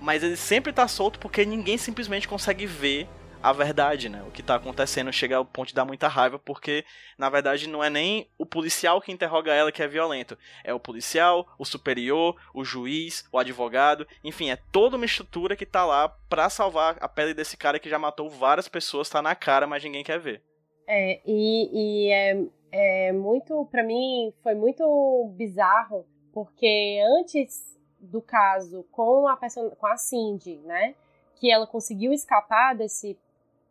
mas 0.00 0.22
ele 0.22 0.36
sempre 0.36 0.72
tá 0.72 0.86
solto 0.86 1.18
porque 1.18 1.44
ninguém 1.44 1.76
simplesmente 1.76 2.28
consegue 2.28 2.66
ver 2.66 3.08
a 3.42 3.52
verdade, 3.52 4.08
né? 4.08 4.22
O 4.26 4.30
que 4.30 4.42
tá 4.42 4.56
acontecendo 4.56 5.12
chega 5.12 5.36
ao 5.36 5.44
ponto 5.44 5.68
de 5.68 5.74
dar 5.74 5.84
muita 5.84 6.08
raiva, 6.08 6.38
porque 6.38 6.84
na 7.18 7.28
verdade 7.28 7.68
não 7.68 7.82
é 7.82 7.90
nem 7.90 8.28
o 8.38 8.44
policial 8.44 9.00
que 9.00 9.12
interroga 9.12 9.52
ela 9.52 9.70
que 9.70 9.82
é 9.82 9.88
violento, 9.88 10.36
é 10.64 10.74
o 10.74 10.80
policial, 10.80 11.46
o 11.58 11.64
superior, 11.64 12.36
o 12.54 12.64
juiz, 12.64 13.24
o 13.32 13.38
advogado, 13.38 14.06
enfim, 14.24 14.50
é 14.50 14.58
toda 14.72 14.96
uma 14.96 15.06
estrutura 15.06 15.56
que 15.56 15.66
tá 15.66 15.84
lá 15.84 16.08
pra 16.08 16.50
salvar 16.50 16.96
a 17.00 17.08
pele 17.08 17.34
desse 17.34 17.56
cara 17.56 17.78
que 17.78 17.90
já 17.90 17.98
matou 17.98 18.28
várias 18.28 18.68
pessoas, 18.68 19.08
tá 19.08 19.22
na 19.22 19.34
cara, 19.34 19.66
mas 19.66 19.84
ninguém 19.84 20.04
quer 20.04 20.18
ver. 20.18 20.42
É, 20.88 21.20
e, 21.26 21.70
e 21.72 22.10
é, 22.10 22.44
é 22.72 23.12
muito, 23.12 23.66
para 23.66 23.82
mim, 23.82 24.32
foi 24.42 24.54
muito 24.54 25.32
bizarro, 25.36 26.06
porque 26.32 27.00
antes 27.18 27.76
do 28.00 28.20
caso 28.20 28.84
com 28.90 29.26
a, 29.26 29.36
com 29.36 29.86
a 29.86 29.96
Cindy, 29.96 30.58
né? 30.64 30.94
Que 31.34 31.50
ela 31.50 31.66
conseguiu 31.66 32.12
escapar 32.12 32.74
desse 32.74 33.18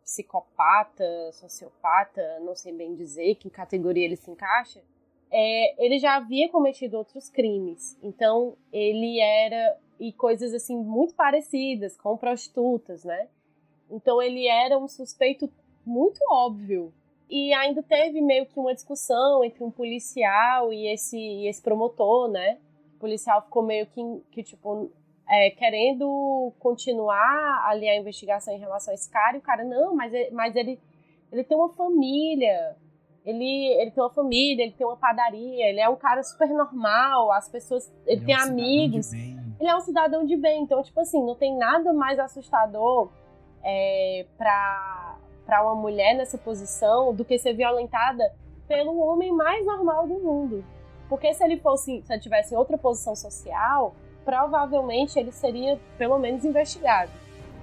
psicopata, 0.06 1.04
sociopata, 1.32 2.38
não 2.38 2.54
sei 2.54 2.72
bem 2.72 2.94
dizer 2.94 3.34
que 3.34 3.50
categoria 3.50 4.04
ele 4.04 4.14
se 4.14 4.30
encaixa, 4.30 4.80
é, 5.28 5.84
ele 5.84 5.98
já 5.98 6.14
havia 6.14 6.48
cometido 6.48 6.96
outros 6.96 7.28
crimes. 7.28 7.98
Então, 8.00 8.56
ele 8.72 9.18
era. 9.18 9.76
E 9.98 10.12
coisas 10.12 10.52
assim 10.52 10.76
muito 10.76 11.14
parecidas 11.14 11.96
com 11.96 12.18
prostitutas, 12.18 13.02
né? 13.02 13.28
Então, 13.90 14.20
ele 14.22 14.46
era 14.46 14.78
um 14.78 14.86
suspeito 14.86 15.50
muito 15.84 16.20
óbvio. 16.30 16.92
E 17.28 17.52
ainda 17.54 17.82
teve 17.82 18.20
meio 18.20 18.46
que 18.46 18.58
uma 18.60 18.74
discussão 18.74 19.42
entre 19.42 19.64
um 19.64 19.70
policial 19.70 20.72
e 20.72 20.86
esse, 20.86 21.18
e 21.18 21.48
esse 21.48 21.62
promotor, 21.62 22.28
né? 22.28 22.58
O 22.94 22.98
policial 22.98 23.42
ficou 23.42 23.62
meio 23.62 23.86
que, 23.86 24.02
que 24.30 24.42
tipo, 24.42 24.90
é, 25.28 25.50
querendo 25.50 26.52
continuar 26.58 27.66
ali 27.66 27.88
a 27.88 27.96
investigação 27.96 28.54
em 28.54 28.58
relação 28.58 28.92
a 28.92 28.94
esse 28.94 29.10
cara, 29.10 29.36
e 29.36 29.38
o 29.38 29.42
cara, 29.42 29.64
não, 29.64 29.94
mas, 29.94 30.12
ele, 30.14 30.30
mas 30.30 30.54
ele, 30.54 30.80
ele 31.32 31.42
tem 31.42 31.56
uma 31.56 31.70
família, 31.70 32.76
ele, 33.24 33.66
ele 33.80 33.90
tem 33.90 34.02
uma 34.02 34.10
família, 34.10 34.62
ele 34.62 34.72
tem 34.72 34.86
uma 34.86 34.96
padaria, 34.96 35.68
ele 35.68 35.80
é 35.80 35.88
um 35.88 35.96
cara 35.96 36.22
super 36.22 36.48
normal, 36.48 37.32
as 37.32 37.48
pessoas, 37.48 37.92
ele, 38.06 38.18
ele 38.18 38.26
tem 38.26 38.34
é 38.34 38.38
um 38.38 38.42
amigos, 38.42 39.12
ele 39.12 39.68
é 39.68 39.76
um 39.76 39.80
cidadão 39.80 40.24
de 40.24 40.36
bem, 40.36 40.62
então, 40.62 40.82
tipo 40.82 41.00
assim, 41.00 41.24
não 41.24 41.34
tem 41.34 41.56
nada 41.56 41.92
mais 41.92 42.18
assustador 42.20 43.10
é, 43.64 44.26
pra, 44.38 45.18
pra 45.44 45.62
uma 45.64 45.74
mulher 45.74 46.14
nessa 46.14 46.38
posição 46.38 47.12
do 47.12 47.24
que 47.24 47.36
ser 47.36 47.52
violentada 47.52 48.32
pelo 48.68 48.98
homem 48.98 49.32
mais 49.32 49.66
normal 49.66 50.06
do 50.06 50.14
mundo. 50.20 50.64
Porque 51.08 51.32
se 51.34 51.42
ele 51.42 51.58
fosse, 51.58 52.02
se 52.02 52.12
ele 52.12 52.20
tivesse 52.20 52.54
outra 52.54 52.76
posição 52.78 53.14
social, 53.14 53.94
provavelmente 54.26 55.16
ele 55.18 55.30
seria 55.30 55.78
pelo 55.96 56.18
menos 56.18 56.44
investigado. 56.44 57.12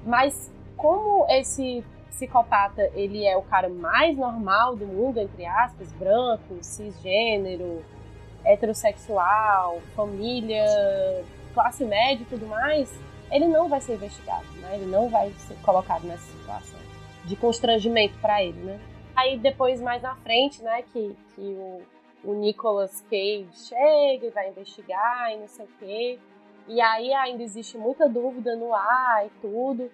Mas 0.06 0.49
como 0.78 1.28
esse 1.30 1.84
psicopata 2.08 2.89
ele 2.95 3.26
é 3.26 3.36
o 3.36 3.41
cara 3.41 3.67
mais 3.67 4.17
normal 4.17 4.76
do 4.76 4.88
mundo, 4.88 5.19
entre 5.19 5.45
aspas, 5.45 5.91
branco, 5.91 6.58
cisgênero, 6.62 7.84
heterossexual, 8.45 9.82
família, 9.93 10.65
classe 11.54 11.84
média 11.84 12.23
e 12.23 12.26
tudo 12.26 12.47
mais, 12.47 12.89
ele 13.30 13.47
não 13.47 13.67
vai 13.67 13.82
ser 13.82 13.95
investigado, 13.95 14.45
né? 14.62 14.76
Ele 14.76 14.86
não 14.86 15.10
vai 15.10 15.32
ser 15.32 15.56
colocado 15.63 16.06
nessa 16.06 16.26
situação 16.32 16.80
de 17.26 17.36
constrangimento 17.36 18.17
para 18.19 18.41
ele, 18.41 18.60
né? 18.60 18.80
Aí 19.15 19.38
depois 19.38 19.82
mais 19.82 20.02
na 20.02 20.15
frente, 20.15 20.62
né, 20.63 20.82
que, 20.82 21.15
que 21.36 21.41
o, 21.41 21.82
o 22.23 22.34
Nicolas 22.34 23.02
Cage 23.10 23.47
chega 23.54 24.28
e 24.28 24.30
vai 24.30 24.49
investigar 24.49 25.32
e 25.34 25.38
não 25.38 25.47
sei 25.47 25.65
o 25.65 25.69
quê. 25.80 26.19
E 26.67 26.80
aí 26.80 27.13
ainda 27.13 27.43
existe 27.43 27.78
muita 27.78 28.08
dúvida 28.08 28.56
no 28.56 28.73
ar 28.73 29.26
e 29.26 29.30
tudo, 29.41 29.91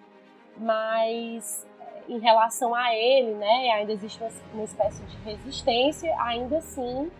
mas 0.56 1.66
eh, 1.80 2.02
em 2.08 2.18
relação 2.18 2.74
a 2.74 2.94
ele, 2.94 3.34
né, 3.34 3.70
ainda 3.72 3.92
existe 3.92 4.22
uma, 4.22 4.30
uma 4.54 4.64
espécie 4.64 5.02
de 5.02 5.16
resistência, 5.18 6.14
ainda 6.20 6.58
assim, 6.58 7.10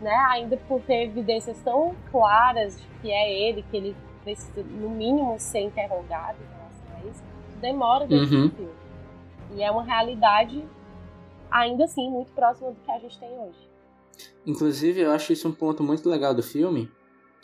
né, 0.00 0.14
ainda 0.30 0.56
por 0.68 0.80
ter 0.80 1.04
evidências 1.04 1.60
tão 1.62 1.94
claras 2.10 2.80
de 2.80 2.86
que 3.00 3.12
é 3.12 3.32
ele, 3.32 3.64
que 3.70 3.76
ele 3.76 3.96
precisa, 4.24 4.62
no 4.62 4.90
mínimo, 4.90 5.38
ser 5.38 5.60
interrogado 5.60 6.38
em 6.42 6.56
relação 6.56 6.96
a 6.96 7.10
isso, 7.10 7.22
demora 7.60 8.06
dentro 8.06 8.34
uhum. 8.34 8.48
do 8.48 8.56
filme. 8.56 8.74
E 9.54 9.62
é 9.62 9.70
uma 9.70 9.84
realidade, 9.84 10.64
ainda 11.50 11.84
assim, 11.84 12.10
muito 12.10 12.32
próxima 12.32 12.72
do 12.72 12.80
que 12.80 12.90
a 12.90 12.98
gente 12.98 13.18
tem 13.20 13.30
hoje. 13.38 13.70
Inclusive, 14.46 15.00
eu 15.00 15.12
acho 15.12 15.32
isso 15.32 15.48
um 15.48 15.52
ponto 15.52 15.82
muito 15.82 16.08
legal 16.08 16.34
do 16.34 16.42
filme, 16.42 16.90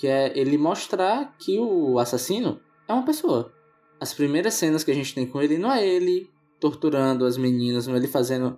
que 0.01 0.09
é 0.09 0.33
ele 0.35 0.57
mostrar 0.57 1.37
que 1.39 1.59
o 1.59 1.99
assassino 1.99 2.59
é 2.89 2.93
uma 2.95 3.05
pessoa. 3.05 3.53
As 4.01 4.15
primeiras 4.15 4.55
cenas 4.55 4.83
que 4.83 4.91
a 4.91 4.95
gente 4.95 5.15
tem 5.15 5.27
com 5.27 5.43
ele 5.43 5.59
não 5.59 5.71
é 5.71 5.87
ele 5.87 6.31
torturando 6.59 7.27
as 7.27 7.37
meninas, 7.37 7.87
não 7.87 7.95
é 7.95 7.99
ele 7.99 8.09
fazendo 8.09 8.57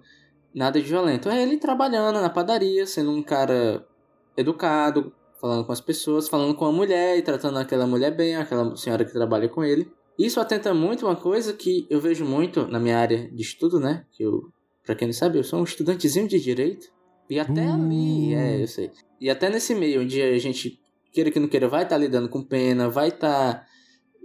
nada 0.55 0.81
de 0.81 0.87
violento, 0.87 1.29
é 1.29 1.43
ele 1.43 1.57
trabalhando 1.57 2.21
na 2.21 2.31
padaria, 2.31 2.87
sendo 2.87 3.11
um 3.11 3.21
cara 3.21 3.85
educado, 4.37 5.13
falando 5.41 5.65
com 5.65 5.73
as 5.73 5.81
pessoas, 5.81 6.29
falando 6.29 6.55
com 6.55 6.65
a 6.65 6.71
mulher 6.71 7.19
e 7.19 7.23
tratando 7.23 7.59
aquela 7.59 7.89
mulher 7.89 8.15
bem, 8.15 8.37
aquela 8.37 8.77
senhora 8.77 9.05
que 9.05 9.13
trabalha 9.13 9.49
com 9.49 9.65
ele. 9.65 9.91
Isso 10.17 10.39
atenta 10.39 10.73
muito 10.73 11.07
uma 11.07 11.17
coisa 11.17 11.53
que 11.53 11.89
eu 11.91 12.01
vejo 12.01 12.25
muito 12.25 12.69
na 12.69 12.79
minha 12.79 12.99
área 12.99 13.29
de 13.29 13.43
estudo, 13.43 13.81
né? 13.81 14.05
Que 14.13 14.23
eu, 14.23 14.45
para 14.87 14.95
quem 14.95 15.09
não 15.09 15.13
sabe, 15.13 15.39
eu 15.39 15.45
sou 15.45 15.59
um 15.59 15.65
estudantezinho 15.65 16.29
de 16.29 16.39
direito. 16.39 16.87
E 17.29 17.41
até 17.41 17.67
uh. 17.67 17.73
ali, 17.73 18.33
é, 18.33 18.63
eu 18.63 18.69
sei. 18.69 18.93
E 19.21 19.29
até 19.29 19.51
nesse 19.51 19.75
meio 19.75 20.03
onde 20.03 20.23
a 20.23 20.39
gente 20.39 20.82
queira 21.13 21.31
que 21.31 21.39
não 21.39 21.49
queira, 21.49 21.69
vai 21.69 21.83
estar 21.83 21.97
tá 21.97 22.01
lidando 22.01 22.29
com 22.29 22.43
pena, 22.43 22.89
vai 22.89 23.09
estar 23.09 23.55
tá 23.55 23.67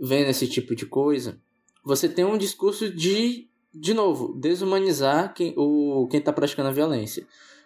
vendo 0.02 0.30
esse 0.30 0.48
tipo 0.48 0.76
de 0.76 0.86
coisa, 0.86 1.40
você 1.84 2.10
tem 2.10 2.26
um 2.26 2.38
discurso 2.38 2.90
de, 2.90 3.50
de 3.74 3.94
novo, 3.94 4.38
desumanizar 4.40 5.34
quem, 5.34 5.54
o, 5.58 6.08
quem 6.10 6.22
tá 6.22 6.34
praticando 6.34 6.70
a 6.70 6.74
violência. 6.74 7.26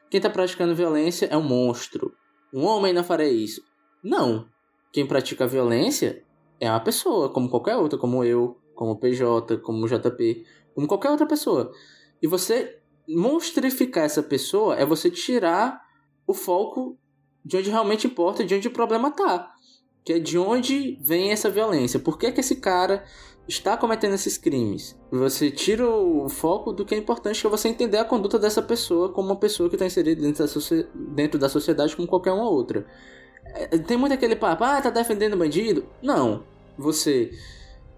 Quem 0.10 0.22
tá 0.22 0.30
praticando 0.30 0.76
violência 0.76 1.26
é 1.26 1.38
um 1.38 1.42
monstro. 1.42 2.14
Um 2.54 2.66
homem 2.66 2.94
não 2.94 3.04
faria 3.04 3.30
isso. 3.30 3.64
Não. 4.04 4.48
Quem 4.92 5.08
pratica 5.08 5.48
violência 5.48 6.24
é 6.60 6.70
uma 6.70 6.80
pessoa, 6.80 7.30
como 7.30 7.50
qualquer 7.50 7.78
outra, 7.78 7.98
como 7.98 8.24
eu, 8.24 8.58
como 8.76 9.00
PJ, 9.00 9.58
como 9.58 9.88
JP, 9.88 10.46
como 10.76 10.88
qualquer 10.88 11.10
outra 11.10 11.26
pessoa. 11.26 11.72
E 12.22 12.28
você 12.28 12.80
monstrificar 13.08 14.04
essa 14.04 14.22
pessoa 14.22 14.76
é 14.76 14.86
você 14.86 15.10
tirar 15.10 15.82
o 16.28 16.34
foco 16.34 17.00
de 17.44 17.58
onde 17.58 17.70
realmente 17.70 18.08
importa, 18.08 18.44
de 18.44 18.56
onde 18.56 18.68
o 18.68 18.72
problema 18.72 19.12
tá. 19.12 19.54
Que 20.04 20.14
é 20.14 20.20
de 20.20 20.38
onde 20.38 20.98
vem 21.02 21.32
essa 21.32 21.50
violência. 21.50 22.00
Por 22.00 22.18
que, 22.18 22.32
que 22.32 22.40
esse 22.40 22.56
cara 22.56 23.04
está 23.48 23.78
cometendo 23.78 24.14
esses 24.14 24.38
crimes? 24.38 25.00
Você 25.12 25.52
tira 25.52 25.88
o 25.88 26.28
foco 26.30 26.72
do 26.72 26.86
que 26.86 26.96
é 26.96 26.98
importante, 26.98 27.42
que 27.42 27.48
é 27.48 27.50
você 27.50 27.68
entender 27.68 27.98
a 27.98 28.06
conduta 28.06 28.40
dessa 28.40 28.62
pessoa 28.62 29.10
como 29.10 29.30
uma 29.30 29.36
pessoa 29.36 29.70
que 29.70 29.76
está 29.76 29.86
inserida 29.86 30.22
dentro 30.22 30.46
da, 30.46 30.88
dentro 31.14 31.40
da 31.40 31.50
sociedade 31.50 31.96
como 31.96 32.08
qualquer 32.08 32.32
uma 32.32 32.50
outra. 32.50 32.86
É, 33.46 33.78
tem 33.78 33.98
muito 33.98 34.14
aquele 34.14 34.36
papo, 34.36 34.64
ah, 34.64 34.82
tá 34.82 34.90
defendendo 34.90 35.38
bandido? 35.38 35.86
Não. 36.02 36.44
Você 36.78 37.32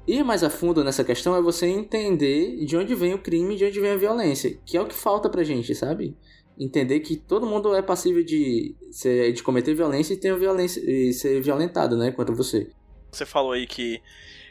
ir 0.07 0.23
mais 0.23 0.43
a 0.43 0.49
fundo 0.49 0.83
nessa 0.83 1.03
questão 1.03 1.35
é 1.35 1.41
você 1.41 1.67
entender 1.67 2.65
de 2.65 2.75
onde 2.75 2.93
vem 2.95 3.13
o 3.13 3.19
crime, 3.19 3.55
de 3.55 3.65
onde 3.65 3.79
vem 3.79 3.91
a 3.91 3.97
violência, 3.97 4.59
que 4.65 4.75
é 4.75 4.81
o 4.81 4.85
que 4.85 4.95
falta 4.95 5.29
pra 5.29 5.43
gente, 5.43 5.73
sabe? 5.73 6.17
Entender 6.57 6.99
que 6.99 7.15
todo 7.15 7.45
mundo 7.45 7.73
é 7.75 7.81
passível 7.81 8.23
de, 8.23 8.75
ser, 8.91 9.33
de 9.33 9.41
cometer 9.41 9.73
violência 9.73 10.13
e 10.13 10.17
ter 10.17 10.37
violência 10.37 10.79
e 10.79 11.11
ser 11.13 11.41
violentado, 11.41 11.97
né, 11.97 12.11
contra 12.11 12.33
você. 12.33 12.69
Você 13.11 13.25
falou 13.25 13.53
aí 13.53 13.65
que 13.65 14.01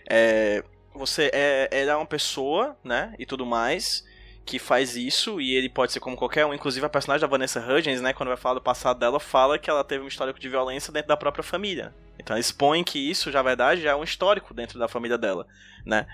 é, 0.08 0.64
você 0.94 1.30
é, 1.32 1.68
é 1.70 1.96
uma 1.96 2.06
pessoa, 2.06 2.76
né, 2.82 3.14
e 3.18 3.26
tudo 3.26 3.46
mais, 3.46 4.04
que 4.44 4.58
faz 4.58 4.96
isso, 4.96 5.40
e 5.40 5.54
ele 5.54 5.68
pode 5.68 5.92
ser 5.92 6.00
como 6.00 6.16
qualquer 6.16 6.44
um, 6.44 6.52
inclusive 6.52 6.84
a 6.84 6.88
personagem 6.88 7.20
da 7.20 7.30
Vanessa 7.30 7.60
Hudgens, 7.60 8.00
né, 8.00 8.12
quando 8.12 8.28
vai 8.28 8.36
falar 8.36 8.54
do 8.56 8.62
passado 8.62 8.98
dela, 8.98 9.20
fala 9.20 9.58
que 9.58 9.70
ela 9.70 9.84
teve 9.84 10.04
um 10.04 10.08
histórico 10.08 10.40
de 10.40 10.48
violência 10.48 10.92
dentro 10.92 11.08
da 11.08 11.16
própria 11.16 11.44
família. 11.44 11.94
Então 12.18 12.36
expõe 12.36 12.82
que 12.82 12.98
isso, 12.98 13.30
já 13.30 13.42
verdade, 13.42 13.82
já 13.82 13.90
é 13.90 13.94
um 13.94 14.04
histórico 14.04 14.52
dentro 14.52 14.78
da 14.78 14.88
família 14.88 15.16
dela, 15.16 15.46
né? 15.86 16.06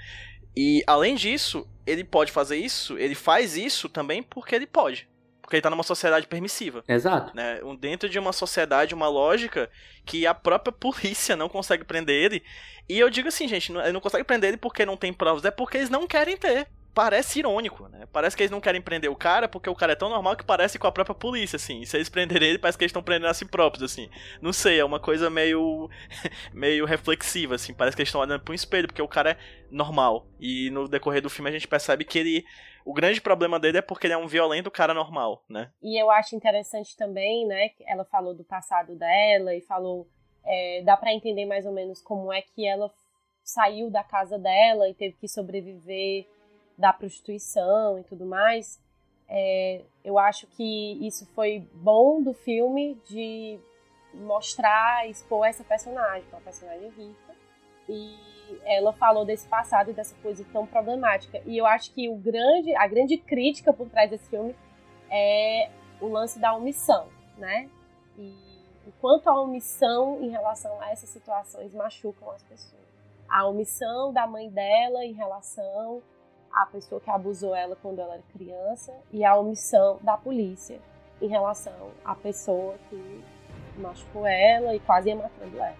E 0.56 0.82
além 0.86 1.14
disso, 1.14 1.68
ele 1.86 2.02
pode 2.02 2.32
fazer 2.32 2.56
isso, 2.56 2.98
ele 2.98 3.14
faz 3.14 3.56
isso 3.56 3.88
também 3.88 4.22
porque 4.22 4.54
ele 4.54 4.66
pode. 4.66 5.08
Porque 5.48 5.56
ele 5.56 5.62
tá 5.62 5.70
numa 5.70 5.82
sociedade 5.82 6.26
permissiva. 6.26 6.84
Exato. 6.86 7.34
Né? 7.34 7.58
Dentro 7.80 8.06
de 8.06 8.18
uma 8.18 8.34
sociedade, 8.34 8.94
uma 8.94 9.08
lógica 9.08 9.70
que 10.04 10.26
a 10.26 10.34
própria 10.34 10.70
polícia 10.70 11.36
não 11.36 11.48
consegue 11.48 11.84
prender 11.84 12.14
ele. 12.22 12.42
E 12.86 12.98
eu 12.98 13.08
digo 13.08 13.28
assim, 13.28 13.48
gente, 13.48 13.72
ele 13.72 13.92
não 13.92 14.00
consegue 14.00 14.24
prender 14.24 14.48
ele 14.48 14.56
porque 14.58 14.84
não 14.84 14.94
tem 14.94 15.10
provas, 15.10 15.42
é 15.46 15.50
porque 15.50 15.78
eles 15.78 15.88
não 15.88 16.06
querem 16.06 16.36
ter 16.36 16.68
parece 16.94 17.38
irônico, 17.38 17.88
né? 17.88 18.06
Parece 18.12 18.36
que 18.36 18.42
eles 18.42 18.50
não 18.50 18.60
querem 18.60 18.82
prender 18.82 19.10
o 19.10 19.16
cara 19.16 19.48
porque 19.48 19.70
o 19.70 19.74
cara 19.74 19.92
é 19.92 19.96
tão 19.96 20.08
normal 20.08 20.36
que 20.36 20.44
parece 20.44 20.78
com 20.78 20.86
a 20.86 20.92
própria 20.92 21.14
polícia, 21.14 21.56
assim. 21.56 21.80
E 21.80 21.86
se 21.86 21.96
eles 21.96 22.08
prenderem 22.08 22.50
ele, 22.50 22.58
parece 22.58 22.76
que 22.76 22.84
eles 22.84 22.90
estão 22.90 23.02
prendendo 23.02 23.28
a 23.28 23.34
si 23.34 23.44
próprios, 23.44 23.82
assim. 23.82 24.10
Não 24.42 24.52
sei, 24.52 24.80
é 24.80 24.84
uma 24.84 25.00
coisa 25.00 25.30
meio 25.30 25.88
meio 26.52 26.84
reflexiva, 26.84 27.54
assim. 27.54 27.72
Parece 27.72 27.96
que 27.96 28.02
eles 28.02 28.08
estão 28.08 28.20
olhando 28.20 28.40
para 28.40 28.52
um 28.52 28.54
espelho, 28.54 28.88
porque 28.88 29.02
o 29.02 29.08
cara 29.08 29.32
é 29.32 29.38
normal. 29.70 30.26
E 30.40 30.70
no 30.70 30.88
decorrer 30.88 31.22
do 31.22 31.30
filme 31.30 31.50
a 31.50 31.52
gente 31.52 31.68
percebe 31.68 32.04
que 32.04 32.18
ele 32.18 32.44
o 32.84 32.92
grande 32.92 33.20
problema 33.20 33.60
dele 33.60 33.78
é 33.78 33.82
porque 33.82 34.06
ele 34.06 34.14
é 34.14 34.18
um 34.18 34.26
violento 34.26 34.70
cara 34.70 34.94
normal, 34.94 35.44
né? 35.48 35.70
E 35.82 36.00
eu 36.00 36.10
acho 36.10 36.34
interessante 36.34 36.96
também, 36.96 37.46
né? 37.46 37.70
Ela 37.86 38.04
falou 38.04 38.34
do 38.34 38.44
passado 38.44 38.96
dela 38.96 39.54
e 39.54 39.60
falou. 39.60 40.08
É, 40.50 40.82
dá 40.82 40.96
para 40.96 41.12
entender 41.12 41.44
mais 41.44 41.66
ou 41.66 41.72
menos 41.72 42.00
como 42.00 42.32
é 42.32 42.40
que 42.40 42.66
ela 42.66 42.90
saiu 43.42 43.90
da 43.90 44.02
casa 44.02 44.38
dela 44.38 44.88
e 44.88 44.94
teve 44.94 45.16
que 45.16 45.28
sobreviver 45.28 46.26
da 46.78 46.92
prostituição 46.92 47.98
e 47.98 48.04
tudo 48.04 48.24
mais, 48.24 48.80
é, 49.28 49.82
eu 50.04 50.18
acho 50.18 50.46
que 50.46 51.06
isso 51.06 51.26
foi 51.34 51.68
bom 51.74 52.22
do 52.22 52.32
filme 52.32 52.94
de 53.04 53.58
mostrar, 54.14 55.06
expor 55.08 55.46
essa 55.46 55.64
personagem, 55.64 56.24
é 56.32 56.34
uma 56.34 56.40
personagem 56.40 56.88
rica, 56.90 57.34
e 57.88 58.16
ela 58.64 58.92
falou 58.92 59.24
desse 59.24 59.46
passado 59.46 59.90
e 59.90 59.94
dessa 59.94 60.14
coisa 60.22 60.44
tão 60.52 60.66
problemática. 60.66 61.42
E 61.44 61.58
eu 61.58 61.66
acho 61.66 61.92
que 61.92 62.08
o 62.08 62.16
grande, 62.16 62.74
a 62.74 62.86
grande 62.86 63.18
crítica 63.18 63.72
por 63.72 63.88
trás 63.90 64.08
desse 64.08 64.28
filme 64.30 64.54
é 65.10 65.70
o 66.00 66.06
lance 66.08 66.38
da 66.38 66.54
omissão, 66.54 67.08
né? 67.36 67.68
E 68.16 68.32
o 68.86 68.92
quanto 69.00 69.28
a 69.28 69.40
omissão 69.40 70.22
em 70.22 70.30
relação 70.30 70.80
a 70.80 70.90
essas 70.90 71.10
situações 71.10 71.74
machucam 71.74 72.30
as 72.30 72.42
pessoas. 72.42 72.88
A 73.28 73.46
omissão 73.46 74.12
da 74.12 74.26
mãe 74.26 74.48
dela 74.48 75.04
em 75.04 75.12
relação 75.12 76.02
a 76.52 76.66
pessoa 76.66 77.00
que 77.00 77.10
abusou 77.10 77.54
ela 77.54 77.76
quando 77.76 78.00
ela 78.00 78.14
era 78.14 78.22
criança 78.32 78.92
e 79.12 79.24
a 79.24 79.36
omissão 79.36 79.98
da 80.02 80.16
polícia 80.16 80.80
em 81.20 81.28
relação 81.28 81.90
à 82.04 82.14
pessoa 82.14 82.74
que 82.88 83.24
machucou 83.76 84.26
ela 84.26 84.74
e 84.74 84.80
quase 84.80 85.08
ia 85.08 85.16
matando 85.16 85.56
ela. 85.58 85.76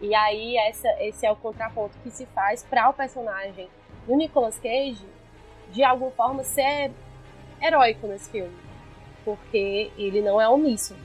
E 0.00 0.14
aí 0.14 0.56
essa, 0.56 0.88
esse 1.02 1.26
é 1.26 1.30
o 1.30 1.36
contraponto 1.36 1.96
que 2.02 2.10
se 2.10 2.26
faz 2.26 2.62
para 2.62 2.88
o 2.88 2.92
personagem 2.92 3.68
do 4.06 4.14
Nicolas 4.14 4.58
Cage 4.58 5.06
de 5.72 5.82
alguma 5.82 6.10
forma 6.10 6.44
ser 6.44 6.92
heróico 7.60 8.06
nesse 8.06 8.30
filme, 8.30 8.56
porque 9.24 9.90
ele 9.96 10.20
não 10.20 10.40
é 10.40 10.48
omisso. 10.48 10.96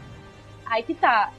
Aí 0.66 0.84
que 0.84 0.94
tá. 0.94 1.32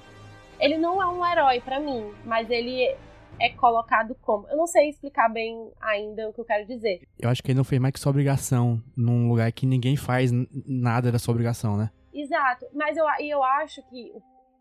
Ele 0.59 0.77
não 0.77 1.03
é 1.03 1.07
um 1.07 1.27
herói 1.27 1.61
para 1.61 1.81
mim, 1.81 2.15
mas 2.25 2.49
ele 2.51 2.95
é 3.43 3.51
colocado 3.51 4.15
como. 4.21 4.49
Eu 4.49 4.57
não 4.57 4.67
sei 4.67 4.89
explicar 4.89 5.29
bem 5.29 5.73
ainda 5.81 6.29
o 6.29 6.33
que 6.33 6.41
eu 6.41 6.45
quero 6.45 6.65
dizer. 6.67 7.03
Eu 7.19 7.29
acho 7.29 7.43
que 7.43 7.51
ele 7.51 7.59
não 7.59 7.65
fez 7.65 7.81
mais 7.81 7.93
que 7.93 7.99
sua 7.99 8.11
obrigação 8.11 8.81
num 8.97 9.29
lugar 9.29 9.51
que 9.51 9.67
ninguém 9.67 9.97
faz 9.97 10.31
nada 10.65 11.11
da 11.11 11.19
sua 11.19 11.33
obrigação, 11.33 11.77
né? 11.77 11.91
Exato, 12.15 12.67
mas 12.73 12.97
eu, 12.97 13.05
eu 13.21 13.43
acho 13.43 13.83
que 13.89 14.13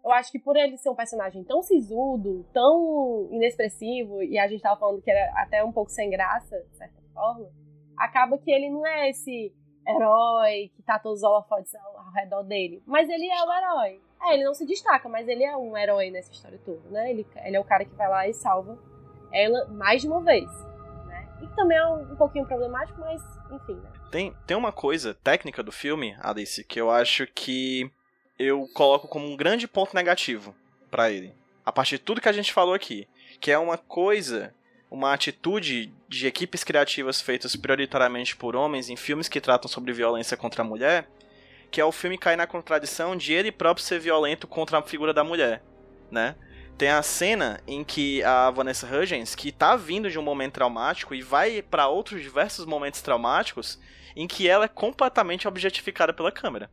eu 0.03 0.11
acho 0.11 0.31
que 0.31 0.39
por 0.39 0.57
ele 0.57 0.77
ser 0.77 0.89
um 0.89 0.95
personagem 0.95 1.43
tão 1.43 1.61
sisudo, 1.61 2.43
tão 2.51 3.29
inexpressivo, 3.31 4.23
e 4.23 4.39
a 4.39 4.47
gente 4.47 4.61
tava 4.61 4.79
falando 4.79 5.01
que 5.01 5.11
era 5.11 5.31
até 5.39 5.63
um 5.63 5.71
pouco 5.71 5.91
sem 5.91 6.09
graça, 6.09 6.57
de 6.71 6.77
certa 6.77 6.99
forma, 7.13 7.47
acaba 7.95 8.37
que 8.39 8.49
ele 8.49 8.71
não 8.71 8.85
é 8.87 9.11
esse 9.11 9.53
herói 9.87 10.71
que 10.75 10.81
tá 10.81 10.97
todos 10.97 11.19
os 11.19 11.23
holofotes 11.23 11.75
ao, 11.75 11.97
ao 11.99 12.11
redor 12.13 12.41
dele. 12.41 12.81
Mas 12.87 13.07
ele 13.09 13.27
é 13.27 13.43
o 13.43 13.53
herói. 13.53 14.01
É, 14.23 14.35
ele 14.35 14.43
não 14.43 14.53
se 14.53 14.65
destaca, 14.65 15.09
mas 15.09 15.27
ele 15.27 15.43
é 15.43 15.55
um 15.55 15.75
herói 15.75 16.11
nessa 16.11 16.31
história 16.31 16.59
toda, 16.63 16.81
né? 16.89 17.09
Ele, 17.09 17.25
ele 17.43 17.55
é 17.55 17.59
o 17.59 17.63
cara 17.63 17.83
que 17.83 17.95
vai 17.95 18.07
lá 18.07 18.27
e 18.27 18.33
salva 18.33 18.77
ela 19.31 19.65
mais 19.67 20.01
de 20.01 20.07
uma 20.07 20.21
vez. 20.21 20.49
Né? 21.05 21.27
E 21.41 21.47
também 21.55 21.77
é 21.77 21.87
um, 21.87 22.13
um 22.13 22.15
pouquinho 22.15 22.45
problemático, 22.45 22.99
mas 22.99 23.21
enfim, 23.51 23.73
né? 23.73 23.91
Tem, 24.11 24.35
tem 24.45 24.57
uma 24.57 24.71
coisa 24.71 25.13
técnica 25.13 25.63
do 25.63 25.71
filme, 25.71 26.15
Alice, 26.21 26.63
que 26.63 26.79
eu 26.79 26.91
acho 26.91 27.25
que 27.27 27.91
eu 28.37 28.67
coloco 28.73 29.07
como 29.07 29.25
um 29.25 29.37
grande 29.37 29.67
ponto 29.67 29.95
negativo 29.95 30.53
para 30.89 31.09
ele. 31.09 31.33
A 31.65 31.71
partir 31.71 31.97
de 31.97 32.03
tudo 32.03 32.21
que 32.21 32.29
a 32.29 32.33
gente 32.33 32.53
falou 32.53 32.73
aqui. 32.73 33.07
Que 33.39 33.51
é 33.51 33.57
uma 33.57 33.77
coisa, 33.77 34.53
uma 34.89 35.13
atitude 35.13 35.93
de 36.07 36.27
equipes 36.27 36.63
criativas 36.63 37.21
feitas 37.21 37.55
prioritariamente 37.55 38.35
por 38.35 38.55
homens 38.55 38.89
em 38.89 38.95
filmes 38.95 39.29
que 39.29 39.39
tratam 39.39 39.69
sobre 39.69 39.93
violência 39.93 40.35
contra 40.35 40.61
a 40.61 40.65
mulher 40.65 41.07
que 41.71 41.79
é 41.79 41.85
o 41.85 41.91
filme 41.91 42.17
cair 42.17 42.35
na 42.35 42.45
contradição 42.45 43.15
de 43.15 43.33
ele 43.33 43.51
próprio 43.51 43.85
ser 43.85 43.99
violento 43.99 44.45
contra 44.45 44.77
a 44.77 44.83
figura 44.83 45.13
da 45.13 45.23
mulher, 45.23 45.63
né? 46.11 46.35
Tem 46.77 46.89
a 46.89 47.01
cena 47.01 47.61
em 47.65 47.83
que 47.83 48.23
a 48.23 48.51
Vanessa 48.51 48.87
Hudgens, 48.87 49.35
que 49.35 49.51
tá 49.51 49.75
vindo 49.75 50.09
de 50.09 50.19
um 50.19 50.23
momento 50.23 50.53
traumático 50.53 51.15
e 51.15 51.21
vai 51.21 51.61
para 51.61 51.87
outros 51.87 52.21
diversos 52.21 52.65
momentos 52.65 53.01
traumáticos, 53.01 53.79
em 54.15 54.27
que 54.27 54.49
ela 54.49 54.65
é 54.65 54.67
completamente 54.67 55.47
objetificada 55.47 56.11
pela 56.11 56.31
câmera. 56.31 56.69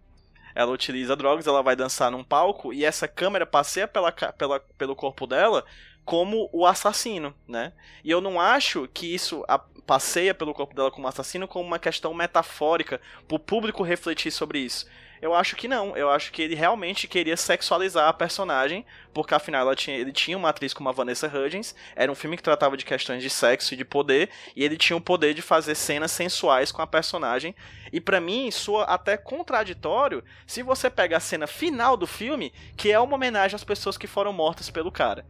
Ela 0.54 0.72
utiliza 0.72 1.14
drogas, 1.14 1.46
ela 1.46 1.62
vai 1.62 1.76
dançar 1.76 2.10
num 2.10 2.24
palco 2.24 2.72
e 2.72 2.84
essa 2.84 3.06
câmera 3.06 3.46
passeia 3.46 3.86
pela, 3.86 4.10
pela, 4.10 4.58
pelo 4.58 4.96
corpo 4.96 5.26
dela 5.26 5.64
como 6.04 6.48
o 6.52 6.66
assassino, 6.66 7.34
né? 7.46 7.74
E 8.02 8.10
eu 8.10 8.20
não 8.20 8.40
acho 8.40 8.88
que 8.88 9.14
isso 9.14 9.44
passeia 9.88 10.34
pelo 10.34 10.52
corpo 10.52 10.74
dela 10.74 10.90
como 10.90 11.08
assassino 11.08 11.48
como 11.48 11.66
uma 11.66 11.78
questão 11.78 12.12
metafórica 12.12 13.00
para 13.26 13.34
o 13.34 13.38
público 13.38 13.82
refletir 13.82 14.30
sobre 14.30 14.58
isso. 14.58 14.86
Eu 15.20 15.34
acho 15.34 15.56
que 15.56 15.66
não. 15.66 15.96
Eu 15.96 16.10
acho 16.10 16.30
que 16.30 16.42
ele 16.42 16.54
realmente 16.54 17.08
queria 17.08 17.38
sexualizar 17.38 18.06
a 18.06 18.12
personagem, 18.12 18.84
porque 19.14 19.34
afinal 19.34 19.74
tinha, 19.74 19.96
ele 19.96 20.12
tinha 20.12 20.36
uma 20.36 20.50
atriz 20.50 20.74
como 20.74 20.90
a 20.90 20.92
Vanessa 20.92 21.26
Hudgens, 21.26 21.74
era 21.96 22.12
um 22.12 22.14
filme 22.14 22.36
que 22.36 22.42
tratava 22.42 22.76
de 22.76 22.84
questões 22.84 23.22
de 23.22 23.30
sexo 23.30 23.72
e 23.72 23.76
de 23.78 23.84
poder, 23.84 24.28
e 24.54 24.62
ele 24.62 24.76
tinha 24.76 24.96
o 24.96 25.00
poder 25.00 25.32
de 25.32 25.40
fazer 25.40 25.74
cenas 25.74 26.12
sensuais 26.12 26.70
com 26.70 26.82
a 26.82 26.86
personagem. 26.86 27.54
E 27.90 27.98
para 27.98 28.20
mim, 28.20 28.50
soa 28.50 28.84
até 28.84 29.16
contraditório 29.16 30.22
se 30.46 30.62
você 30.62 30.90
pega 30.90 31.16
a 31.16 31.20
cena 31.20 31.46
final 31.46 31.96
do 31.96 32.06
filme, 32.06 32.52
que 32.76 32.92
é 32.92 33.00
uma 33.00 33.14
homenagem 33.14 33.56
às 33.56 33.64
pessoas 33.64 33.96
que 33.96 34.06
foram 34.06 34.34
mortas 34.34 34.68
pelo 34.68 34.92
cara 34.92 35.24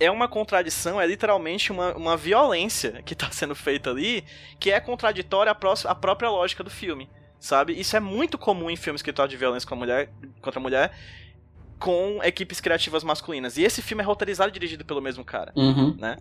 é 0.00 0.10
uma 0.10 0.28
contradição, 0.28 1.00
é 1.00 1.06
literalmente 1.06 1.72
uma, 1.72 1.94
uma 1.94 2.16
violência 2.16 3.02
que 3.04 3.14
está 3.14 3.30
sendo 3.30 3.54
feita 3.54 3.90
ali, 3.90 4.24
que 4.58 4.70
é 4.70 4.80
contraditória 4.80 5.50
à, 5.50 5.54
pró 5.54 5.74
à 5.84 5.94
própria 5.94 6.30
lógica 6.30 6.62
do 6.62 6.70
filme, 6.70 7.08
sabe? 7.40 7.78
Isso 7.78 7.96
é 7.96 8.00
muito 8.00 8.38
comum 8.38 8.70
em 8.70 8.76
filmes 8.76 9.02
que 9.02 9.12
tratam 9.12 9.30
de 9.30 9.36
violência 9.36 9.68
com 9.68 9.74
a 9.74 9.78
mulher, 9.78 10.10
contra 10.40 10.60
a 10.60 10.62
mulher, 10.62 10.92
com 11.78 12.20
equipes 12.22 12.60
criativas 12.60 13.02
masculinas. 13.02 13.56
E 13.56 13.62
esse 13.62 13.82
filme 13.82 14.02
é 14.02 14.06
roteirizado 14.06 14.50
e 14.50 14.52
dirigido 14.52 14.84
pelo 14.84 15.00
mesmo 15.00 15.24
cara, 15.24 15.52
uhum. 15.56 15.96
né? 15.98 16.16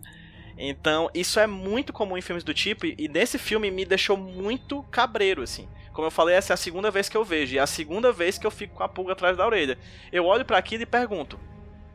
Então, 0.57 1.09
isso 1.13 1.39
é 1.39 1.45
muito 1.45 1.93
comum 1.93 2.17
em 2.17 2.21
filmes 2.21 2.43
do 2.43 2.53
tipo, 2.53 2.88
e 2.88 3.07
nesse 3.07 3.38
filme 3.38 3.69
me 3.69 3.86
deixou 3.86 4.17
muito 4.17 4.82
cabreiro, 4.84 5.43
assim. 5.43 5.67
Como 5.93 6.07
eu 6.07 6.11
falei, 6.11 6.36
essa 6.36 6.53
é 6.53 6.55
a 6.55 6.57
segunda 6.57 6.89
vez 6.89 7.09
que 7.09 7.17
eu 7.17 7.23
vejo, 7.23 7.55
e 7.55 7.57
é 7.59 7.61
a 7.61 7.67
segunda 7.67 8.11
vez 8.11 8.39
que 8.39 8.47
eu 8.47 8.51
fico 8.51 8.75
com 8.75 8.84
a 8.84 8.89
pulga 8.89 9.13
atrás 9.13 9.38
da 9.38 9.45
orelha. 9.45 9.78
Eu 10.11 10.25
olho 10.25 10.45
para 10.45 10.57
aquilo 10.57 10.84
e 10.84 10.86
pergunto: 10.86 11.39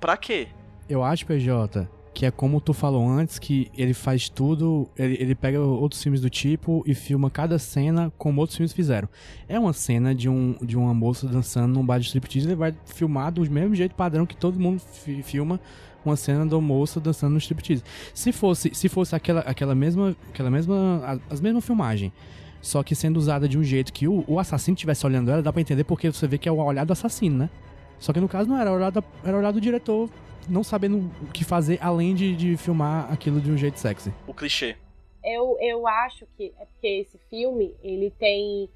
pra 0.00 0.16
quê? 0.16 0.48
Eu 0.88 1.02
acho, 1.02 1.24
PJ, 1.24 1.88
que 2.14 2.26
é 2.26 2.30
como 2.30 2.60
tu 2.60 2.74
falou 2.74 3.08
antes, 3.08 3.38
que 3.38 3.70
ele 3.76 3.94
faz 3.94 4.28
tudo, 4.28 4.88
ele, 4.96 5.16
ele 5.18 5.34
pega 5.34 5.60
outros 5.60 6.02
filmes 6.02 6.20
do 6.20 6.28
tipo 6.28 6.82
e 6.86 6.94
filma 6.94 7.30
cada 7.30 7.58
cena 7.58 8.12
como 8.18 8.40
outros 8.40 8.56
filmes 8.56 8.72
fizeram. 8.72 9.08
É 9.48 9.58
uma 9.58 9.72
cena 9.72 10.14
de, 10.14 10.28
um, 10.28 10.56
de 10.60 10.76
uma 10.76 10.92
moça 10.92 11.26
dançando 11.26 11.72
num 11.72 11.84
bar 11.84 11.98
de 11.98 12.06
striptease, 12.06 12.48
ele 12.48 12.54
vai 12.54 12.74
filmar 12.84 13.32
do 13.32 13.48
mesmo 13.50 13.74
jeito 13.74 13.94
padrão 13.94 14.26
que 14.26 14.36
todo 14.36 14.58
mundo 14.58 14.80
fi, 14.80 15.22
filma 15.22 15.58
uma 16.04 16.16
cena 16.16 16.44
da 16.44 16.60
moça 16.60 17.00
dançando 17.00 17.32
no 17.32 17.38
striptease. 17.38 17.82
Se 18.12 18.32
fosse, 18.32 18.74
se 18.74 18.88
fosse 18.88 19.14
aquela, 19.14 19.40
aquela 19.40 19.74
mesma, 19.74 20.16
aquela 20.30 20.50
mesma, 20.50 21.20
as 21.30 21.40
mesma 21.40 21.60
filmagem, 21.60 22.12
só 22.60 22.82
que 22.82 22.94
sendo 22.94 23.16
usada 23.16 23.48
de 23.48 23.56
um 23.56 23.62
jeito 23.62 23.92
que 23.92 24.06
o, 24.06 24.24
o 24.26 24.38
assassino 24.38 24.74
estivesse 24.74 25.06
olhando 25.06 25.30
ela, 25.30 25.42
dá 25.42 25.52
pra 25.52 25.62
entender 25.62 25.84
porque 25.84 26.10
você 26.10 26.26
vê 26.26 26.38
que 26.38 26.48
é 26.48 26.52
o 26.52 26.58
olhar 26.58 26.84
do 26.84 26.92
assassino, 26.92 27.38
né? 27.38 27.50
Só 27.98 28.12
que 28.12 28.20
no 28.20 28.28
caso 28.28 28.48
não 28.48 28.56
era, 28.56 28.70
era 28.70 28.76
olhar, 28.76 28.92
era 29.24 29.36
o 29.36 29.40
olhar 29.40 29.52
do 29.52 29.60
diretor 29.60 30.10
não 30.48 30.64
sabendo 30.64 31.10
o 31.22 31.32
que 31.32 31.44
fazer 31.44 31.78
além 31.82 32.14
de, 32.14 32.34
de 32.34 32.56
filmar 32.56 33.12
aquilo 33.12 33.40
de 33.40 33.50
um 33.50 33.56
jeito 33.56 33.78
sexy. 33.78 34.12
O 34.26 34.34
clichê. 34.34 34.76
Eu, 35.24 35.56
eu 35.60 35.86
acho 35.86 36.26
que 36.36 36.52
é 36.58 36.64
porque 36.64 36.86
esse 36.86 37.18
filme, 37.30 37.74
ele 37.82 38.10
tem 38.10 38.68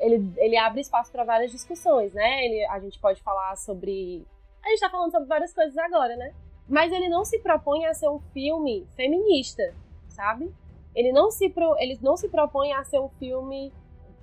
ele, 0.00 0.32
ele 0.36 0.56
abre 0.56 0.80
espaço 0.80 1.12
para 1.12 1.24
várias 1.24 1.50
discussões, 1.50 2.12
né? 2.12 2.44
Ele, 2.44 2.64
a 2.66 2.78
gente 2.80 2.98
pode 2.98 3.22
falar 3.22 3.56
sobre. 3.56 4.26
A 4.64 4.68
gente 4.70 4.80
tá 4.80 4.88
falando 4.88 5.10
sobre 5.10 5.28
várias 5.28 5.52
coisas 5.52 5.76
agora, 5.76 6.16
né? 6.16 6.32
Mas 6.68 6.90
ele 6.92 7.08
não 7.08 7.24
se 7.24 7.38
propõe 7.38 7.84
a 7.84 7.92
ser 7.92 8.08
um 8.08 8.18
filme 8.32 8.86
feminista, 8.96 9.74
sabe? 10.08 10.50
Ele 10.94 11.12
não 11.12 11.30
se, 11.30 11.50
pro, 11.50 11.76
ele 11.78 11.98
não 12.00 12.16
se 12.16 12.28
propõe 12.28 12.72
a 12.72 12.82
ser 12.84 12.98
um 12.98 13.08
filme. 13.10 13.72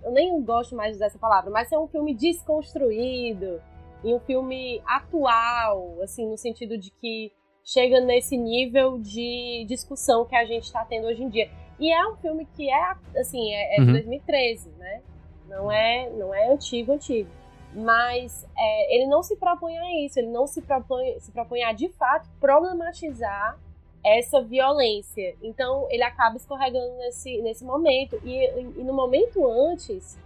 Eu 0.04 0.12
nem 0.12 0.42
gosto 0.42 0.76
mais 0.76 0.98
dessa 0.98 1.20
palavra, 1.20 1.52
mas 1.52 1.68
ser 1.68 1.78
um 1.78 1.88
filme 1.88 2.16
desconstruído, 2.16 3.62
e 4.04 4.14
um 4.14 4.20
filme 4.20 4.82
atual, 4.86 5.98
assim, 6.02 6.28
no 6.28 6.38
sentido 6.38 6.78
de 6.78 6.92
que 6.92 7.32
chega 7.64 8.00
nesse 8.00 8.38
nível 8.38 8.98
de 8.98 9.66
discussão 9.68 10.26
que 10.26 10.36
a 10.36 10.46
gente 10.46 10.64
está 10.64 10.84
tendo 10.86 11.08
hoje 11.08 11.24
em 11.24 11.30
dia. 11.30 11.50
E 11.80 11.92
é 11.92 12.08
um 12.08 12.16
filme 12.18 12.46
que 12.56 12.70
é, 12.70 12.96
assim, 13.20 13.54
é, 13.54 13.78
é 13.78 13.80
de 13.80 13.92
2013, 13.92 14.70
uhum. 14.70 14.76
né? 14.78 15.02
Não 15.48 15.72
é, 15.72 16.10
não 16.12 16.34
é 16.34 16.52
antigo, 16.52 16.94
antigo. 16.94 17.30
Mas 17.74 18.46
é, 18.58 18.96
ele 18.96 19.08
não 19.08 19.24
se 19.24 19.36
propõe 19.36 19.78
a 19.78 20.06
isso, 20.06 20.20
ele 20.20 20.28
não 20.28 20.46
se 20.46 20.62
propõe, 20.62 21.20
se 21.20 21.32
propõe 21.32 21.64
a, 21.64 21.72
de 21.72 21.90
fato, 21.90 22.30
problematizar 22.40 23.58
essa 24.04 24.42
violência. 24.42 25.36
Então, 25.42 25.88
ele 25.90 26.04
acaba 26.04 26.36
escorregando 26.36 26.96
nesse, 26.98 27.42
nesse 27.42 27.64
momento. 27.64 28.20
E, 28.26 28.80
e 28.80 28.84
no 28.84 28.94
momento 28.94 29.46
antes, 29.48 30.18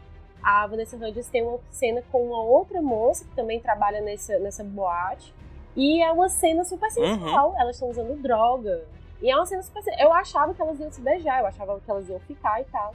a 0.41 0.67
Vanessa 0.67 0.95
Hudgens 0.95 1.27
tem 1.29 1.43
uma 1.43 1.59
cena 1.71 2.03
com 2.11 2.27
uma 2.27 2.41
outra 2.41 2.81
moça 2.81 3.25
que 3.25 3.35
também 3.35 3.59
trabalha 3.59 4.01
nessa, 4.01 4.37
nessa 4.39 4.63
boate. 4.63 5.33
E 5.75 6.01
é 6.01 6.11
uma 6.11 6.29
cena 6.29 6.63
super 6.63 6.89
sensual. 6.89 7.49
Uhum. 7.49 7.59
Elas 7.59 7.75
estão 7.75 7.89
usando 7.89 8.21
droga. 8.21 8.85
E 9.21 9.29
é 9.29 9.35
uma 9.35 9.45
cena 9.45 9.63
super 9.63 9.83
Eu 9.99 10.13
achava 10.13 10.53
que 10.53 10.61
elas 10.61 10.79
iam 10.79 10.91
se 10.91 11.01
beijar, 11.01 11.39
eu 11.39 11.47
achava 11.47 11.79
que 11.79 11.89
elas 11.89 12.07
iam 12.09 12.19
ficar 12.19 12.61
e 12.61 12.65
tal. 12.65 12.93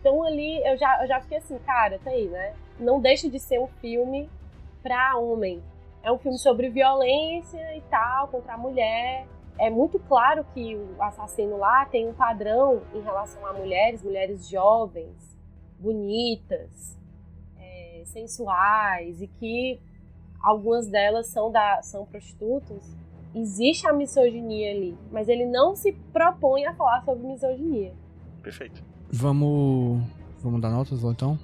Então 0.00 0.22
ali 0.22 0.64
eu 0.66 0.76
já, 0.76 1.02
eu 1.02 1.08
já 1.08 1.20
fiquei 1.20 1.38
assim, 1.38 1.58
cara, 1.58 1.98
tá 2.02 2.10
aí, 2.10 2.26
né? 2.28 2.54
Não 2.78 3.00
deixa 3.00 3.28
de 3.28 3.38
ser 3.38 3.58
um 3.60 3.66
filme 3.66 4.28
pra 4.82 5.16
homem. 5.16 5.62
É 6.02 6.10
um 6.10 6.18
filme 6.18 6.38
sobre 6.38 6.68
violência 6.68 7.76
e 7.76 7.80
tal, 7.82 8.28
contra 8.28 8.54
a 8.54 8.58
mulher. 8.58 9.26
É 9.58 9.70
muito 9.70 9.98
claro 10.00 10.44
que 10.52 10.74
o 10.74 11.02
assassino 11.02 11.56
lá 11.56 11.84
tem 11.84 12.08
um 12.08 12.14
padrão 12.14 12.82
em 12.92 13.00
relação 13.00 13.46
a 13.46 13.52
mulheres, 13.52 14.02
mulheres 14.02 14.48
jovens, 14.48 15.31
bonitas, 15.82 16.96
é, 17.58 18.02
sensuais 18.06 19.20
e 19.20 19.26
que 19.26 19.80
algumas 20.40 20.88
delas 20.88 21.26
são, 21.26 21.50
da, 21.50 21.82
são 21.82 22.06
prostitutas, 22.06 22.96
existe 23.34 23.86
a 23.86 23.92
misoginia 23.92 24.70
ali, 24.70 24.96
mas 25.10 25.28
ele 25.28 25.46
não 25.46 25.74
se 25.74 25.92
propõe 26.12 26.66
a 26.66 26.74
falar 26.74 27.04
sobre 27.04 27.26
misoginia. 27.26 27.92
Perfeito. 28.42 28.82
Vamos, 29.10 30.02
vamos 30.40 30.60
dar 30.60 30.70
notas 30.70 31.02
então? 31.02 31.38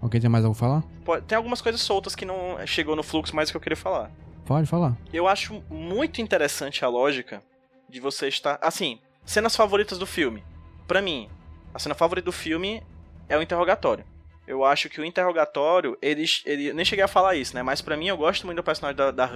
Alguém 0.00 0.20
tem 0.20 0.30
mais 0.30 0.44
algo 0.44 0.56
a 0.56 0.58
falar? 0.58 0.84
Tem 1.26 1.36
algumas 1.36 1.62
coisas 1.62 1.80
soltas 1.80 2.14
que 2.14 2.24
não 2.24 2.64
chegou 2.66 2.94
no 2.94 3.02
fluxo, 3.02 3.34
mas 3.34 3.50
que 3.50 3.56
eu 3.56 3.60
queria 3.60 3.76
falar. 3.76 4.10
Pode 4.44 4.66
falar. 4.66 4.96
Eu 5.12 5.26
acho 5.26 5.62
muito 5.70 6.20
interessante 6.20 6.84
a 6.84 6.88
lógica 6.88 7.42
de 7.88 8.00
você 8.00 8.28
estar. 8.28 8.58
Assim, 8.62 9.00
cenas 9.24 9.56
favoritas 9.56 9.98
do 9.98 10.06
filme. 10.06 10.44
Para 10.86 11.02
mim, 11.02 11.28
a 11.74 11.78
cena 11.78 11.94
favorita 11.94 12.26
do 12.26 12.32
filme 12.32 12.82
é 13.28 13.36
o 13.36 13.42
interrogatório. 13.42 14.04
Eu 14.46 14.64
acho 14.64 14.88
que 14.88 15.00
o 15.00 15.04
interrogatório, 15.04 15.98
ele, 16.00 16.24
ele 16.44 16.72
nem 16.72 16.84
cheguei 16.84 17.04
a 17.04 17.08
falar 17.08 17.34
isso, 17.34 17.52
né? 17.54 17.64
Mas 17.64 17.80
para 17.82 17.96
mim 17.96 18.06
eu 18.06 18.16
gosto 18.16 18.46
muito 18.46 18.58
do 18.58 18.62
personagem 18.62 18.96
da, 18.96 19.10
da. 19.10 19.28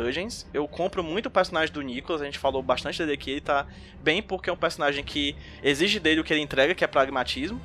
Eu 0.55 0.68
compro 0.68 1.03
muito 1.03 1.26
o 1.26 1.30
personagem 1.30 1.74
do 1.74 1.82
Nicholas, 1.82 2.22
a 2.22 2.24
gente 2.24 2.38
falou 2.38 2.62
bastante 2.62 2.99
dele 2.99 3.14
aqui, 3.14 3.32
ele 3.32 3.41
tá 3.41 3.66
bem 4.01 4.22
porque 4.22 4.49
é 4.49 4.53
um 4.53 4.57
personagem 4.57 5.03
que 5.03 5.34
exige 5.64 5.99
dele 5.99 6.20
o 6.20 6.24
que 6.24 6.32
ele 6.32 6.41
entrega, 6.41 6.76
que 6.76 6.84
é 6.84 6.86
pragmatismo. 6.86 7.61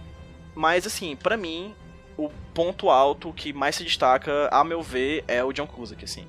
Mas 0.56 0.88
assim, 0.88 1.16
para 1.16 1.38
mim, 1.38 1.76
o 2.18 2.30
ponto 2.54 2.90
alto 2.90 3.32
que 3.32 3.54
mais 3.54 3.76
se 3.76 3.84
destaca, 3.84 4.50
a 4.52 4.64
meu 4.64 4.82
ver, 4.82 5.24
é 5.28 5.44
o 5.44 5.54
John 5.54 5.68
Cusack, 5.68 6.04
assim. 6.04 6.26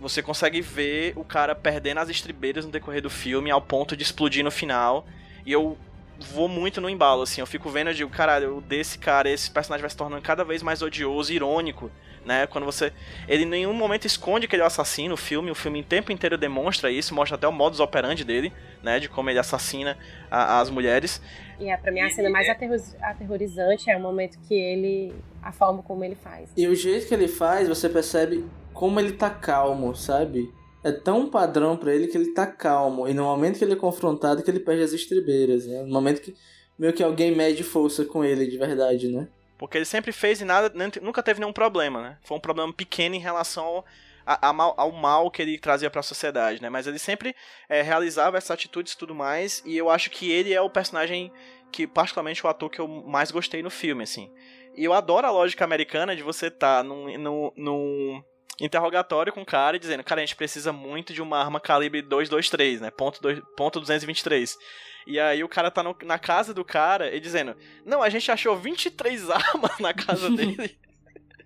Você 0.00 0.22
consegue 0.22 0.60
ver 0.60 1.14
o 1.16 1.24
cara 1.24 1.54
perdendo 1.54 1.98
as 1.98 2.08
estribeiras 2.08 2.64
no 2.64 2.70
decorrer 2.70 3.02
do 3.02 3.10
filme 3.10 3.50
ao 3.50 3.60
ponto 3.60 3.96
de 3.96 4.02
explodir 4.04 4.44
no 4.44 4.50
final. 4.50 5.04
E 5.44 5.52
eu 5.52 5.76
vou 6.20 6.48
muito 6.48 6.80
no 6.80 6.88
embalo, 6.88 7.22
assim. 7.22 7.40
Eu 7.40 7.46
fico 7.46 7.70
vendo, 7.70 7.88
eu 7.88 7.94
digo, 7.94 8.10
caralho, 8.10 8.60
desse 8.60 8.98
cara, 8.98 9.28
esse 9.30 9.50
personagem 9.50 9.82
vai 9.82 9.90
se 9.90 9.96
tornando 9.96 10.22
cada 10.22 10.44
vez 10.44 10.62
mais 10.62 10.82
odioso, 10.82 11.32
irônico, 11.32 11.90
né? 12.24 12.46
Quando 12.46 12.64
você. 12.64 12.92
Ele 13.26 13.44
em 13.44 13.46
nenhum 13.46 13.72
momento 13.72 14.04
esconde 14.04 14.46
que 14.46 14.54
ele 14.54 14.62
é 14.62 14.64
o 14.64 14.66
assassino, 14.66 15.14
o 15.14 15.16
filme, 15.16 15.50
o 15.50 15.54
filme 15.54 15.80
o 15.80 15.84
tempo 15.84 16.12
inteiro 16.12 16.36
demonstra 16.36 16.90
isso, 16.90 17.14
mostra 17.14 17.36
até 17.36 17.48
o 17.48 17.52
modus 17.52 17.80
operandi 17.80 18.24
dele, 18.24 18.52
né? 18.82 18.98
De 18.98 19.08
como 19.08 19.30
ele 19.30 19.38
assassina 19.38 19.96
a, 20.30 20.60
as 20.60 20.70
mulheres. 20.70 21.20
E 21.58 21.70
é, 21.70 21.76
pra 21.76 21.92
mim 21.92 22.00
a 22.00 22.10
cena 22.10 22.30
mais 22.30 22.46
é 22.48 22.56
aterrorizante 23.02 23.90
é 23.90 23.96
o 23.96 24.00
momento 24.00 24.38
que 24.46 24.54
ele. 24.54 25.14
a 25.42 25.52
forma 25.52 25.82
como 25.82 26.04
ele 26.04 26.14
faz. 26.14 26.50
E 26.56 26.66
o 26.66 26.74
jeito 26.74 27.06
que 27.06 27.14
ele 27.14 27.28
faz, 27.28 27.68
você 27.68 27.88
percebe 27.88 28.44
como 28.72 28.98
ele 29.00 29.12
tá 29.12 29.30
calmo, 29.30 29.94
sabe? 29.94 30.52
É 30.82 30.92
tão 30.92 31.28
padrão 31.28 31.76
para 31.76 31.94
ele 31.94 32.06
que 32.06 32.16
ele 32.16 32.32
tá 32.32 32.46
calmo. 32.46 33.06
E 33.08 33.14
no 33.14 33.24
momento 33.24 33.58
que 33.58 33.64
ele 33.64 33.74
é 33.74 33.76
confrontado, 33.76 34.42
que 34.42 34.50
ele 34.50 34.60
perde 34.60 34.82
as 34.82 34.92
estribeiras, 34.92 35.66
né? 35.66 35.82
No 35.82 35.92
momento 35.92 36.20
que 36.20 36.34
meio 36.78 36.92
que 36.92 37.02
alguém 37.02 37.34
mede 37.34 37.62
força 37.62 38.04
com 38.04 38.24
ele 38.24 38.46
de 38.46 38.56
verdade, 38.56 39.08
né? 39.08 39.28
Porque 39.58 39.76
ele 39.76 39.84
sempre 39.84 40.10
fez 40.10 40.40
e 40.40 40.44
nada, 40.44 40.72
nunca 41.02 41.22
teve 41.22 41.38
nenhum 41.38 41.52
problema, 41.52 42.00
né? 42.00 42.18
Foi 42.22 42.34
um 42.36 42.40
problema 42.40 42.72
pequeno 42.72 43.14
em 43.14 43.18
relação 43.18 43.64
ao, 43.64 43.84
a, 44.24 44.48
a 44.48 44.52
mal, 44.54 44.74
ao 44.78 44.90
mal 44.90 45.30
que 45.30 45.42
ele 45.42 45.58
trazia 45.58 45.90
para 45.90 46.00
a 46.00 46.02
sociedade, 46.02 46.62
né? 46.62 46.70
Mas 46.70 46.86
ele 46.86 46.98
sempre 46.98 47.36
é, 47.68 47.82
realizava 47.82 48.38
essas 48.38 48.52
atitudes 48.52 48.94
e 48.94 48.96
tudo 48.96 49.14
mais, 49.14 49.62
e 49.66 49.76
eu 49.76 49.90
acho 49.90 50.08
que 50.08 50.30
ele 50.30 50.54
é 50.54 50.60
o 50.62 50.70
personagem 50.70 51.30
que, 51.70 51.86
particularmente, 51.86 52.44
o 52.44 52.48
ator 52.48 52.70
que 52.70 52.80
eu 52.80 52.88
mais 52.88 53.30
gostei 53.30 53.62
no 53.62 53.68
filme, 53.68 54.02
assim. 54.02 54.32
E 54.74 54.82
eu 54.82 54.94
adoro 54.94 55.26
a 55.26 55.30
lógica 55.30 55.62
americana 55.62 56.16
de 56.16 56.22
você 56.22 56.46
estar 56.46 56.78
tá 56.78 56.82
num, 56.82 57.18
num, 57.18 57.52
num 57.54 58.24
interrogatório 58.60 59.32
com 59.32 59.42
o 59.42 59.46
cara 59.46 59.76
e 59.76 59.80
dizendo, 59.80 60.04
cara, 60.04 60.20
a 60.20 60.24
gente 60.24 60.36
precisa 60.36 60.72
muito 60.72 61.12
de 61.12 61.22
uma 61.22 61.38
arma 61.38 61.58
calibre 61.58 62.02
223, 62.02 62.80
né? 62.80 62.90
Ponto, 62.90 63.20
dois, 63.20 63.40
ponto 63.56 63.80
223. 63.80 64.58
E 65.06 65.18
aí 65.18 65.42
o 65.42 65.48
cara 65.48 65.70
tá 65.70 65.82
no, 65.82 65.96
na 66.02 66.18
casa 66.18 66.52
do 66.52 66.64
cara 66.64 67.14
e 67.14 67.18
dizendo, 67.18 67.56
não, 67.84 68.02
a 68.02 68.10
gente 68.10 68.30
achou 68.30 68.56
23 68.56 69.28
armas 69.30 69.78
na 69.78 69.94
casa 69.94 70.30
dele. 70.30 70.78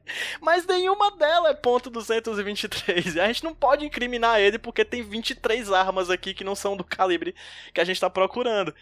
Mas 0.41 0.67
nenhuma 0.67 1.11
delas 1.17 1.53
é 1.53 1.55
ponto 1.55 1.91
223. 1.91 3.15
E 3.15 3.21
a 3.21 3.27
gente 3.27 3.45
não 3.45 3.55
pode 3.55 3.85
incriminar 3.85 4.41
ele 4.41 4.59
porque 4.59 4.85
tem 4.85 5.03
23 5.03 5.73
armas 5.73 6.11
aqui 6.11 6.35
que 6.35 6.45
não 6.45 6.55
são 6.55 6.77
do 6.77 6.85
calibre 6.85 7.35
que 7.73 7.81
a 7.81 7.85
gente 7.85 8.01
tá 8.01 8.11
procurando. 8.11 8.75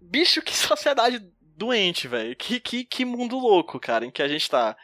Bicho, 0.00 0.42
que 0.42 0.56
sociedade 0.56 1.20
doente, 1.56 2.08
velho. 2.08 2.34
Que, 2.36 2.60
que, 2.60 2.84
que 2.84 3.04
mundo 3.04 3.38
louco, 3.38 3.78
cara, 3.80 4.06
em 4.06 4.10
que 4.10 4.22
a 4.22 4.28
gente 4.28 4.48
tá 4.48 4.76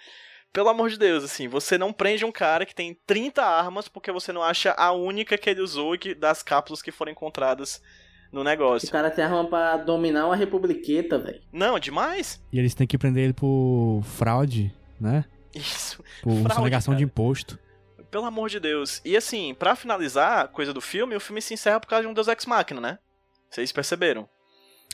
pelo 0.55 0.68
amor 0.68 0.88
de 0.88 0.96
Deus, 0.96 1.24
assim, 1.24 1.48
você 1.48 1.76
não 1.76 1.92
prende 1.92 2.24
um 2.24 2.30
cara 2.30 2.64
que 2.64 2.72
tem 2.72 2.96
30 3.05 3.42
armas 3.42 3.88
porque 3.88 4.12
você 4.12 4.32
não 4.32 4.40
acha 4.40 4.70
a 4.70 4.92
única 4.92 5.36
que 5.36 5.50
ele 5.50 5.61
usou 5.61 5.98
que, 5.98 6.14
das 6.14 6.44
cápsulas 6.44 6.80
que 6.80 6.92
foram 6.92 7.11
encontradas 7.11 7.82
no 8.30 8.44
negócio. 8.44 8.88
O 8.88 8.92
cara 8.92 9.11
tem 9.11 9.24
arma 9.24 9.44
pra 9.48 9.76
dominar 9.76 10.26
uma 10.26 10.36
republiqueta, 10.36 11.18
velho. 11.18 11.42
Não, 11.52 11.76
demais. 11.76 12.40
E 12.52 12.59
eles 12.59 12.72
têm 12.72 12.86
que 12.86 12.96
prender 12.96 13.24
ele 13.24 13.32
por 13.32 14.00
fraude, 14.05 14.72
né? 15.00 15.24
Isso. 15.52 16.00
Por 16.22 16.32
fraude, 16.34 16.55
sonegação 16.55 16.92
cara. 16.92 16.98
de 16.98 17.05
imposto. 17.05 17.59
Pelo 18.09 18.24
amor 18.24 18.48
de 18.48 18.61
Deus. 18.61 19.02
E 19.05 19.16
assim, 19.16 19.55
para 19.55 19.74
finalizar 19.74 20.44
a 20.44 20.48
coisa 20.48 20.72
do 20.72 20.80
filme, 20.80 21.16
o 21.16 21.20
filme 21.20 21.42
se 21.42 21.52
encerra 21.52 21.80
por 21.80 21.88
causa 21.88 22.02
de 22.02 22.09
um 22.09 22.14
Deus 22.14 22.28
Ex 22.28 22.46
Machina, 22.46 22.80
né? 22.80 22.98
Vocês 23.50 23.72
perceberam? 23.72 24.28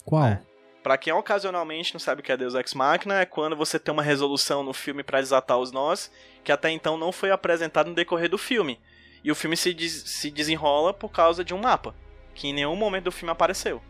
Qual? 0.07 0.25
É. 0.25 0.41
Para 0.83 0.97
quem 0.97 1.13
ocasionalmente 1.13 1.93
não 1.93 2.01
sabe 2.01 2.21
o 2.21 2.25
que 2.25 2.33
é 2.33 2.37
Deus 2.37 2.55
Ex 2.55 2.73
Machina, 2.73 3.21
é 3.21 3.27
quando 3.27 3.55
você 3.55 3.79
tem 3.79 3.93
uma 3.93 4.03
resolução 4.03 4.63
no 4.63 4.73
filme 4.73 5.03
para 5.03 5.21
desatar 5.21 5.59
os 5.59 5.71
nós, 5.71 6.11
que 6.43 6.51
até 6.51 6.71
então 6.71 6.97
não 6.97 7.13
foi 7.13 7.31
apresentado 7.31 7.89
no 7.89 7.95
decorrer 7.95 8.31
do 8.31 8.39
filme. 8.39 8.81
E 9.23 9.31
o 9.31 9.35
filme 9.35 9.57
se, 9.57 9.75
des 9.75 9.93
se 9.93 10.31
desenrola 10.31 10.95
por 10.95 11.11
causa 11.11 11.45
de 11.45 11.53
um 11.53 11.59
mapa, 11.59 11.95
que 12.35 12.49
em 12.49 12.55
nenhum 12.55 12.77
momento 12.77 13.05
do 13.05 13.13
filme 13.13 13.31
apareceu. 13.31 13.83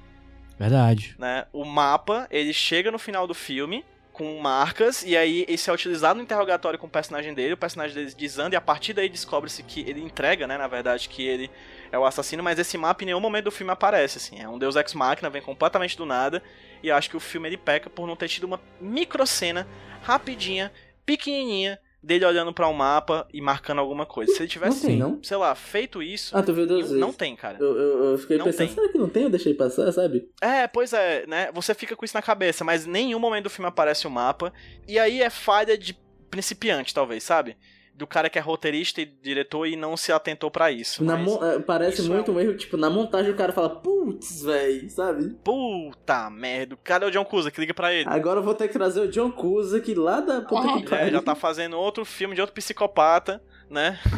Verdade. 0.58 1.14
né? 1.18 1.46
O 1.52 1.64
mapa, 1.64 2.26
ele 2.30 2.52
chega 2.52 2.90
no 2.90 2.98
final 2.98 3.26
do 3.26 3.32
filme 3.32 3.84
com 4.12 4.38
marcas, 4.38 5.02
e 5.02 5.16
aí 5.16 5.46
isso 5.48 5.70
é 5.70 5.72
utilizado 5.72 6.18
no 6.18 6.22
interrogatório 6.22 6.78
com 6.78 6.86
o 6.86 6.90
personagem 6.90 7.32
dele, 7.32 7.54
o 7.54 7.56
personagem 7.56 7.94
dele 7.94 8.14
desanda, 8.14 8.54
e 8.54 8.58
a 8.58 8.60
partir 8.60 8.92
daí 8.92 9.08
descobre-se 9.08 9.62
que 9.62 9.80
ele 9.80 10.02
entrega, 10.02 10.46
né, 10.46 10.58
na 10.58 10.66
verdade, 10.66 11.08
que 11.08 11.26
ele 11.26 11.50
é 11.90 11.98
o 11.98 12.04
assassino, 12.04 12.42
mas 12.42 12.58
esse 12.58 12.76
mapa 12.76 13.02
em 13.02 13.06
nenhum 13.06 13.20
momento 13.20 13.44
do 13.44 13.50
filme 13.50 13.72
aparece, 13.72 14.18
assim, 14.18 14.38
é 14.38 14.46
um 14.46 14.58
Deus 14.58 14.76
Ex 14.76 14.92
Machina, 14.92 15.30
vem 15.30 15.40
completamente 15.40 15.96
do 15.96 16.04
nada, 16.04 16.42
e 16.82 16.88
eu 16.88 16.96
acho 16.96 17.10
que 17.10 17.16
o 17.16 17.20
filme 17.20 17.48
ele 17.48 17.56
peca 17.56 17.88
por 17.90 18.06
não 18.06 18.16
ter 18.16 18.28
tido 18.28 18.44
uma 18.44 18.60
micro 18.80 19.26
cena, 19.26 19.66
rapidinha, 20.02 20.72
pequenininha, 21.04 21.78
dele 22.02 22.24
olhando 22.24 22.52
pra 22.52 22.66
um 22.66 22.72
mapa 22.72 23.28
e 23.32 23.40
marcando 23.42 23.78
alguma 23.78 24.06
coisa. 24.06 24.32
Se 24.32 24.38
ele 24.38 24.44
Não 24.44 24.50
tivesse, 24.50 24.86
tem, 24.86 24.96
não? 24.96 25.22
sei 25.22 25.36
lá, 25.36 25.54
feito 25.54 26.02
isso, 26.02 26.34
Ah, 26.36 26.42
tu 26.42 26.54
viu 26.54 26.66
duas 26.66 26.90
não 26.90 27.12
tem, 27.12 27.36
cara. 27.36 27.58
Eu, 27.60 27.76
eu, 27.76 28.04
eu 28.12 28.18
fiquei 28.18 28.38
Não 28.38 28.46
pensando, 28.46 28.66
tem. 28.66 28.74
será 28.74 28.88
que 28.88 28.96
não 28.98 29.08
tem? 29.08 29.24
Eu 29.24 29.30
deixei 29.30 29.52
passar, 29.52 29.92
sabe? 29.92 30.26
É, 30.40 30.66
pois 30.66 30.92
é, 30.94 31.26
né? 31.26 31.50
Você 31.52 31.74
fica 31.74 31.94
com 31.94 32.04
isso 32.04 32.16
na 32.16 32.22
cabeça, 32.22 32.64
mas 32.64 32.86
em 32.86 32.90
nenhum 32.90 33.18
momento 33.18 33.44
do 33.44 33.50
filme 33.50 33.68
aparece 33.68 34.06
o 34.06 34.10
mapa. 34.10 34.50
E 34.88 34.98
aí 34.98 35.20
é 35.20 35.28
falha 35.28 35.76
de 35.76 35.94
principiante, 36.30 36.94
talvez, 36.94 37.22
sabe? 37.22 37.56
Do 38.00 38.06
cara 38.06 38.30
que 38.30 38.38
é 38.38 38.40
roteirista 38.40 39.02
e 39.02 39.04
diretor 39.04 39.66
e 39.66 39.76
não 39.76 39.94
se 39.94 40.10
atentou 40.10 40.50
pra 40.50 40.72
isso. 40.72 41.04
Mas... 41.04 41.20
é, 41.42 41.58
parece 41.58 42.00
isso 42.00 42.10
é 42.10 42.14
muito 42.14 42.32
um- 42.32 42.36
um 42.36 42.40
erro, 42.40 42.56
tipo, 42.56 42.78
na 42.78 42.88
montagem 42.88 43.30
o 43.30 43.36
cara 43.36 43.52
fala, 43.52 43.68
putz, 43.68 44.42
véi, 44.42 44.88
sabe? 44.88 45.36
Puta 45.44 46.30
merda, 46.30 46.78
cadê 46.82 47.04
o 47.04 47.10
John 47.10 47.26
Cusa 47.26 47.50
que 47.50 47.60
liga 47.60 47.74
pra 47.74 47.92
ele? 47.92 48.08
Agora 48.08 48.40
eu 48.40 48.42
vou 48.42 48.54
ter 48.54 48.68
que 48.68 48.72
trazer 48.72 49.00
o 49.00 49.08
John 49.10 49.30
Cusack 49.30 49.94
lá 49.94 50.20
da 50.20 50.40
puta 50.40 50.80
que 50.82 50.94
É, 50.94 51.10
já 51.10 51.20
tá 51.20 51.34
fazendo 51.34 51.76
outro 51.78 52.06
filme 52.06 52.34
de 52.34 52.40
outro 52.40 52.54
psicopata, 52.54 53.42
né? 53.68 53.98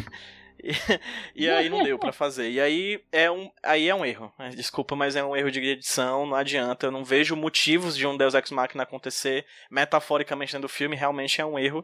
E, 0.63 0.71
e 1.35 1.49
aí 1.49 1.69
não 1.69 1.83
deu 1.83 1.99
pra 1.99 2.13
fazer. 2.13 2.49
E 2.49 2.59
aí 2.59 3.03
é 3.11 3.29
um, 3.29 3.51
aí 3.61 3.89
é 3.89 3.93
um 3.93 4.05
erro. 4.05 4.31
né? 4.39 4.49
Desculpa, 4.49 4.95
mas 4.95 5.15
é 5.15 5.23
um 5.23 5.35
erro 5.35 5.51
de 5.51 5.59
edição, 5.59 6.25
não 6.25 6.35
adianta. 6.35 6.87
Eu 6.87 6.91
não 6.91 7.03
vejo 7.03 7.35
motivos 7.35 7.97
de 7.97 8.07
um 8.07 8.15
Deus 8.15 8.33
Ex 8.33 8.49
Machina 8.49 8.83
acontecer 8.83 9.45
metaforicamente 9.69 10.53
dentro 10.53 10.67
do 10.67 10.71
filme. 10.71 10.95
Realmente 10.95 11.41
é 11.41 11.45
um 11.45 11.59
erro 11.59 11.83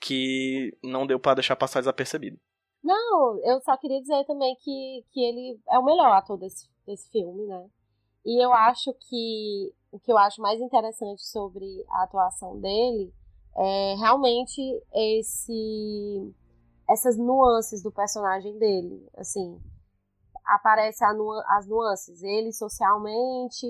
que 0.00 0.72
não 0.82 1.06
deu 1.06 1.18
pra 1.18 1.34
deixar 1.34 1.56
passar 1.56 1.80
desapercebido. 1.80 2.38
Não, 2.82 3.38
eu 3.44 3.60
só 3.60 3.76
queria 3.76 4.00
dizer 4.00 4.24
também 4.24 4.54
que, 4.62 5.04
que 5.12 5.20
ele 5.20 5.60
é 5.68 5.78
o 5.78 5.84
melhor 5.84 6.12
ator 6.12 6.38
desse, 6.38 6.68
desse 6.86 7.10
filme, 7.10 7.46
né? 7.46 7.66
E 8.24 8.42
eu 8.42 8.52
acho 8.52 8.94
que 9.08 9.72
o 9.90 9.98
que 9.98 10.12
eu 10.12 10.16
acho 10.16 10.40
mais 10.40 10.60
interessante 10.60 11.22
sobre 11.22 11.66
a 11.88 12.04
atuação 12.04 12.58
dele 12.60 13.12
é 13.56 13.94
realmente 13.98 14.60
esse 14.94 16.32
essas 16.90 17.16
nuances 17.16 17.82
do 17.82 17.90
personagem 17.90 18.58
dele, 18.58 19.08
assim, 19.16 19.60
aparece 20.44 21.04
nu- 21.14 21.42
as 21.46 21.66
nuances, 21.66 22.22
ele 22.22 22.52
socialmente, 22.52 23.66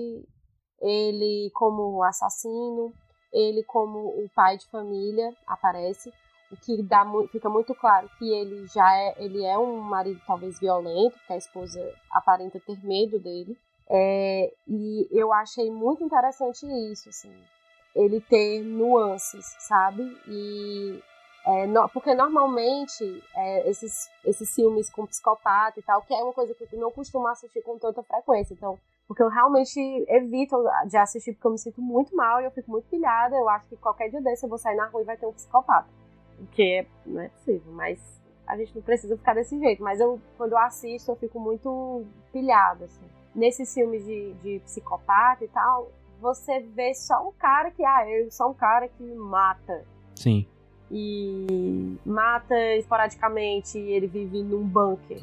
ele 0.81 1.51
como 1.53 2.01
assassino, 2.03 2.91
ele 3.31 3.63
como 3.63 3.99
o 3.99 4.29
pai 4.35 4.57
de 4.57 4.67
família 4.67 5.31
aparece, 5.45 6.11
o 6.51 6.57
que 6.57 6.81
dá 6.83 7.05
fica 7.31 7.49
muito 7.49 7.73
claro 7.75 8.09
que 8.17 8.29
ele 8.29 8.67
já 8.67 8.93
é 8.93 9.15
ele 9.23 9.45
é 9.45 9.57
um 9.57 9.79
marido 9.79 10.19
talvez 10.27 10.59
violento, 10.59 11.17
que 11.25 11.33
a 11.33 11.37
esposa 11.37 11.79
aparenta 12.09 12.59
ter 12.59 12.77
medo 12.83 13.19
dele. 13.19 13.57
É, 13.93 14.53
e 14.67 15.07
eu 15.11 15.31
achei 15.33 15.69
muito 15.69 16.03
interessante 16.03 16.65
isso, 16.91 17.09
assim, 17.09 17.33
ele 17.95 18.19
ter 18.21 18.63
nuances, 18.63 19.45
sabe? 19.59 20.01
E 20.27 21.01
é, 21.45 21.65
no- 21.67 21.89
porque 21.89 22.13
normalmente 22.13 23.23
é, 23.35 23.69
esses, 23.69 24.09
esses 24.25 24.53
filmes 24.53 24.89
com 24.89 25.05
psicopata 25.05 25.79
e 25.79 25.83
tal, 25.83 26.01
que 26.01 26.13
é 26.13 26.17
uma 26.23 26.33
coisa 26.33 26.53
que 26.53 26.67
eu 26.71 26.79
não 26.79 26.91
costumo 26.91 27.27
assistir 27.27 27.61
com 27.63 27.77
tanta 27.77 28.03
frequência, 28.03 28.53
então 28.53 28.77
porque 29.07 29.23
eu 29.23 29.27
realmente 29.29 29.77
evito 30.07 30.55
de 30.87 30.95
assistir 30.95 31.33
porque 31.33 31.47
eu 31.47 31.51
me 31.51 31.57
sinto 31.57 31.81
muito 31.81 32.15
mal 32.15 32.39
e 32.39 32.45
eu 32.45 32.51
fico 32.51 32.71
muito 32.71 32.87
pilhada. 32.87 33.35
Eu 33.35 33.49
acho 33.49 33.67
que 33.67 33.75
qualquer 33.75 34.09
dia 34.09 34.21
desse 34.21 34.45
eu 34.45 34.49
vou 34.49 34.57
sair 34.57 34.75
na 34.77 34.85
rua 34.85 35.01
e 35.01 35.05
vai 35.05 35.17
ter 35.17 35.25
um 35.25 35.33
psicopata. 35.33 35.89
Porque 36.37 36.87
não 37.05 37.19
é 37.21 37.27
possível, 37.27 37.73
mas 37.73 37.99
a 38.47 38.55
gente 38.55 38.73
não 38.73 38.81
precisa 38.81 39.17
ficar 39.17 39.33
desse 39.33 39.59
jeito. 39.59 39.83
Mas 39.83 39.99
eu, 39.99 40.17
quando 40.37 40.53
eu 40.53 40.57
assisto, 40.59 41.11
eu 41.11 41.17
fico 41.17 41.41
muito 41.41 42.05
pilhada, 42.31 42.85
assim. 42.85 43.03
Nesses 43.35 43.73
filmes 43.73 44.05
de, 44.05 44.31
de 44.35 44.59
psicopata 44.59 45.43
e 45.43 45.49
tal, 45.49 45.91
você 46.21 46.61
vê 46.61 46.93
só 46.93 47.27
um 47.27 47.33
cara 47.33 47.69
que, 47.69 47.83
ah, 47.83 48.09
eu 48.09 48.31
sou 48.31 48.51
um 48.51 48.53
cara 48.53 48.87
que 48.87 49.03
mata. 49.03 49.83
Sim. 50.15 50.47
E 50.91 51.97
mata 52.05 52.55
esporadicamente 52.75 53.77
e 53.77 53.91
ele 53.91 54.07
vive 54.07 54.43
num 54.43 54.63
bunker, 54.63 55.19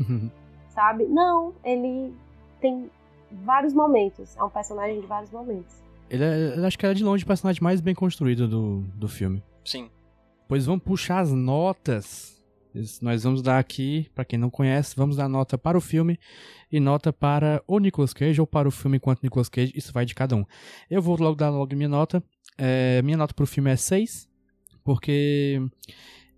sabe? 0.71 1.05
Não, 1.05 1.53
ele 1.63 2.15
tem 2.61 2.91
vários 3.31 3.75
momentos. 3.75 4.37
É 4.37 4.43
um 4.43 4.51
personagem 4.51 5.01
de 5.01 5.07
vários 5.07 5.31
momentos. 5.31 5.77
Ele 6.11 6.25
é, 6.25 6.55
eu 6.57 6.65
acho 6.65 6.79
que 6.79 6.87
é 6.87 6.95
de 6.95 7.05
longe 7.05 7.25
o 7.25 7.27
personagem 7.27 7.63
mais 7.63 7.81
bem 7.81 7.95
construído 7.95 8.49
do, 8.49 8.81
do 8.95 9.09
filme. 9.09 9.43
Sim. 9.65 9.91
Pois 10.49 10.65
vamos 10.65 10.83
puxar 10.83 11.21
as 11.21 11.33
notas. 11.33 12.39
Nós 13.03 13.25
vamos 13.25 13.43
dar 13.43 13.59
aqui, 13.59 14.09
pra 14.15 14.25
quem 14.25 14.39
não 14.39 14.51
conhece, 14.51 14.95
vamos 14.97 15.17
dar 15.17 15.29
nota 15.29 15.59
para 15.59 15.77
o 15.77 15.81
filme 15.81 16.19
e 16.71 16.79
nota 16.79 17.13
para 17.13 17.63
o 17.67 17.79
Nicolas 17.79 18.13
Cage 18.13 18.41
ou 18.41 18.47
para 18.47 18.69
o 18.69 18.71
filme 18.71 18.99
enquanto 18.99 19.23
Nicolas 19.23 19.49
Cage. 19.49 19.73
Isso 19.75 19.93
vai 19.93 20.05
de 20.05 20.15
cada 20.15 20.37
um. 20.37 20.45
Eu 20.89 21.03
vou 21.03 21.17
logo 21.19 21.37
dar 21.37 21.51
logo 21.51 21.75
minha 21.75 21.89
nota. 21.89 22.23
É, 22.57 23.03
minha 23.03 23.17
nota 23.17 23.35
pro 23.35 23.47
filme 23.47 23.71
é 23.71 23.77
6, 23.77 24.29
porque 24.89 25.61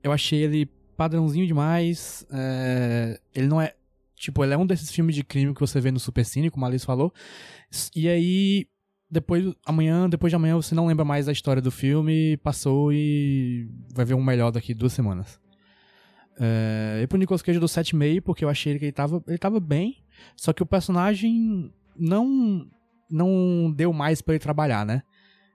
eu 0.03 0.11
achei 0.11 0.41
ele 0.41 0.69
padrãozinho 0.97 1.47
demais. 1.47 2.27
é, 2.33 3.21
ele 3.33 3.47
não 3.47 3.61
é. 3.61 3.75
Tipo, 4.17 4.43
ele 4.43 4.53
é 4.53 4.59
um 4.59 4.67
desses 4.67 4.91
filmes 4.91 5.15
de 5.15 5.23
crime 5.23 5.55
que 5.55 5.61
você 5.61 5.81
vê 5.81 5.93
no 5.93 6.01
Super 6.01 6.25
Cine, 6.25 6.51
como 6.51 6.65
a 6.65 6.69
Alice 6.69 6.85
falou. 6.85 7.15
E 7.95 8.09
aí, 8.09 8.67
depois, 9.09 9.55
amanhã, 9.65 10.09
depois 10.09 10.33
de 10.33 10.35
amanhã, 10.35 10.57
você 10.57 10.75
não 10.75 10.89
lembra 10.89 11.05
mais 11.05 11.27
da 11.27 11.33
história 11.33 11.63
do 11.63 11.71
filme, 11.71 12.37
passou 12.39 12.93
e 12.93 13.69
vai 13.95 14.05
ver 14.05 14.15
um 14.15 14.23
melhor 14.23 14.51
daqui 14.51 14.75
duas 14.75 14.93
semanas. 14.93 15.39
É, 16.41 17.03
e 17.05 17.07
pro 17.07 17.19
Nicolas 17.19 17.43
Cage 17.43 17.57
eu 17.57 17.61
dou 17.61 17.69
7,5, 17.69 18.21
porque 18.21 18.45
eu 18.45 18.49
achei 18.49 18.77
que 18.81 18.87
ele 18.87 18.93
tava, 18.93 19.23
ele 19.29 19.39
tava 19.39 19.61
bem, 19.61 20.03
só 20.37 20.53
que 20.53 20.63
o 20.63 20.67
personagem 20.67 21.73
não 21.97 22.69
não 23.09 23.73
deu 23.73 23.93
mais 23.93 24.21
pra 24.21 24.35
ele 24.35 24.43
trabalhar, 24.43 24.85
né? 24.85 25.03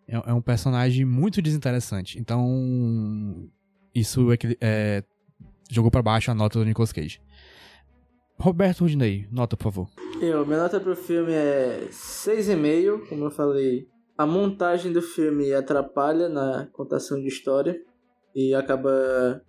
É, 0.08 0.16
é 0.30 0.34
um 0.34 0.42
personagem 0.42 1.04
muito 1.06 1.42
desinteressante. 1.42 2.20
Então, 2.20 3.50
isso 3.94 4.32
é, 4.32 4.38
que- 4.38 4.58
é, 4.62 5.04
jogou 5.70 5.90
pra 5.92 6.02
baixo 6.02 6.30
a 6.32 6.36
nota 6.36 6.60
do 6.60 6.66
Nicolas 6.66 6.92
Cage. 6.92 7.20
Roberto 8.38 8.82
Rudinei, 8.82 9.28
nota, 9.32 9.56
por 9.56 9.64
favor. 9.64 9.90
Eu, 10.22 10.46
minha 10.46 10.60
nota 10.60 10.80
pro 10.80 10.96
filme 10.96 11.32
é 11.32 11.88
6,5, 11.90 13.08
como 13.08 13.26
eu 13.26 13.32
falei. 13.32 13.88
A 14.18 14.26
montagem 14.26 14.92
do 14.92 15.02
filme 15.02 15.54
atrapalha 15.54 16.28
na 16.30 16.68
contação 16.74 17.20
de 17.20 17.28
história 17.28 17.82
e 18.36 18.54
acaba 18.54 19.42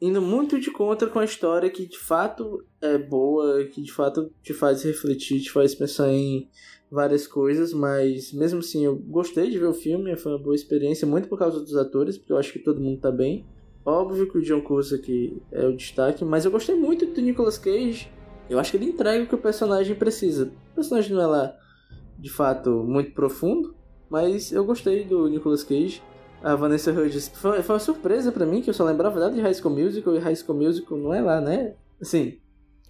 indo 0.00 0.20
muito 0.22 0.58
de 0.58 0.70
contra 0.70 1.08
com 1.08 1.18
a 1.18 1.24
história 1.24 1.68
que 1.70 1.86
de 1.86 1.98
fato 1.98 2.64
é 2.80 2.96
boa, 2.98 3.64
que 3.66 3.82
de 3.82 3.92
fato 3.92 4.32
te 4.42 4.52
faz 4.54 4.82
refletir, 4.84 5.40
te 5.40 5.50
faz 5.50 5.74
pensar 5.74 6.08
em 6.10 6.48
várias 6.90 7.26
coisas, 7.26 7.72
mas 7.72 8.32
mesmo 8.32 8.58
assim 8.58 8.84
eu 8.84 8.96
gostei 8.96 9.48
de 9.48 9.58
ver 9.58 9.68
o 9.68 9.74
filme, 9.74 10.16
foi 10.16 10.32
uma 10.32 10.38
boa 10.38 10.54
experiência, 10.54 11.06
muito 11.06 11.28
por 11.28 11.38
causa 11.38 11.60
dos 11.60 11.76
atores, 11.76 12.18
porque 12.18 12.32
eu 12.32 12.38
acho 12.38 12.52
que 12.52 12.58
todo 12.58 12.80
mundo 12.80 13.00
tá 13.00 13.12
bem. 13.12 13.46
Óbvio 13.84 14.30
que 14.30 14.38
o 14.38 14.42
John 14.42 14.60
Cusack 14.60 15.40
é 15.52 15.66
o 15.66 15.76
destaque, 15.76 16.24
mas 16.24 16.44
eu 16.44 16.50
gostei 16.50 16.74
muito 16.74 17.06
do 17.06 17.20
Nicolas 17.20 17.56
Cage. 17.56 18.10
Eu 18.48 18.58
acho 18.58 18.72
que 18.72 18.76
ele 18.76 18.86
entrega 18.86 19.24
o 19.24 19.26
que 19.26 19.34
o 19.34 19.38
personagem 19.38 19.94
precisa. 19.94 20.50
O 20.72 20.74
personagem 20.74 21.14
não 21.14 21.22
é 21.22 21.26
lá, 21.26 21.56
de 22.18 22.30
fato, 22.30 22.70
muito 22.70 23.12
profundo, 23.12 23.74
mas 24.10 24.52
eu 24.52 24.64
gostei 24.64 25.04
do 25.04 25.28
Nicolas 25.28 25.62
Cage. 25.62 26.02
A 26.42 26.56
Vanessa 26.56 26.90
Hudgens 26.90 27.28
foi, 27.28 27.62
foi 27.62 27.74
uma 27.74 27.80
surpresa 27.80 28.32
pra 28.32 28.46
mim, 28.46 28.60
que 28.60 28.70
eu 28.70 28.74
só 28.74 28.84
lembrava 28.84 29.20
dela 29.20 29.32
de 29.32 29.40
High 29.40 29.54
School 29.54 29.74
Musical, 29.74 30.14
e 30.14 30.18
High 30.18 30.36
School 30.36 30.58
Musical 30.58 30.98
não 30.98 31.14
é 31.14 31.20
lá, 31.20 31.40
né? 31.40 31.74
Assim, 32.00 32.38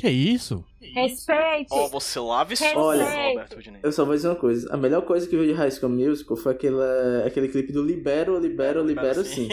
Que 0.01 0.09
isso? 0.09 0.65
Respeite! 0.81 1.69
Ó, 1.71 1.89
você 1.89 2.19
lave 2.19 2.57
só, 2.57 2.65
Olha. 2.77 3.05
Roberto 3.05 3.57
eu 3.83 3.93
só 3.93 4.05
vou 4.05 4.15
dizer 4.15 4.29
uma 4.29 4.37
coisa. 4.37 4.73
A 4.73 4.77
melhor 4.77 5.03
coisa 5.03 5.29
que 5.29 5.37
veio 5.37 5.49
de 5.49 5.55
High 5.55 5.71
School 5.71 5.91
Musical 5.93 6.37
foi 6.37 6.53
aquela, 6.53 7.25
aquele 7.27 7.49
clipe 7.49 7.73
do 7.73 7.83
Libero, 7.83 8.39
Libero, 8.39 8.83
Libero 8.85 9.25
sim. 9.25 9.49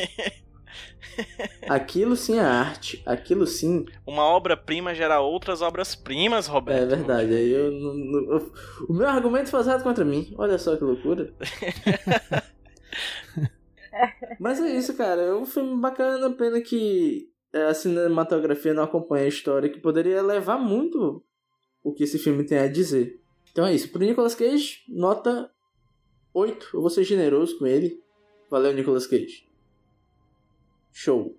Aquilo 1.68 2.16
sim 2.16 2.38
é 2.38 2.42
arte. 2.42 3.02
Aquilo 3.06 3.48
sim 3.48 3.86
Uma 4.06 4.24
obra-prima 4.24 4.94
gera 4.94 5.20
outras 5.20 5.62
obras-primas, 5.62 6.46
Roberto. 6.48 6.84
é 6.84 6.96
verdade. 6.96 7.34
Aí 7.34 7.50
eu, 7.52 7.72
não- 7.72 8.34
eu- 8.34 8.54
O 8.88 8.94
meu 8.94 9.08
argumento 9.08 9.50
foi 9.50 9.60
usado 9.60 9.84
contra 9.84 10.06
mim. 10.06 10.34
Olha 10.38 10.58
só 10.58 10.76
que 10.76 10.84
loucura. 10.84 11.34
Mas 14.40 14.60
é 14.62 14.70
isso, 14.78 14.96
cara. 14.96 15.22
É 15.22 15.34
um 15.34 15.46
filme 15.46 15.80
bacana. 15.82 16.30
Pena 16.32 16.62
que 16.62 17.28
é, 17.28 17.37
a 17.66 17.74
cinematografia 17.74 18.74
não 18.74 18.84
acompanha 18.84 19.26
a 19.26 19.30
história, 19.30 19.70
que 19.70 19.80
poderia 19.80 20.22
levar 20.22 20.58
muito 20.58 21.24
o 21.84 21.94
que 21.94 22.04
esse 22.04 22.18
filme 22.20 22.44
tem 22.44 22.60
a 22.60 22.68
dizer. 22.68 23.20
Então 23.52 23.66
é 23.66 23.74
isso. 23.74 23.90
Pro 23.90 24.00
Nicolas 24.02 24.36
Cage, 24.36 24.84
nota 24.90 25.50
8. 26.34 26.72
Eu 26.74 26.82
vou 26.82 26.90
ser 26.90 27.04
generoso 27.04 27.58
com 27.58 27.66
ele. 27.66 28.00
Valeu, 28.50 28.74
Nicolas 28.74 29.08
Cage. 29.08 29.48
Show. 30.92 31.38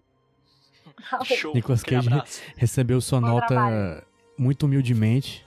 Show. 1.25 1.55
Nicolas 1.55 1.83
Cage 1.83 2.09
abraço. 2.09 2.43
recebeu 2.57 3.01
sua 3.01 3.21
Bom 3.21 3.29
nota 3.29 3.47
trabalho. 3.47 4.03
muito 4.37 4.65
humildemente. 4.67 5.47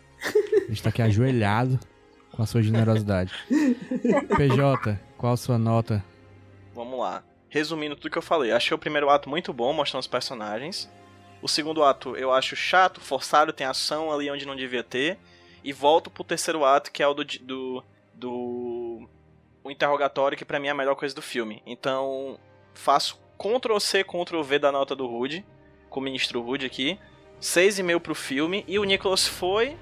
A 0.65 0.69
gente 0.69 0.83
tá 0.83 0.89
aqui 0.89 1.01
ajoelhado. 1.01 1.79
com 2.31 2.41
a 2.41 2.45
sua 2.45 2.61
generosidade. 2.61 3.33
PJ, 4.37 4.99
qual 5.17 5.33
a 5.33 5.37
sua 5.37 5.57
nota? 5.57 6.03
Vamos 6.73 6.97
lá. 6.99 7.23
Resumindo 7.51 7.97
tudo 7.97 8.09
que 8.09 8.17
eu 8.17 8.21
falei, 8.21 8.53
achei 8.53 8.73
o 8.73 8.79
primeiro 8.79 9.09
ato 9.09 9.29
muito 9.29 9.51
bom, 9.51 9.73
mostrando 9.73 9.99
os 9.99 10.07
personagens. 10.07 10.89
O 11.41 11.49
segundo 11.49 11.83
ato 11.83 12.15
eu 12.15 12.31
acho 12.31 12.55
chato, 12.55 13.01
forçado, 13.01 13.51
tem 13.51 13.67
ação 13.67 14.09
ali 14.09 14.31
onde 14.31 14.45
não 14.45 14.55
devia 14.55 14.81
ter. 14.81 15.19
E 15.61 15.73
volto 15.73 16.09
pro 16.09 16.23
terceiro 16.23 16.63
ato, 16.63 16.89
que 16.89 17.03
é 17.03 17.07
o 17.07 17.13
do. 17.13 17.25
do, 17.25 17.83
do 18.13 19.09
o 19.63 19.69
interrogatório, 19.69 20.37
que 20.37 20.45
pra 20.45 20.61
mim 20.61 20.67
é 20.67 20.71
a 20.71 20.75
melhor 20.75 20.95
coisa 20.95 21.13
do 21.13 21.21
filme. 21.21 21.61
Então, 21.65 22.39
faço 22.73 23.19
Ctrl 23.37 23.79
C, 23.79 24.01
Ctrl 24.01 24.41
V 24.41 24.57
da 24.57 24.71
nota 24.71 24.95
do 24.95 25.05
Rude, 25.05 25.45
com 25.89 25.99
o 25.99 26.03
ministro 26.03 26.41
Rude 26.41 26.65
aqui. 26.65 26.97
6,5 27.41 27.99
pro 27.99 28.15
filme. 28.15 28.63
E 28.65 28.79
o 28.79 28.85
Nicholas 28.85 29.27
foi. 29.27 29.77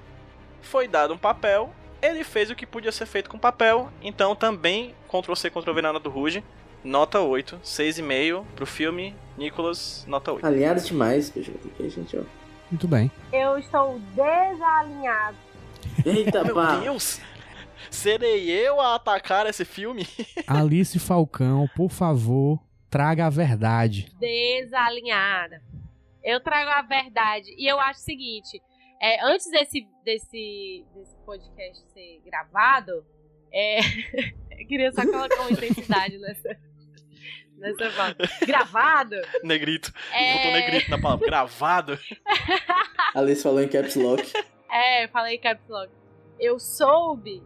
Foi 0.60 0.88
dado 0.88 1.14
um 1.14 1.18
papel. 1.18 1.72
Ele 2.02 2.24
fez 2.24 2.50
o 2.50 2.56
que 2.56 2.66
podia 2.66 2.90
ser 2.90 3.06
feito 3.06 3.30
com 3.30 3.38
papel. 3.38 3.92
Então 4.02 4.34
também 4.34 4.92
Ctrl 5.06 5.34
C, 5.34 5.50
Ctrl 5.50 5.72
V 5.72 5.82
na 5.82 5.92
nota 5.92 6.02
do 6.02 6.10
Rude. 6.10 6.42
Nota 6.82 7.20
8. 7.20 7.60
6,5 7.62 8.44
pro 8.56 8.66
filme. 8.66 9.14
Nicholas, 9.36 10.04
nota 10.06 10.32
8. 10.32 10.46
Alinhado 10.46 10.80
demais, 10.80 11.32
gente, 11.32 12.16
ó. 12.16 12.22
Muito 12.70 12.86
bem. 12.86 13.10
Eu 13.32 13.58
estou 13.58 13.98
desalinhado. 14.14 15.36
Eita, 16.04 16.44
Meu 16.44 16.54
pá. 16.54 16.76
Deus! 16.78 17.20
Serei 17.90 18.48
eu 18.50 18.80
a 18.80 18.94
atacar 18.94 19.46
esse 19.46 19.64
filme? 19.64 20.06
Alice 20.46 20.98
Falcão, 20.98 21.68
por 21.74 21.90
favor, 21.90 22.60
traga 22.88 23.26
a 23.26 23.30
verdade. 23.30 24.12
Desalinhada. 24.18 25.62
Eu 26.22 26.40
trago 26.40 26.70
a 26.70 26.82
verdade. 26.82 27.54
E 27.58 27.66
eu 27.66 27.80
acho 27.80 28.00
o 28.00 28.04
seguinte: 28.04 28.60
é, 29.00 29.24
antes 29.24 29.50
desse, 29.50 29.86
desse, 30.04 30.84
desse 30.94 31.16
podcast 31.24 31.82
ser 31.92 32.22
gravado, 32.24 33.04
é, 33.52 33.80
eu 34.60 34.66
queria 34.68 34.92
só 34.92 35.02
colocar 35.04 35.40
uma 35.40 35.50
intensidade 35.52 36.18
nessa. 36.18 36.69
Nessa. 37.56 38.16
Gravado? 38.46 39.16
Negrito. 39.44 39.92
É. 40.12 40.36
Botou 40.36 40.52
negrito 40.52 40.90
na 40.90 41.00
palavra. 41.00 41.26
Gravado. 41.26 41.98
Alice 43.14 43.42
falou 43.42 43.60
em 43.60 43.68
caps 43.68 43.96
lock. 43.96 44.32
É, 44.70 45.04
eu 45.04 45.08
falei 45.10 45.36
caps 45.36 45.68
lock. 45.68 45.92
Eu 46.38 46.58
soube 46.58 47.42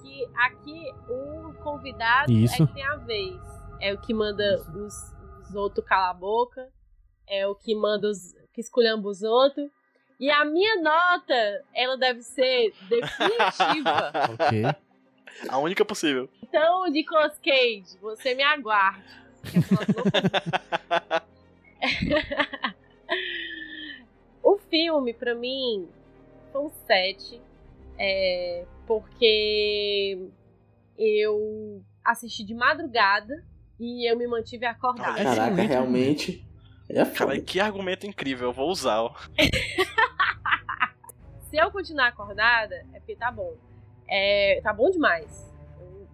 que 0.00 0.26
aqui 0.36 0.90
o 1.08 1.52
convidado 1.62 2.32
Isso. 2.32 2.62
é 2.62 2.66
que 2.66 2.72
tem 2.72 2.82
a 2.82 2.96
vez. 2.96 3.36
É 3.80 3.92
o 3.92 4.00
que 4.00 4.14
manda 4.14 4.56
os, 4.74 4.94
os 5.42 5.54
outros 5.54 5.86
calar 5.86 6.10
a 6.10 6.14
boca. 6.14 6.66
É 7.28 7.46
o 7.46 7.54
que 7.54 7.74
manda 7.74 8.08
os. 8.08 8.32
que 8.54 8.60
esculhamba 8.62 9.08
os 9.08 9.22
outros. 9.22 9.68
E 10.18 10.30
a 10.30 10.44
minha 10.44 10.80
nota, 10.80 11.64
ela 11.74 11.96
deve 11.96 12.22
ser 12.22 12.72
definitiva. 12.88 14.12
Ok. 14.32 14.62
A 15.48 15.58
única 15.58 15.84
possível. 15.84 16.28
Então, 16.42 16.86
Nicolas 16.86 17.38
Cage, 17.38 17.98
você 18.00 18.34
me 18.34 18.42
aguarde. 18.42 19.27
O 24.42 24.56
filme, 24.58 25.12
pra 25.12 25.34
mim, 25.34 25.88
foi 26.52 26.62
um 26.62 26.70
7. 26.86 27.40
É, 27.98 28.64
porque 28.86 30.28
eu 30.96 31.82
assisti 32.04 32.44
de 32.44 32.54
madrugada 32.54 33.44
e 33.78 34.10
eu 34.10 34.16
me 34.16 34.26
mantive 34.26 34.64
acordada. 34.66 35.20
Ah, 35.20 35.24
Caraca, 35.24 35.62
realmente. 35.62 36.44
É 36.88 36.94
Cara, 37.04 37.14
foda. 37.14 37.40
que 37.40 37.60
argumento 37.60 38.06
incrível. 38.06 38.48
Eu 38.48 38.52
vou 38.52 38.70
usar. 38.70 39.02
ó. 39.02 39.14
Se 41.50 41.56
eu 41.56 41.70
continuar 41.70 42.08
acordada, 42.08 42.74
é 42.92 42.98
porque 43.00 43.16
tá 43.16 43.30
bom. 43.30 43.54
É, 44.08 44.60
tá 44.62 44.72
bom 44.72 44.90
demais. 44.90 45.47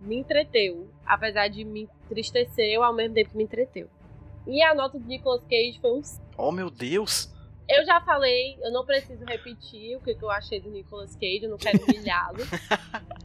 Me 0.05 0.17
entreteu. 0.17 0.89
Apesar 1.05 1.49
de 1.49 1.65
me 1.65 1.89
entristecer, 2.05 2.81
ao 2.81 2.93
mesmo 2.95 3.15
tempo 3.15 3.37
me 3.37 3.45
entreteu. 3.45 3.89
E 4.47 4.63
a 4.63 4.75
nota 4.75 4.99
do 4.99 5.07
Nicolas 5.07 5.43
Cage 5.45 5.79
foi 5.81 5.91
um 5.93 6.03
Oh, 6.37 6.53
meu 6.53 6.71
Deus. 6.71 7.33
Eu 7.69 7.85
já 7.87 8.01
falei, 8.03 8.59
eu 8.63 8.71
não 8.71 8.85
preciso 8.85 9.25
repetir 9.25 9.97
o 9.97 10.01
que, 10.01 10.17
eu 10.21 10.31
achei 10.31 10.61
do 10.61 10.71
Nicolas 10.71 11.15
Cage, 11.15 11.45
eu 11.45 11.51
não 11.51 11.57
quero 11.57 11.83
humilhá-lo. 11.83 12.39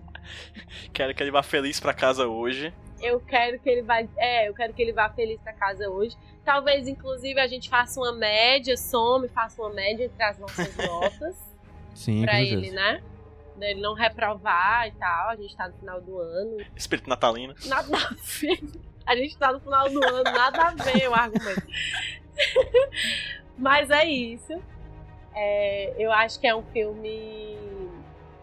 Quero 0.94 1.14
que 1.16 1.24
ele 1.24 1.32
vá 1.32 1.42
feliz 1.42 1.80
pra 1.80 1.94
casa 1.94 2.28
hoje. 2.28 2.74
eu 3.02 3.20
quero 3.20 3.60
que 3.60 3.70
ele 3.70 3.82
vá. 3.82 4.00
É, 4.18 4.48
eu 4.48 4.54
quero 4.54 4.74
que 4.74 4.82
ele 4.82 4.94
vá 4.94 5.10
feliz 5.10 5.42
pra 5.42 5.54
casa 5.54 5.90
hoje. 5.90 6.16
Talvez, 6.46 6.88
inclusive, 6.88 7.40
a 7.40 7.48
gente 7.48 7.68
faça 7.70 8.00
uma 8.00 8.12
média, 8.12 8.78
some, 8.78 9.28
faça 9.30 9.62
uma 9.62 9.72
média 9.72 10.06
entre 10.06 10.24
as 10.24 10.38
nossas 10.38 10.76
notas 10.78 11.36
Sim, 11.96 12.20
com 12.20 12.26
pra 12.26 12.34
certeza. 12.34 12.54
ele, 12.56 12.72
né? 12.72 13.02
Pra 13.60 13.70
ele 13.70 13.82
não 13.82 13.94
reprovar 13.94 14.88
e 14.88 14.92
tal. 14.94 15.30
A 15.30 15.36
gente 15.36 15.56
tá 15.56 15.68
no 15.68 15.78
final 15.78 16.02
do 16.02 16.18
ano. 16.18 16.58
Espírito 16.76 17.10
natalino. 17.10 17.54
Nada 17.66 17.96
a 17.98 18.16
ver. 18.18 18.64
A 19.06 19.16
gente 19.16 19.38
tá 19.38 19.52
no 19.52 19.60
final 19.60 19.90
do 19.90 20.04
ano, 20.04 20.24
nada 20.24 20.64
a 20.64 20.72
ver 20.72 21.10
o 21.10 21.14
argumento. 21.14 21.68
Mas 23.58 23.90
é 23.90 24.06
isso. 24.06 24.54
É, 25.36 25.94
eu 25.98 26.12
acho 26.12 26.40
que 26.40 26.48
é 26.48 26.56
um 26.56 26.64
filme 26.72 27.58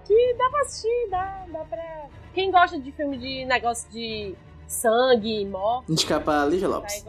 que 0.07 0.35
dá 0.35 0.51
pra 0.51 0.61
assistir, 0.61 1.09
dá, 1.11 1.47
dá 1.51 1.65
pra. 1.65 2.07
Quem 2.35 2.51
gosta 2.51 2.79
de 2.79 2.93
filme 2.93 3.17
de 3.17 3.45
negócio 3.45 3.91
de 3.91 4.35
sangue 4.67 5.41
e 5.41 5.47
morte, 5.47 5.91
Indicar 5.91 6.21
pra 6.21 6.45
Lívia 6.45 6.69
vai 6.69 6.79
Lopes. 6.79 7.07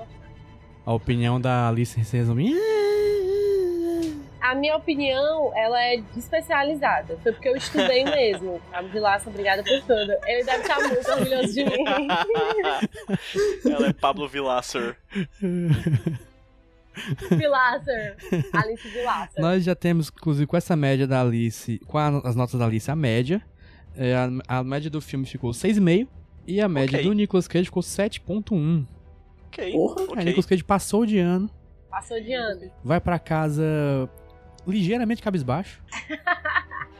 A 0.85 0.93
opinião 0.93 1.39
da 1.39 1.67
Alice 1.67 2.03
se 2.05 2.17
resume. 2.17 2.55
A 4.41 4.53
minha 4.55 4.75
opinião, 4.77 5.51
ela 5.55 5.81
é 5.83 5.95
especializada. 6.15 7.17
Foi 7.23 7.31
porque 7.31 7.49
eu 7.49 7.55
estudei 7.55 8.03
mesmo. 8.05 8.61
A 8.71 8.81
Vilaça, 8.81 9.29
obrigada 9.29 9.63
por 9.63 9.79
tudo. 9.81 10.11
Ele 10.25 10.43
deve 10.43 10.61
estar 10.61 10.79
muito 10.79 11.11
orgulhoso 11.11 11.53
de 11.53 11.63
mim. 11.65 11.83
Ela 13.69 13.88
é 13.88 13.93
Pablo 13.93 14.27
Vilasser. 14.27 14.95
Vilacer. 17.29 18.15
Alice 18.53 18.88
Vilacer. 18.89 19.41
Nós 19.41 19.63
já 19.63 19.75
temos, 19.75 20.09
inclusive, 20.09 20.47
com 20.47 20.57
essa 20.57 20.75
média 20.75 21.05
da 21.07 21.21
Alice, 21.21 21.79
com 21.85 21.97
a- 21.97 22.21
as 22.23 22.35
notas 22.35 22.59
da 22.59 22.65
Alice, 22.65 22.89
a 22.89 22.95
média. 22.95 23.41
É, 23.95 24.15
a, 24.15 24.59
a 24.59 24.63
média 24.63 24.89
do 24.89 25.01
filme 25.01 25.25
ficou 25.25 25.51
6,5 25.51 26.07
e 26.45 26.61
a 26.61 26.67
média 26.69 26.97
Ok. 26.99 27.07
do 27.09 27.13
Nicolas 27.13 27.47
Cage 27.47 27.65
ficou 27.65 27.83
7,1. 27.83 28.85
Ok. 29.47 29.71
Porra. 29.71 30.01
O 30.01 30.11
ok. 30.13 30.23
Nicolas 30.23 30.45
Cage 30.45 30.63
passou 30.63 31.05
de 31.05 31.17
ano, 31.19 31.49
Passou 31.89 32.19
de 32.21 32.33
ano. 32.33 32.69
vai 32.83 32.99
pra 32.99 33.17
casa 33.17 33.63
ligeiramente 34.68 35.22
cabisbaixo, 35.22 35.80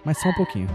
mas 0.04 0.20
só 0.20 0.30
um 0.30 0.34
pouquinho. 0.34 0.68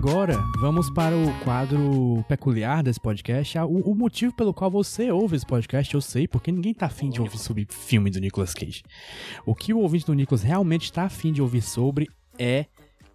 Agora, 0.00 0.42
vamos 0.58 0.88
para 0.88 1.14
o 1.14 1.44
quadro 1.44 2.24
peculiar 2.26 2.82
desse 2.82 2.98
podcast. 2.98 3.58
O, 3.58 3.90
o 3.90 3.94
motivo 3.94 4.34
pelo 4.34 4.54
qual 4.54 4.70
você 4.70 5.10
ouve 5.10 5.36
esse 5.36 5.44
podcast, 5.44 5.92
eu 5.92 6.00
sei, 6.00 6.26
porque 6.26 6.50
ninguém 6.50 6.72
tá 6.72 6.86
afim 6.86 7.10
de 7.10 7.20
ouvir 7.20 7.36
sobre 7.36 7.66
filme 7.68 8.10
do 8.10 8.18
Nicolas 8.18 8.54
Cage. 8.54 8.82
O 9.44 9.54
que 9.54 9.74
o 9.74 9.78
ouvinte 9.78 10.06
do 10.06 10.14
Nicolas 10.14 10.42
realmente 10.42 10.84
está 10.84 11.02
afim 11.04 11.34
de 11.34 11.42
ouvir 11.42 11.60
sobre 11.60 12.08
é 12.38 12.64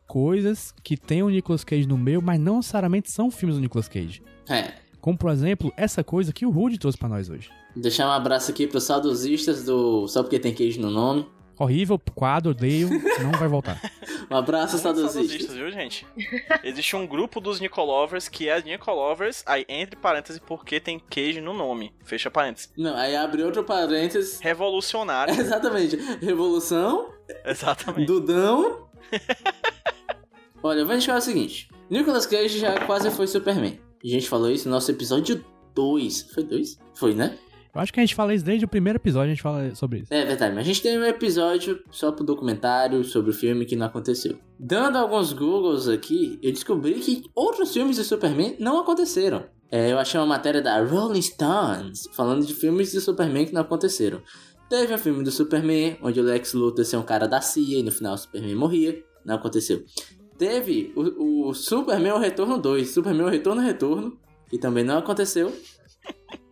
coisas 0.05 0.75
que 0.83 0.95
tem 0.95 1.23
o 1.23 1.29
Nicolas 1.29 1.63
Cage 1.63 1.87
no 1.87 1.97
meio, 1.97 2.21
mas 2.21 2.39
não 2.39 2.57
necessariamente 2.57 3.09
são 3.09 3.31
filmes 3.31 3.55
do 3.55 3.61
Nicolas 3.63 3.87
Cage. 3.87 4.21
É. 4.47 4.73
Como, 5.01 5.17
por 5.17 5.31
exemplo, 5.31 5.73
essa 5.75 6.03
coisa 6.03 6.31
que 6.31 6.45
o 6.45 6.51
Rude 6.51 6.77
trouxe 6.77 6.99
pra 6.99 7.09
nós 7.09 7.31
hoje. 7.31 7.49
Deixar 7.75 8.07
um 8.07 8.11
abraço 8.11 8.51
aqui 8.51 8.67
pros 8.67 8.83
saudosistas 8.83 9.65
do 9.65 10.07
Só 10.07 10.21
Porque 10.21 10.37
Tem 10.37 10.53
Queijo 10.53 10.79
no 10.79 10.91
Nome. 10.91 11.25
Horrível, 11.57 11.99
quadro, 12.13 12.51
odeio, 12.51 12.89
não 13.21 13.31
vai 13.31 13.47
voltar. 13.47 13.79
Um 14.27 14.35
abraço, 14.35 14.79
saudosistas. 14.79 15.55
viu, 15.55 15.71
gente? 15.71 16.05
Existe 16.63 16.95
um 16.95 17.05
grupo 17.05 17.39
dos 17.39 17.59
Nicolovers 17.59 18.27
que 18.27 18.49
é 18.49 18.59
Nicolovers, 18.59 19.43
aí 19.45 19.63
entre 19.69 19.95
parênteses, 19.95 20.41
porque 20.43 20.79
tem 20.79 20.99
queijo 20.99 21.41
no 21.41 21.53
nome. 21.53 21.93
Fecha 22.03 22.31
parênteses. 22.31 22.71
Não, 22.75 22.95
aí 22.95 23.15
abre 23.15 23.43
outro 23.43 23.63
parênteses. 23.63 24.39
Revolucionário. 24.39 25.31
Exatamente. 25.39 25.95
Revolução, 26.25 27.13
Exatamente. 27.45 28.07
Dudão. 28.07 28.87
Olha, 30.63 30.83
vamos 30.83 31.03
chegar 31.03 31.15
ao 31.17 31.21
seguinte. 31.21 31.69
Nicolas 31.89 32.25
Cage 32.25 32.57
já 32.57 32.79
quase 32.85 33.11
foi 33.11 33.27
Superman. 33.27 33.79
A 34.03 34.07
gente 34.07 34.27
falou 34.27 34.49
isso 34.49 34.67
no 34.67 34.73
nosso 34.73 34.89
episódio 34.89 35.45
2. 35.75 36.31
Foi 36.33 36.43
2? 36.43 36.79
Foi, 36.95 37.13
né? 37.13 37.37
Eu 37.75 37.81
acho 37.81 37.91
que 37.91 37.99
a 37.99 38.03
gente 38.03 38.15
fala 38.15 38.33
isso 38.33 38.45
desde 38.45 38.63
o 38.63 38.69
primeiro 38.69 38.97
episódio, 38.97 39.25
a 39.25 39.33
gente 39.33 39.41
fala 39.41 39.75
sobre 39.75 39.99
isso. 39.99 40.13
É 40.13 40.23
verdade, 40.23 40.55
mas 40.55 40.63
a 40.63 40.65
gente 40.65 40.81
tem 40.81 40.97
um 40.97 41.03
episódio 41.03 41.83
só 41.91 42.09
pro 42.09 42.23
documentário 42.23 43.03
sobre 43.03 43.31
o 43.31 43.33
filme 43.33 43.65
que 43.65 43.75
não 43.75 43.87
aconteceu. 43.87 44.39
Dando 44.57 44.97
alguns 44.97 45.33
Googles 45.33 45.89
aqui, 45.89 46.39
eu 46.41 46.53
descobri 46.53 46.93
que 46.93 47.23
outros 47.35 47.73
filmes 47.73 47.97
de 47.97 48.05
Superman 48.05 48.55
não 48.61 48.79
aconteceram. 48.79 49.43
É, 49.69 49.91
eu 49.91 49.99
achei 49.99 50.17
uma 50.17 50.25
matéria 50.25 50.61
da 50.61 50.81
Rolling 50.81 51.21
Stones 51.21 52.07
falando 52.13 52.45
de 52.45 52.53
filmes 52.53 52.93
de 52.93 53.01
Superman 53.01 53.45
que 53.45 53.53
não 53.53 53.61
aconteceram. 53.61 54.21
Teve 54.69 54.93
um 54.93 54.97
filme 54.97 55.21
do 55.21 55.31
Superman, 55.31 55.97
onde 56.01 56.17
o 56.17 56.23
Lex 56.23 56.53
Luthor 56.53 56.85
é 56.89 56.97
um 56.97 57.03
cara 57.03 57.27
da 57.27 57.41
CIA 57.41 57.79
e 57.79 57.83
no 57.83 57.91
final 57.91 58.13
o 58.13 58.17
Superman 58.17 58.55
morria. 58.55 59.03
Não 59.25 59.35
aconteceu. 59.35 59.83
Teve 60.37 60.93
o, 60.95 61.49
o 61.49 61.53
Superman 61.53 62.13
o 62.13 62.19
Retorno 62.19 62.57
2, 62.57 62.89
Superman 62.89 63.25
o 63.25 63.29
Retorno 63.29 63.61
Retorno, 63.61 64.17
que 64.49 64.57
também 64.57 64.85
não 64.85 64.97
aconteceu. 64.97 65.53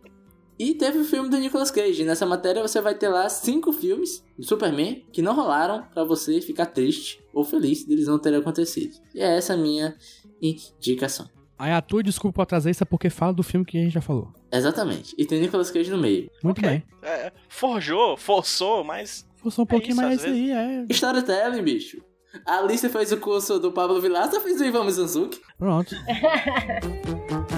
E 0.58 0.74
teve 0.74 0.98
o 0.98 1.04
filme 1.04 1.28
do 1.28 1.36
Nicolas 1.38 1.70
Cage. 1.70 2.04
Nessa 2.04 2.24
matéria 2.24 2.62
você 2.62 2.80
vai 2.80 2.94
ter 2.94 3.08
lá 3.08 3.28
cinco 3.28 3.72
filmes 3.72 4.24
do 4.38 4.44
Superman 4.44 5.04
que 5.12 5.20
não 5.20 5.34
rolaram 5.34 5.82
para 5.92 6.04
você 6.04 6.40
ficar 6.40 6.66
triste 6.66 7.20
ou 7.32 7.44
feliz 7.44 7.84
deles 7.84 8.06
não 8.06 8.18
terem 8.18 8.38
acontecido. 8.38 8.94
E 9.14 9.20
é 9.20 9.36
essa 9.36 9.54
a 9.54 9.56
minha 9.56 9.96
indicação. 10.40 11.28
Aí 11.58 11.72
a 11.72 11.80
tua 11.80 12.02
desculpa 12.02 12.36
pra 12.36 12.46
trazer 12.46 12.70
isso 12.70 12.82
é 12.82 12.86
porque 12.86 13.08
fala 13.10 13.32
do 13.32 13.42
filme 13.42 13.64
que 13.64 13.78
a 13.78 13.80
gente 13.82 13.92
já 13.92 14.00
falou. 14.00 14.32
Exatamente. 14.52 15.14
E 15.18 15.24
tem 15.24 15.40
Nicolas 15.40 15.70
Cage 15.70 15.90
no 15.90 15.98
meio. 15.98 16.30
Muito 16.42 16.58
Ok. 16.58 16.68
bem. 16.68 16.82
É, 17.02 17.32
forjou, 17.48 18.16
forçou, 18.16 18.84
mas. 18.84 19.26
Forçou 19.36 19.64
um 19.64 19.66
pouquinho, 19.66 19.92
isso, 19.92 20.02
mas 20.02 20.18
às 20.20 20.24
é 20.24 20.30
isso 20.30 20.34
aí 20.36 20.50
é. 20.50 20.86
Storytelling, 20.90 21.62
bicho. 21.62 22.02
A 22.44 22.58
Alice 22.58 22.88
fez 22.88 23.12
o 23.12 23.16
curso 23.18 23.58
do 23.60 23.70
Pablo 23.70 24.00
Vilaça, 24.00 24.40
fez 24.40 24.60
o 24.60 24.64
Ivan 24.64 24.84
Mizanzuki. 24.84 25.40
Pronto. 25.56 25.94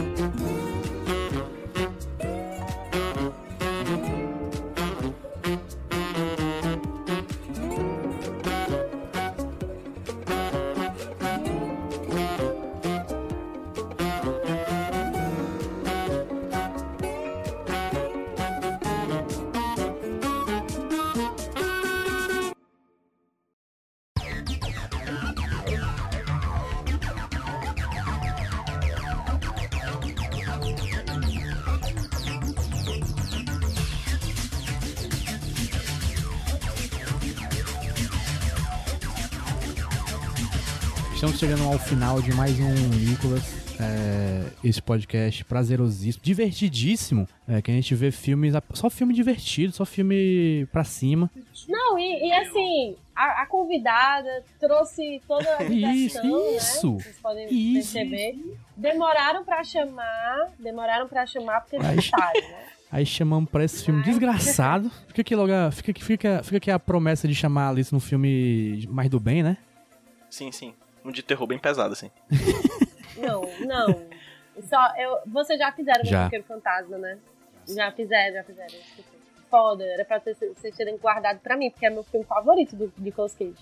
chegando 41.57 41.73
ao 41.73 41.79
final 41.79 42.21
de 42.21 42.35
mais 42.35 42.59
um 42.61 42.73
Nicolas. 42.91 43.43
é, 43.81 44.45
esse 44.63 44.81
podcast 44.83 45.45
prazerosíssimo, 45.45 46.23
divertidíssimo. 46.23 47.27
é, 47.49 47.63
que 47.63 47.71
a 47.71 47.75
gente 47.75 47.95
vê 47.95 48.11
filmes. 48.11 48.55
Só 48.75 48.91
filme 48.91 49.15
divertido, 49.15 49.73
só 49.73 49.85
filme 49.85 50.67
pra 50.73 50.85
cima. 50.85 51.31
Não, 51.69 51.99
e, 51.99 52.29
e 52.29 52.33
assim, 52.33 52.97
a, 53.15 53.43
a 53.43 53.47
convidada 53.47 54.45
trouxe 54.61 55.21
toda 55.27 55.49
a 55.57 55.65
Isso, 55.65 56.21
diversão, 56.21 56.57
isso, 56.57 56.93
né? 56.93 57.03
Vocês 57.03 57.17
podem 57.23 57.49
isso. 57.51 57.93
perceber. 57.93 58.57
Demoraram 58.77 59.45
pra 59.45 59.65
chamar, 59.65 60.49
demoraram 60.59 61.09
pra 61.09 61.27
chamar 61.27 61.61
porque 61.63 61.77
Aí- 61.77 61.97
gostaram, 61.97 62.41
né? 62.41 62.65
Aí 62.91 63.05
chamamos 63.05 63.51
pra 63.51 63.65
esse 63.65 63.85
filme 63.85 64.03
desgraçado. 64.05 64.91
Fica 65.09 65.21
aqui 65.21 65.35
logo. 65.35 65.51
Fica, 65.73 65.93
fica, 66.01 66.43
fica 66.45 66.57
aqui 66.57 66.71
a 66.71 66.79
promessa 66.79 67.27
de 67.27 67.35
chamar 67.35 67.67
a 67.67 67.69
Alice 67.71 67.93
no 67.93 67.99
filme 68.01 68.87
mais 68.89 69.11
do 69.11 69.19
bem, 69.19 69.43
né? 69.43 69.57
Sim, 70.31 70.53
sim. 70.53 70.73
Um 71.07 71.13
de 71.13 71.23
terror 71.23 71.47
bem 71.47 71.59
pesado, 71.59 71.93
assim. 71.93 72.11
Não, 73.17 73.41
não. 73.67 74.03
Só, 74.69 74.95
eu, 74.99 75.19
vocês 75.27 75.59
já 75.59 75.73
fizeram 75.73 76.03
o 76.03 76.07
Já. 76.07 76.19
Motoqueiro 76.19 76.45
Fantasma, 76.45 76.99
né? 76.99 77.17
Já 77.67 77.91
fizeram, 77.91 78.35
já 78.35 78.45
fizeram. 78.45 78.75
Foda, 79.51 79.85
era 79.85 80.05
pra 80.05 80.21
ter- 80.21 80.35
vocês 80.35 80.77
terem 80.77 80.99
guardado 80.99 81.39
pra 81.39 81.57
mim, 81.57 81.71
porque 81.71 81.87
é 81.87 81.91
meu 81.91 82.03
filme 82.05 82.27
favorito 82.27 82.77
do 82.77 82.93
Nicolas 82.99 83.35
Cage. 83.35 83.55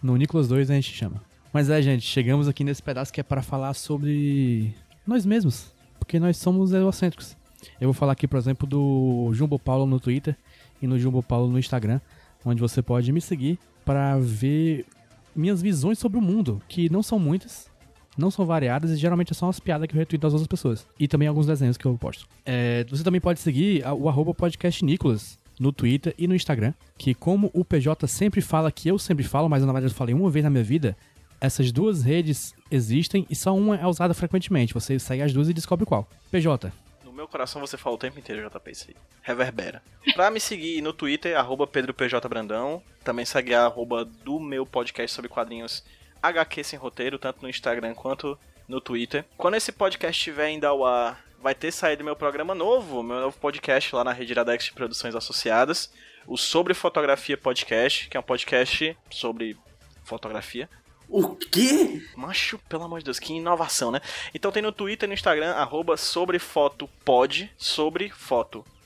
No 0.00 0.16
Nicolas 0.16 0.46
2 0.46 0.70
a 0.70 0.74
gente 0.74 0.92
chama. 0.92 1.20
Mas 1.52 1.68
é, 1.68 1.82
gente, 1.82 2.02
chegamos 2.06 2.46
aqui 2.46 2.62
nesse 2.62 2.80
pedaço 2.82 3.12
que 3.12 3.20
é 3.20 3.24
para 3.24 3.42
falar 3.42 3.74
sobre 3.74 4.72
nós 5.04 5.26
mesmos. 5.26 5.72
Porque 5.98 6.20
nós 6.20 6.36
somos 6.36 6.72
egocêntricos. 6.72 7.36
Eu 7.80 7.88
vou 7.88 7.94
falar 7.94 8.12
aqui, 8.12 8.28
por 8.28 8.36
exemplo, 8.38 8.64
do 8.66 9.30
Jumbo 9.32 9.58
Paulo 9.58 9.86
no 9.86 9.98
Twitter 9.98 10.36
e 10.80 10.86
no 10.86 10.98
Jumbo 11.00 11.20
Paulo 11.20 11.48
no 11.48 11.58
Instagram, 11.58 12.00
onde 12.44 12.60
você 12.60 12.80
pode 12.80 13.10
me 13.12 13.20
seguir 13.20 13.58
para 13.84 14.16
ver 14.20 14.86
minhas 15.34 15.62
visões 15.62 15.98
sobre 15.98 16.18
o 16.18 16.22
mundo, 16.22 16.60
que 16.68 16.90
não 16.90 17.02
são 17.02 17.18
muitas, 17.18 17.70
não 18.16 18.30
são 18.30 18.44
variadas 18.44 18.90
e 18.90 18.96
geralmente 18.96 19.34
são 19.34 19.48
as 19.48 19.60
piadas 19.60 19.86
que 19.86 19.94
eu 19.94 19.98
retuito 19.98 20.22
das 20.22 20.32
outras 20.32 20.48
pessoas. 20.48 20.86
E 20.98 21.08
também 21.08 21.28
alguns 21.28 21.46
desenhos 21.46 21.76
que 21.76 21.86
eu 21.86 21.96
posto. 21.96 22.26
É, 22.44 22.84
você 22.88 23.02
também 23.02 23.20
pode 23.20 23.40
seguir 23.40 23.84
o 23.86 24.08
arroba 24.08 24.34
podcast 24.34 24.84
Nicolas 24.84 25.38
no 25.58 25.72
Twitter 25.72 26.14
e 26.16 26.26
no 26.26 26.34
Instagram, 26.34 26.72
que 26.96 27.14
como 27.14 27.50
o 27.52 27.64
PJ 27.64 28.06
sempre 28.06 28.40
fala 28.40 28.72
que 28.72 28.88
eu 28.88 28.98
sempre 28.98 29.24
falo, 29.24 29.48
mas 29.48 29.62
na 29.62 29.72
verdade 29.72 29.92
eu 29.92 29.96
falei 29.96 30.14
uma 30.14 30.30
vez 30.30 30.42
na 30.42 30.50
minha 30.50 30.64
vida, 30.64 30.96
essas 31.40 31.70
duas 31.70 32.02
redes 32.02 32.54
existem 32.70 33.26
e 33.28 33.34
só 33.34 33.56
uma 33.56 33.76
é 33.76 33.86
usada 33.86 34.14
frequentemente. 34.14 34.74
Você 34.74 34.98
segue 34.98 35.22
as 35.22 35.32
duas 35.32 35.48
e 35.48 35.54
descobre 35.54 35.86
qual. 35.86 36.08
PJ. 36.30 36.72
Meu 37.20 37.28
coração 37.28 37.60
você 37.60 37.76
fala 37.76 37.96
o 37.96 37.98
tempo 37.98 38.18
inteiro, 38.18 38.48
JP, 38.48 38.70
isso 38.70 38.86
aí. 38.88 38.96
Reverbera. 39.20 39.82
Pra 40.14 40.30
me 40.30 40.40
seguir 40.40 40.80
no 40.80 40.90
Twitter, 40.90 41.36
arroba 41.36 41.66
PedroPJBrandão. 41.66 42.82
Também 43.04 43.26
segue 43.26 43.52
a 43.52 43.66
arroba 43.66 44.06
do 44.06 44.40
meu 44.40 44.64
podcast 44.64 45.14
sobre 45.14 45.28
quadrinhos 45.28 45.84
HQ 46.22 46.64
Sem 46.64 46.78
Roteiro, 46.78 47.18
tanto 47.18 47.42
no 47.42 47.48
Instagram 47.50 47.92
quanto 47.92 48.38
no 48.66 48.80
Twitter. 48.80 49.26
Quando 49.36 49.56
esse 49.56 49.70
podcast 49.70 50.18
estiver 50.18 50.46
ainda 50.46 50.68
ao 50.68 50.82
ar, 50.82 51.22
vai 51.42 51.54
ter 51.54 51.70
saído 51.72 52.02
meu 52.02 52.16
programa 52.16 52.54
novo, 52.54 53.02
meu 53.02 53.20
novo 53.20 53.38
podcast 53.38 53.94
lá 53.94 54.02
na 54.02 54.14
Rede 54.14 54.32
Iradex 54.32 54.64
de 54.64 54.72
Produções 54.72 55.14
Associadas, 55.14 55.92
o 56.26 56.38
Sobre 56.38 56.72
Fotografia 56.72 57.36
Podcast, 57.36 58.08
que 58.08 58.16
é 58.16 58.20
um 58.20 58.22
podcast 58.22 58.96
sobre 59.10 59.58
fotografia. 60.04 60.70
O 61.10 61.34
quê? 61.34 62.00
Macho, 62.16 62.56
pelo 62.68 62.84
amor 62.84 63.00
de 63.00 63.06
Deus, 63.06 63.18
que 63.18 63.32
inovação, 63.32 63.90
né? 63.90 64.00
Então 64.32 64.52
tem 64.52 64.62
no 64.62 64.70
Twitter 64.70 65.06
e 65.06 65.08
no 65.08 65.14
Instagram, 65.14 65.50
arroba 65.50 65.96
sobre 65.96 66.38
foto 66.38 66.88
pod, 67.04 67.52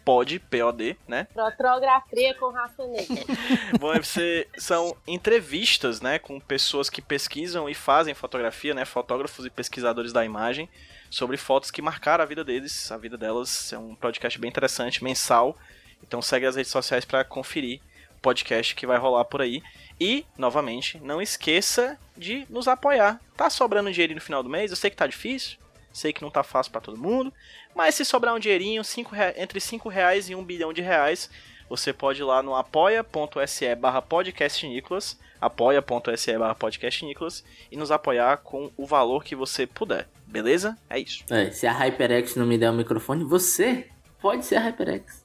pod, 0.04 0.96
né? 1.06 1.26
Fotografia 1.34 2.34
com 2.34 2.50
raça 2.50 2.86
negra. 2.86 3.24
Vão 3.78 4.02
ser, 4.02 4.48
são 4.56 4.96
entrevistas, 5.06 6.00
né, 6.00 6.18
com 6.18 6.38
pessoas 6.40 6.90
que 6.90 7.02
pesquisam 7.02 7.68
e 7.68 7.74
fazem 7.74 8.14
fotografia, 8.14 8.74
né, 8.74 8.84
fotógrafos 8.84 9.44
e 9.44 9.50
pesquisadores 9.50 10.12
da 10.12 10.24
imagem, 10.24 10.68
sobre 11.10 11.36
fotos 11.36 11.70
que 11.70 11.82
marcaram 11.82 12.22
a 12.22 12.26
vida 12.26 12.42
deles, 12.42 12.90
a 12.90 12.96
vida 12.96 13.16
delas. 13.18 13.72
É 13.72 13.78
um 13.78 13.94
podcast 13.94 14.38
bem 14.38 14.48
interessante, 14.48 15.04
mensal. 15.04 15.56
Então 16.02 16.20
segue 16.20 16.46
as 16.46 16.56
redes 16.56 16.72
sociais 16.72 17.04
para 17.04 17.24
conferir 17.24 17.80
podcast 18.24 18.74
que 18.74 18.86
vai 18.86 18.96
rolar 18.96 19.26
por 19.26 19.42
aí. 19.42 19.62
E, 20.00 20.24
novamente, 20.38 20.98
não 21.02 21.20
esqueça 21.20 21.98
de 22.16 22.46
nos 22.48 22.66
apoiar. 22.66 23.20
Tá 23.36 23.50
sobrando 23.50 23.92
dinheiro 23.92 24.14
no 24.14 24.20
final 24.20 24.42
do 24.42 24.48
mês? 24.48 24.70
Eu 24.70 24.76
sei 24.76 24.88
que 24.88 24.96
tá 24.96 25.06
difícil, 25.06 25.58
sei 25.92 26.10
que 26.10 26.22
não 26.22 26.30
tá 26.30 26.42
fácil 26.42 26.72
para 26.72 26.80
todo 26.80 26.96
mundo, 26.96 27.32
mas 27.74 27.94
se 27.94 28.04
sobrar 28.04 28.34
um 28.34 28.38
dinheirinho, 28.38 28.82
cinco 28.82 29.14
entre 29.36 29.60
5 29.60 29.88
reais 29.90 30.30
e 30.30 30.34
1 30.34 30.42
bilhão 30.42 30.72
de 30.72 30.80
reais, 30.80 31.30
você 31.68 31.92
pode 31.92 32.22
ir 32.22 32.24
lá 32.24 32.42
no 32.42 32.54
apoia.se 32.54 33.74
barra 33.76 34.00
podcastnicolas, 34.00 35.18
apoia.se 35.40 36.38
barra 36.38 36.54
podcastnicolas, 36.54 37.44
e 37.70 37.76
nos 37.76 37.90
apoiar 37.90 38.38
com 38.38 38.72
o 38.76 38.86
valor 38.86 39.22
que 39.22 39.36
você 39.36 39.66
puder, 39.66 40.08
beleza? 40.26 40.76
É 40.88 40.98
isso. 40.98 41.24
É, 41.30 41.50
se 41.50 41.66
a 41.66 41.72
HyperX 41.72 42.36
não 42.36 42.46
me 42.46 42.58
der 42.58 42.70
o 42.70 42.74
microfone, 42.74 43.22
você 43.22 43.88
pode 44.20 44.44
ser 44.46 44.56
a 44.56 44.60
HyperX. 44.60 45.23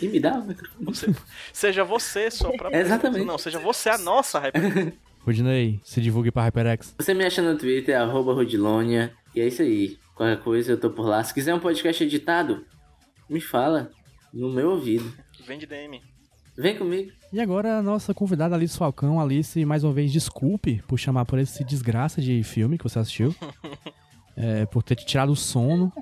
E 0.00 0.08
me 0.08 0.20
dá 0.20 0.34
o 0.38 0.44
microfone. 0.46 0.84
Você- 0.84 1.14
seja 1.52 1.84
você 1.84 2.30
sua 2.30 2.52
própria... 2.56 2.78
Exatamente. 2.80 3.24
Não, 3.24 3.38
seja 3.38 3.58
você 3.58 3.88
a 3.88 3.98
nossa 3.98 4.38
Hyper. 4.38 4.92
Rudinei, 5.24 5.80
se 5.84 6.00
divulgue 6.00 6.30
pra 6.30 6.44
HyperX. 6.44 6.94
Você 6.98 7.12
me 7.12 7.24
acha 7.24 7.42
no 7.42 7.56
Twitter, 7.58 7.98
arroba 8.00 8.32
Rodilonia. 8.32 9.12
E 9.34 9.40
é 9.40 9.46
isso 9.46 9.60
aí. 9.62 9.98
Qualquer 10.14 10.42
coisa 10.42 10.72
eu 10.72 10.80
tô 10.80 10.90
por 10.90 11.06
lá. 11.06 11.22
Se 11.22 11.32
quiser 11.34 11.54
um 11.54 11.60
podcast 11.60 12.02
editado, 12.02 12.64
me 13.28 13.40
fala. 13.40 13.90
No 14.32 14.50
meu 14.50 14.70
ouvido. 14.70 15.12
Vende 15.46 15.66
DM. 15.66 16.00
Vem 16.56 16.76
comigo. 16.76 17.10
E 17.32 17.40
agora 17.40 17.78
a 17.78 17.82
nossa 17.82 18.12
convidada 18.14 18.54
Alice 18.54 18.76
Falcão. 18.76 19.20
Alice, 19.20 19.64
mais 19.64 19.84
uma 19.84 19.92
vez, 19.92 20.10
desculpe 20.12 20.82
por 20.88 20.98
chamar 20.98 21.24
por 21.24 21.38
esse 21.38 21.64
desgraça 21.64 22.20
de 22.20 22.42
filme 22.42 22.76
que 22.78 22.84
você 22.84 22.98
assistiu. 22.98 23.34
É, 24.36 24.64
por 24.64 24.82
ter 24.82 24.94
te 24.94 25.04
tirado 25.04 25.32
o 25.32 25.36
sono 25.36 25.92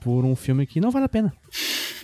por 0.00 0.24
um 0.24 0.36
filme 0.36 0.66
que 0.66 0.80
não 0.80 0.90
vale 0.90 1.06
a 1.06 1.08
pena. 1.08 1.32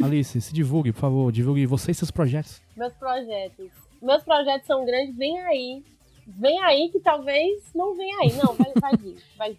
Alice, 0.02 0.40
se 0.40 0.52
divulgue, 0.52 0.92
por 0.92 1.00
favor. 1.00 1.32
Divulgue 1.32 1.66
você 1.66 1.92
e 1.92 1.94
seus 1.94 2.10
projetos. 2.10 2.60
Meus 2.76 2.92
projetos. 2.94 3.70
Meus 4.02 4.22
projetos 4.22 4.66
são 4.66 4.84
grandes, 4.84 5.16
vem 5.16 5.38
aí. 5.40 5.82
Vem 6.26 6.62
aí 6.62 6.88
que 6.90 7.00
talvez 7.00 7.62
não 7.74 7.94
venha 7.94 8.18
aí. 8.22 8.32
Não, 8.32 8.54
vai, 8.54 8.72
vai 8.80 8.96
vir. 8.96 9.16
Vai. 9.36 9.56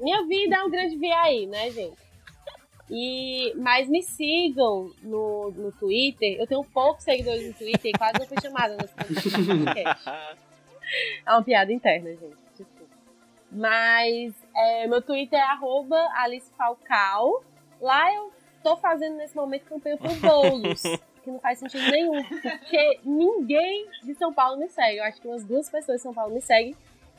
Minha 0.00 0.26
vida 0.26 0.56
é 0.56 0.62
um 0.62 0.70
grande 0.70 0.96
vir 0.96 1.12
aí, 1.12 1.46
né, 1.46 1.70
gente? 1.70 2.06
E, 2.88 3.52
mas 3.56 3.88
me 3.88 4.02
sigam 4.02 4.92
no, 5.02 5.50
no 5.50 5.72
Twitter. 5.72 6.36
Eu 6.38 6.46
tenho 6.46 6.64
poucos 6.64 7.02
seguidores 7.02 7.46
no 7.48 7.54
Twitter 7.54 7.90
e 7.92 7.98
quase 7.98 8.18
não 8.18 8.26
fui 8.26 8.40
chamada 8.40 8.76
nesse 8.76 8.94
podcast. 8.94 10.08
É 11.26 11.32
uma 11.32 11.42
piada 11.42 11.72
interna, 11.72 12.10
gente. 12.10 12.36
Desculpa. 12.56 12.94
Mas 13.50 14.32
é, 14.54 14.86
meu 14.86 15.02
Twitter 15.02 15.38
é 15.38 15.42
arroba 15.42 15.96
Alice 16.14 16.50
Falcal. 16.56 17.42
Lá 17.80 18.12
eu 18.14 18.32
tô 18.62 18.76
fazendo 18.76 19.16
nesse 19.16 19.36
momento 19.36 19.64
campanha 19.64 19.96
por 19.96 20.14
bolos. 20.16 20.82
que 21.26 21.30
não 21.30 21.40
faz 21.40 21.58
sentido 21.58 21.90
nenhum. 21.90 22.22
Porque 22.24 23.00
ninguém 23.04 23.88
de 24.04 24.14
São 24.14 24.32
Paulo 24.32 24.58
me 24.58 24.68
segue. 24.68 24.98
Eu 24.98 25.04
acho 25.04 25.20
que 25.20 25.26
umas 25.26 25.44
duas 25.44 25.68
pessoas 25.68 25.96
de 25.96 26.02
São 26.02 26.14
Paulo 26.14 26.32
me 26.32 26.40
seguem 26.40 26.76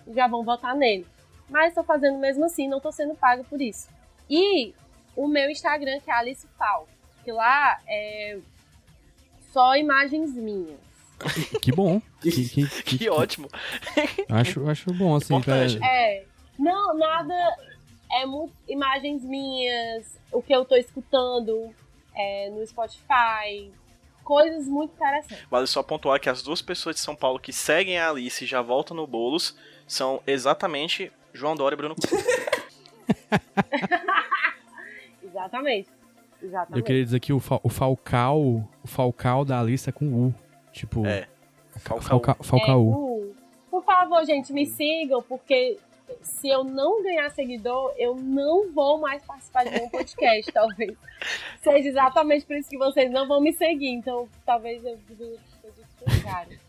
e 0.07 0.13
já 0.13 0.27
vão 0.27 0.43
votar 0.43 0.75
nele. 0.75 1.05
Mas 1.49 1.73
tô 1.73 1.83
fazendo 1.83 2.17
mesmo 2.17 2.45
assim, 2.45 2.67
não 2.67 2.79
tô 2.79 2.91
sendo 2.91 3.15
paga 3.15 3.43
por 3.43 3.61
isso. 3.61 3.89
E 4.29 4.73
o 5.15 5.27
meu 5.27 5.49
Instagram, 5.49 5.99
que 5.99 6.09
é 6.09 6.13
Alice 6.13 6.47
Fal. 6.57 6.87
Que 7.23 7.31
lá 7.31 7.79
é 7.85 8.39
só 9.51 9.75
imagens 9.75 10.33
minhas. 10.33 10.79
Que 11.61 11.71
bom. 11.71 11.99
Que, 12.21 12.31
que, 12.31 12.67
que, 12.83 12.97
que 12.99 13.09
ótimo. 13.09 13.49
Acho, 14.29 14.69
acho 14.69 14.93
bom, 14.93 15.15
assim. 15.15 15.41
Pra... 15.41 15.65
É. 15.83 16.23
Não, 16.59 16.95
nada. 16.95 17.33
É 18.11 18.25
muito 18.25 18.53
imagens 18.67 19.23
minhas, 19.23 20.19
o 20.31 20.41
que 20.41 20.53
eu 20.53 20.63
tô 20.65 20.75
escutando 20.75 21.73
é, 22.15 22.49
no 22.49 22.65
Spotify. 22.65 23.71
Coisas 24.23 24.67
muito 24.67 24.93
interessantes. 24.93 25.45
Vale 25.49 25.67
só 25.67 25.81
pontuar 25.81 26.19
que 26.19 26.29
as 26.29 26.41
duas 26.41 26.61
pessoas 26.61 26.95
de 26.95 27.01
São 27.01 27.15
Paulo 27.15 27.39
que 27.39 27.53
seguem 27.53 27.97
a 27.97 28.09
Alice 28.09 28.43
e 28.43 28.47
já 28.47 28.61
voltam 28.61 28.95
no 28.95 29.07
Bolos 29.07 29.57
são 29.87 30.21
exatamente 30.27 31.11
João 31.33 31.55
Dória 31.55 31.75
e 31.75 31.77
Bruno 31.77 31.95
Exatamente. 35.23 35.89
Exatamente. 36.41 36.79
Eu 36.79 36.83
queria 36.83 37.03
dizer 37.03 37.19
que 37.19 37.33
o, 37.33 37.39
fa 37.39 37.59
o 37.63 37.69
Falcal, 37.69 38.39
o 38.39 38.87
Falcal 38.87 39.43
da 39.43 39.59
Alice 39.59 39.89
é 39.89 39.91
com 39.91 40.05
U. 40.05 40.33
Tipo. 40.71 41.05
É. 41.05 41.27
Falcal. 41.77 42.37
Falcal. 42.41 42.81
É, 42.81 43.69
Por 43.69 43.83
favor, 43.83 44.25
gente, 44.25 44.51
me 44.53 44.65
sigam, 44.65 45.21
porque 45.21 45.77
se 46.21 46.49
eu 46.49 46.63
não 46.63 47.03
ganhar 47.03 47.29
seguidor, 47.31 47.93
eu 47.97 48.15
não 48.15 48.71
vou 48.71 48.99
mais 48.99 49.23
participar 49.23 49.65
de 49.65 49.71
nenhum 49.71 49.89
podcast, 49.89 50.49
talvez. 50.53 50.95
Seja 51.61 51.89
exatamente 51.89 52.45
por 52.45 52.55
isso 52.55 52.69
que 52.69 52.77
vocês 52.77 53.11
não 53.11 53.27
vão 53.27 53.41
me 53.41 53.53
seguir. 53.53 53.89
Então, 53.89 54.27
talvez 54.45 54.83
eu 54.85 54.97
contrário. 55.99 56.59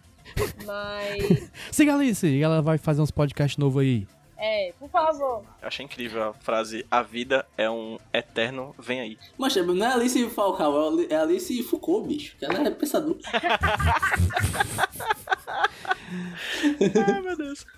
Mas. 0.65 1.51
Siga 1.71 1.93
a 1.93 1.97
Alice, 1.97 2.43
ela 2.43 2.61
vai 2.61 2.79
fazer 2.79 3.01
uns 3.01 3.11
podcasts 3.11 3.57
novos 3.57 3.83
aí. 3.83 4.07
É, 4.41 4.73
por 4.79 4.89
favor. 4.89 5.43
Eu 5.61 5.67
achei 5.67 5.85
incrível 5.85 6.23
a 6.29 6.33
frase: 6.33 6.87
A 6.91 7.03
vida 7.03 7.45
é 7.57 7.69
um 7.69 7.99
eterno, 8.13 8.73
vem 8.79 9.01
aí. 9.01 9.19
Mas 9.37 9.57
não 9.57 9.85
é 9.85 9.93
Alice 9.93 10.31
Falcão, 10.31 11.05
é 11.11 11.17
Alice 11.17 11.63
Foucault, 11.65 12.07
bicho. 12.07 12.37
Ela 12.41 12.69
é 12.69 12.71
pensador. 12.71 13.19
Ai, 15.49 17.21
meu 17.23 17.37
Deus. 17.37 17.67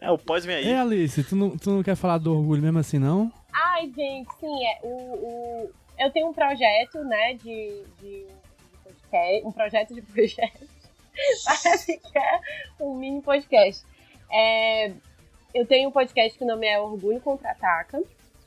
É, 0.00 0.10
o 0.10 0.18
pós 0.18 0.44
vem 0.44 0.56
aí. 0.56 0.68
É, 0.70 0.78
Alice, 0.78 1.22
tu 1.22 1.36
não, 1.36 1.56
tu 1.56 1.70
não 1.70 1.82
quer 1.82 1.94
falar 1.94 2.18
do 2.18 2.36
orgulho 2.36 2.62
mesmo 2.62 2.78
assim, 2.78 2.98
não? 2.98 3.30
Ai, 3.52 3.92
gente, 3.94 4.28
sim, 4.40 4.66
é. 4.66 4.80
O, 4.82 4.88
o, 4.88 5.70
eu 5.98 6.10
tenho 6.10 6.28
um 6.28 6.32
projeto, 6.32 7.04
né, 7.04 7.34
de, 7.34 7.84
de, 8.00 8.26
de 8.26 8.76
podcast. 8.82 9.46
Um 9.46 9.52
projeto 9.52 9.94
de 9.94 10.02
projeto. 10.02 10.66
Parece 11.44 11.98
que 12.00 12.18
é 12.18 12.40
um 12.80 12.96
mini 12.96 13.22
podcast. 13.22 13.84
É, 14.32 14.90
eu 15.54 15.66
tenho 15.66 15.90
um 15.90 15.92
podcast 15.92 16.36
que 16.36 16.44
o 16.44 16.48
nome 16.48 16.66
é 16.66 16.80
Orgulho 16.80 17.20
Contra-Ataca, 17.20 18.02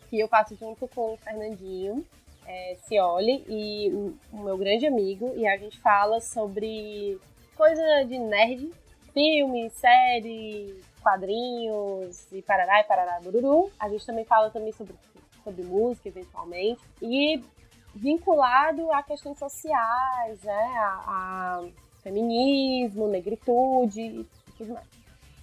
que 0.09 0.19
eu 0.19 0.27
faço 0.27 0.55
junto 0.55 0.87
com 0.87 1.13
o 1.13 1.17
Fernandinho 1.17 2.05
é, 2.45 2.75
Cioli 2.87 3.43
e 3.47 3.89
o 4.31 4.37
meu 4.43 4.57
grande 4.57 4.85
amigo, 4.85 5.33
e 5.37 5.47
a 5.47 5.57
gente 5.57 5.79
fala 5.79 6.19
sobre 6.19 7.17
coisa 7.61 8.03
de 8.05 8.17
nerd, 8.17 8.71
filme, 9.13 9.69
série, 9.69 10.83
quadrinhos 10.99 12.31
e 12.31 12.41
parará 12.41 12.79
e 12.79 12.85
parará 12.85 13.19
bururu. 13.21 13.71
A 13.79 13.87
gente 13.87 14.03
também 14.03 14.25
fala 14.25 14.49
também 14.49 14.71
sobre, 14.71 14.95
sobre 15.43 15.61
música, 15.61 16.09
eventualmente, 16.09 16.81
e 16.99 17.39
vinculado 17.93 18.91
a 18.91 19.03
questões 19.03 19.37
sociais, 19.37 20.41
né, 20.41 20.73
a, 20.75 21.03
a 21.05 21.63
feminismo, 22.01 23.07
negritude 23.07 24.01
e 24.01 24.27
tudo 24.57 24.73
mais. 24.73 24.87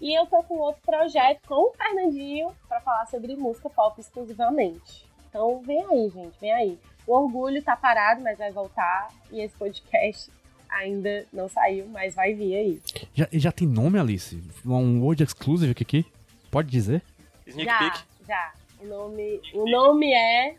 E 0.01 0.13
eu 0.13 0.27
tô 0.27 0.43
com 0.43 0.59
outro 0.59 0.83
projeto 0.85 1.47
com 1.47 1.71
o 1.71 1.73
Fernandinho 1.73 2.51
para 2.69 2.81
falar 2.81 3.07
sobre 3.07 3.37
música 3.37 3.71
pop 3.71 4.01
exclusivamente. 4.01 5.07
Então 5.29 5.61
vem 5.61 5.85
aí, 5.85 6.09
gente, 6.09 6.37
vem 6.41 6.53
aí. 6.53 6.81
O 7.07 7.15
Orgulho 7.15 7.63
tá 7.63 7.77
parado, 7.77 8.21
mas 8.23 8.37
vai 8.37 8.51
voltar. 8.51 9.09
E 9.31 9.41
esse 9.41 9.57
podcast 9.57 10.33
ainda 10.69 11.27
não 11.33 11.49
saiu, 11.49 11.87
mas 11.89 12.15
vai 12.15 12.35
vir 12.35 12.55
aí. 12.55 12.83
Já, 13.15 13.29
já 13.33 13.53
tem 13.53 13.67
nome, 13.67 13.99
Alice? 13.99 14.43
Um 14.65 15.03
Word 15.03 15.23
Exclusive 15.23 15.73
aqui? 15.73 16.05
Pode 16.51 16.71
dizer? 16.71 17.03
Sneak 17.47 17.71
já, 17.71 17.79
peek? 17.79 18.05
Já. 18.27 18.53
O 18.81 18.87
nome, 18.87 19.41
o 19.55 19.71
nome 19.71 20.13
é. 20.13 20.55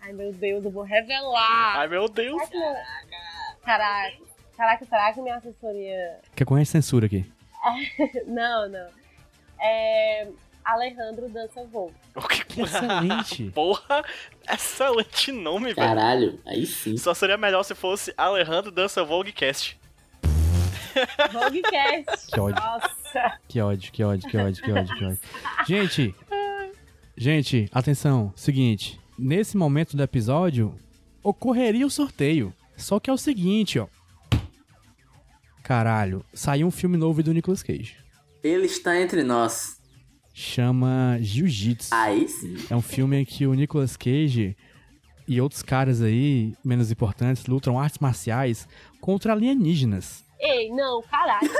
Ai 0.00 0.12
meu 0.12 0.32
Deus, 0.32 0.64
eu 0.64 0.70
vou 0.70 0.82
revelar. 0.82 1.78
Ai 1.78 1.88
meu 1.88 2.08
Deus. 2.08 2.42
Caraca. 3.64 4.16
Caraca, 4.56 4.84
será 4.84 5.12
que 5.12 5.20
minha 5.20 5.36
assessoria. 5.36 6.20
Quer 6.34 6.44
correr 6.44 6.64
censura 6.64 7.06
aqui? 7.06 7.24
não, 8.26 8.68
não. 8.68 8.88
É. 9.60 10.28
Alejandro 10.64 11.28
Dança 11.28 11.64
Voo. 11.64 11.92
Excelente. 12.56 13.50
Porra, 13.54 14.04
excelente 14.50 15.32
nome, 15.32 15.74
velho. 15.74 15.88
Caralho, 15.88 16.40
aí 16.46 16.66
sim. 16.66 16.96
Só 16.96 17.14
seria 17.14 17.36
melhor 17.36 17.62
se 17.62 17.74
fosse 17.74 18.12
Alejandro 18.16 18.70
Dança 18.70 19.02
Voguecast. 19.04 19.78
Voguecast. 21.32 22.26
Que 22.32 22.40
ódio. 22.40 22.62
Nossa. 22.62 23.38
Que 23.48 23.60
ódio, 23.60 23.92
que 23.92 24.04
ódio, 24.04 24.28
que 24.28 24.36
ódio, 24.36 24.62
que 24.62 24.72
ódio, 24.72 24.96
que 24.96 25.04
ódio. 25.04 25.18
Gente, 25.66 26.14
gente, 27.16 27.68
atenção. 27.72 28.32
Seguinte, 28.36 29.00
nesse 29.18 29.56
momento 29.56 29.96
do 29.96 30.02
episódio, 30.02 30.74
ocorreria 31.22 31.86
o 31.86 31.90
sorteio. 31.90 32.54
Só 32.76 32.98
que 32.98 33.10
é 33.10 33.12
o 33.12 33.18
seguinte, 33.18 33.78
ó. 33.78 33.86
Caralho, 35.62 36.24
saiu 36.34 36.66
um 36.66 36.70
filme 36.70 36.96
novo 36.96 37.22
do 37.22 37.32
Nicolas 37.32 37.62
Cage. 37.62 37.96
Ele 38.42 38.66
está 38.66 39.00
entre 39.00 39.22
nós. 39.22 39.80
Chama 40.34 41.18
Jiu-Jitsu. 41.20 41.94
Aí 41.94 42.28
sim. 42.28 42.56
É 42.70 42.76
um 42.76 42.82
filme 42.82 43.16
em 43.18 43.24
que 43.24 43.46
o 43.46 43.54
Nicolas 43.54 43.96
Cage 43.96 44.56
e 45.28 45.40
outros 45.40 45.62
caras 45.62 46.02
aí, 46.02 46.54
menos 46.64 46.90
importantes, 46.90 47.46
lutam 47.46 47.78
artes 47.78 47.98
marciais 47.98 48.66
contra 49.00 49.32
alienígenas. 49.32 50.24
Ei, 50.40 50.68
não, 50.70 51.00
caralho. 51.02 51.48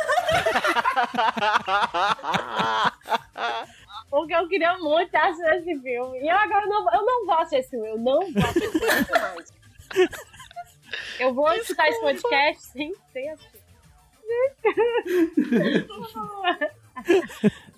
Porque 4.11 4.35
eu 4.35 4.49
queria 4.49 4.77
muito 4.79 5.15
assistir 5.15 5.55
esse 5.55 5.79
filme. 5.81 6.19
E 6.19 6.29
eu 6.29 6.37
agora 6.37 6.67
não, 6.67 6.93
eu 6.93 7.07
não 7.07 7.25
vou 7.27 7.35
assistir 7.37 7.59
esse 7.61 7.71
filme. 7.71 7.89
Eu 7.89 7.99
não 7.99 8.33
vou 8.33 8.45
assistir 8.45 8.67
esse 8.67 9.05
filme 9.05 9.21
mais. 9.21 9.53
Eu 11.21 11.33
vou 11.33 11.53
escutar 11.55 11.89
esse 11.89 12.01
podcast 12.01 12.61
sem, 12.65 12.93
sem 13.13 13.31
assistir. 13.31 13.63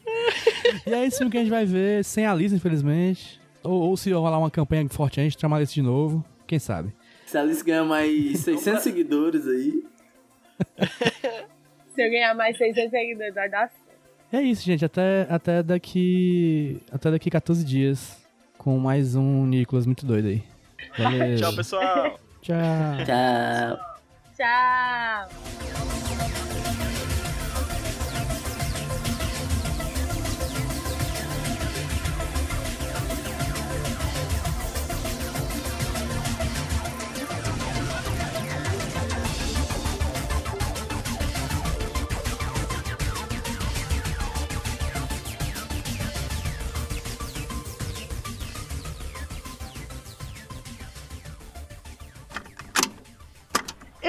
E 0.87 0.93
é 0.93 1.07
isso 1.07 1.29
que 1.31 1.37
a 1.37 1.41
gente 1.41 1.51
vai 1.51 1.65
ver 1.65 2.05
sem 2.05 2.27
a 2.27 2.33
Alice, 2.33 2.55
infelizmente. 2.55 3.41
Ou, 3.63 3.91
ou 3.91 3.97
se 3.97 4.13
rolar 4.13 4.39
uma 4.39 4.51
campanha 4.51 4.87
forte, 4.89 5.21
a 5.21 5.23
gente 5.23 5.41
chama 5.41 5.57
a 5.57 5.59
Alice 5.59 5.73
de 5.73 5.83
novo. 5.83 6.25
Quem 6.47 6.59
sabe? 6.59 6.95
Se 7.27 7.39
a 7.39 7.41
Alice 7.41 7.65
ganhar 7.65 7.85
mais 7.85 8.41
600 8.41 8.83
seguidores 8.83 9.47
aí. 9.47 9.85
Se 11.95 12.03
eu 12.05 12.11
ganhar 12.11 12.35
mais 12.35 12.57
600 12.59 12.91
seguidores, 12.91 13.35
vai 13.35 13.49
dar 13.49 13.69
certo. 13.69 13.85
É 14.33 14.43
isso, 14.43 14.65
gente. 14.65 14.85
Até, 14.85 15.27
até 15.31 15.63
daqui. 15.63 16.81
Até 16.91 17.11
daqui 17.11 17.31
14 17.31 17.65
dias. 17.65 18.19
Com 18.59 18.79
mais 18.79 19.15
um 19.15 19.47
Nicolas 19.47 19.87
muito 19.87 20.05
doido 20.05 20.29
aí. 20.29 20.43
Valeu. 20.99 21.37
Tchau, 21.37 21.55
pessoal. 21.55 22.19
Tchau. 22.41 22.57
Tchau. 23.05 23.79
Tchau. 24.37 25.29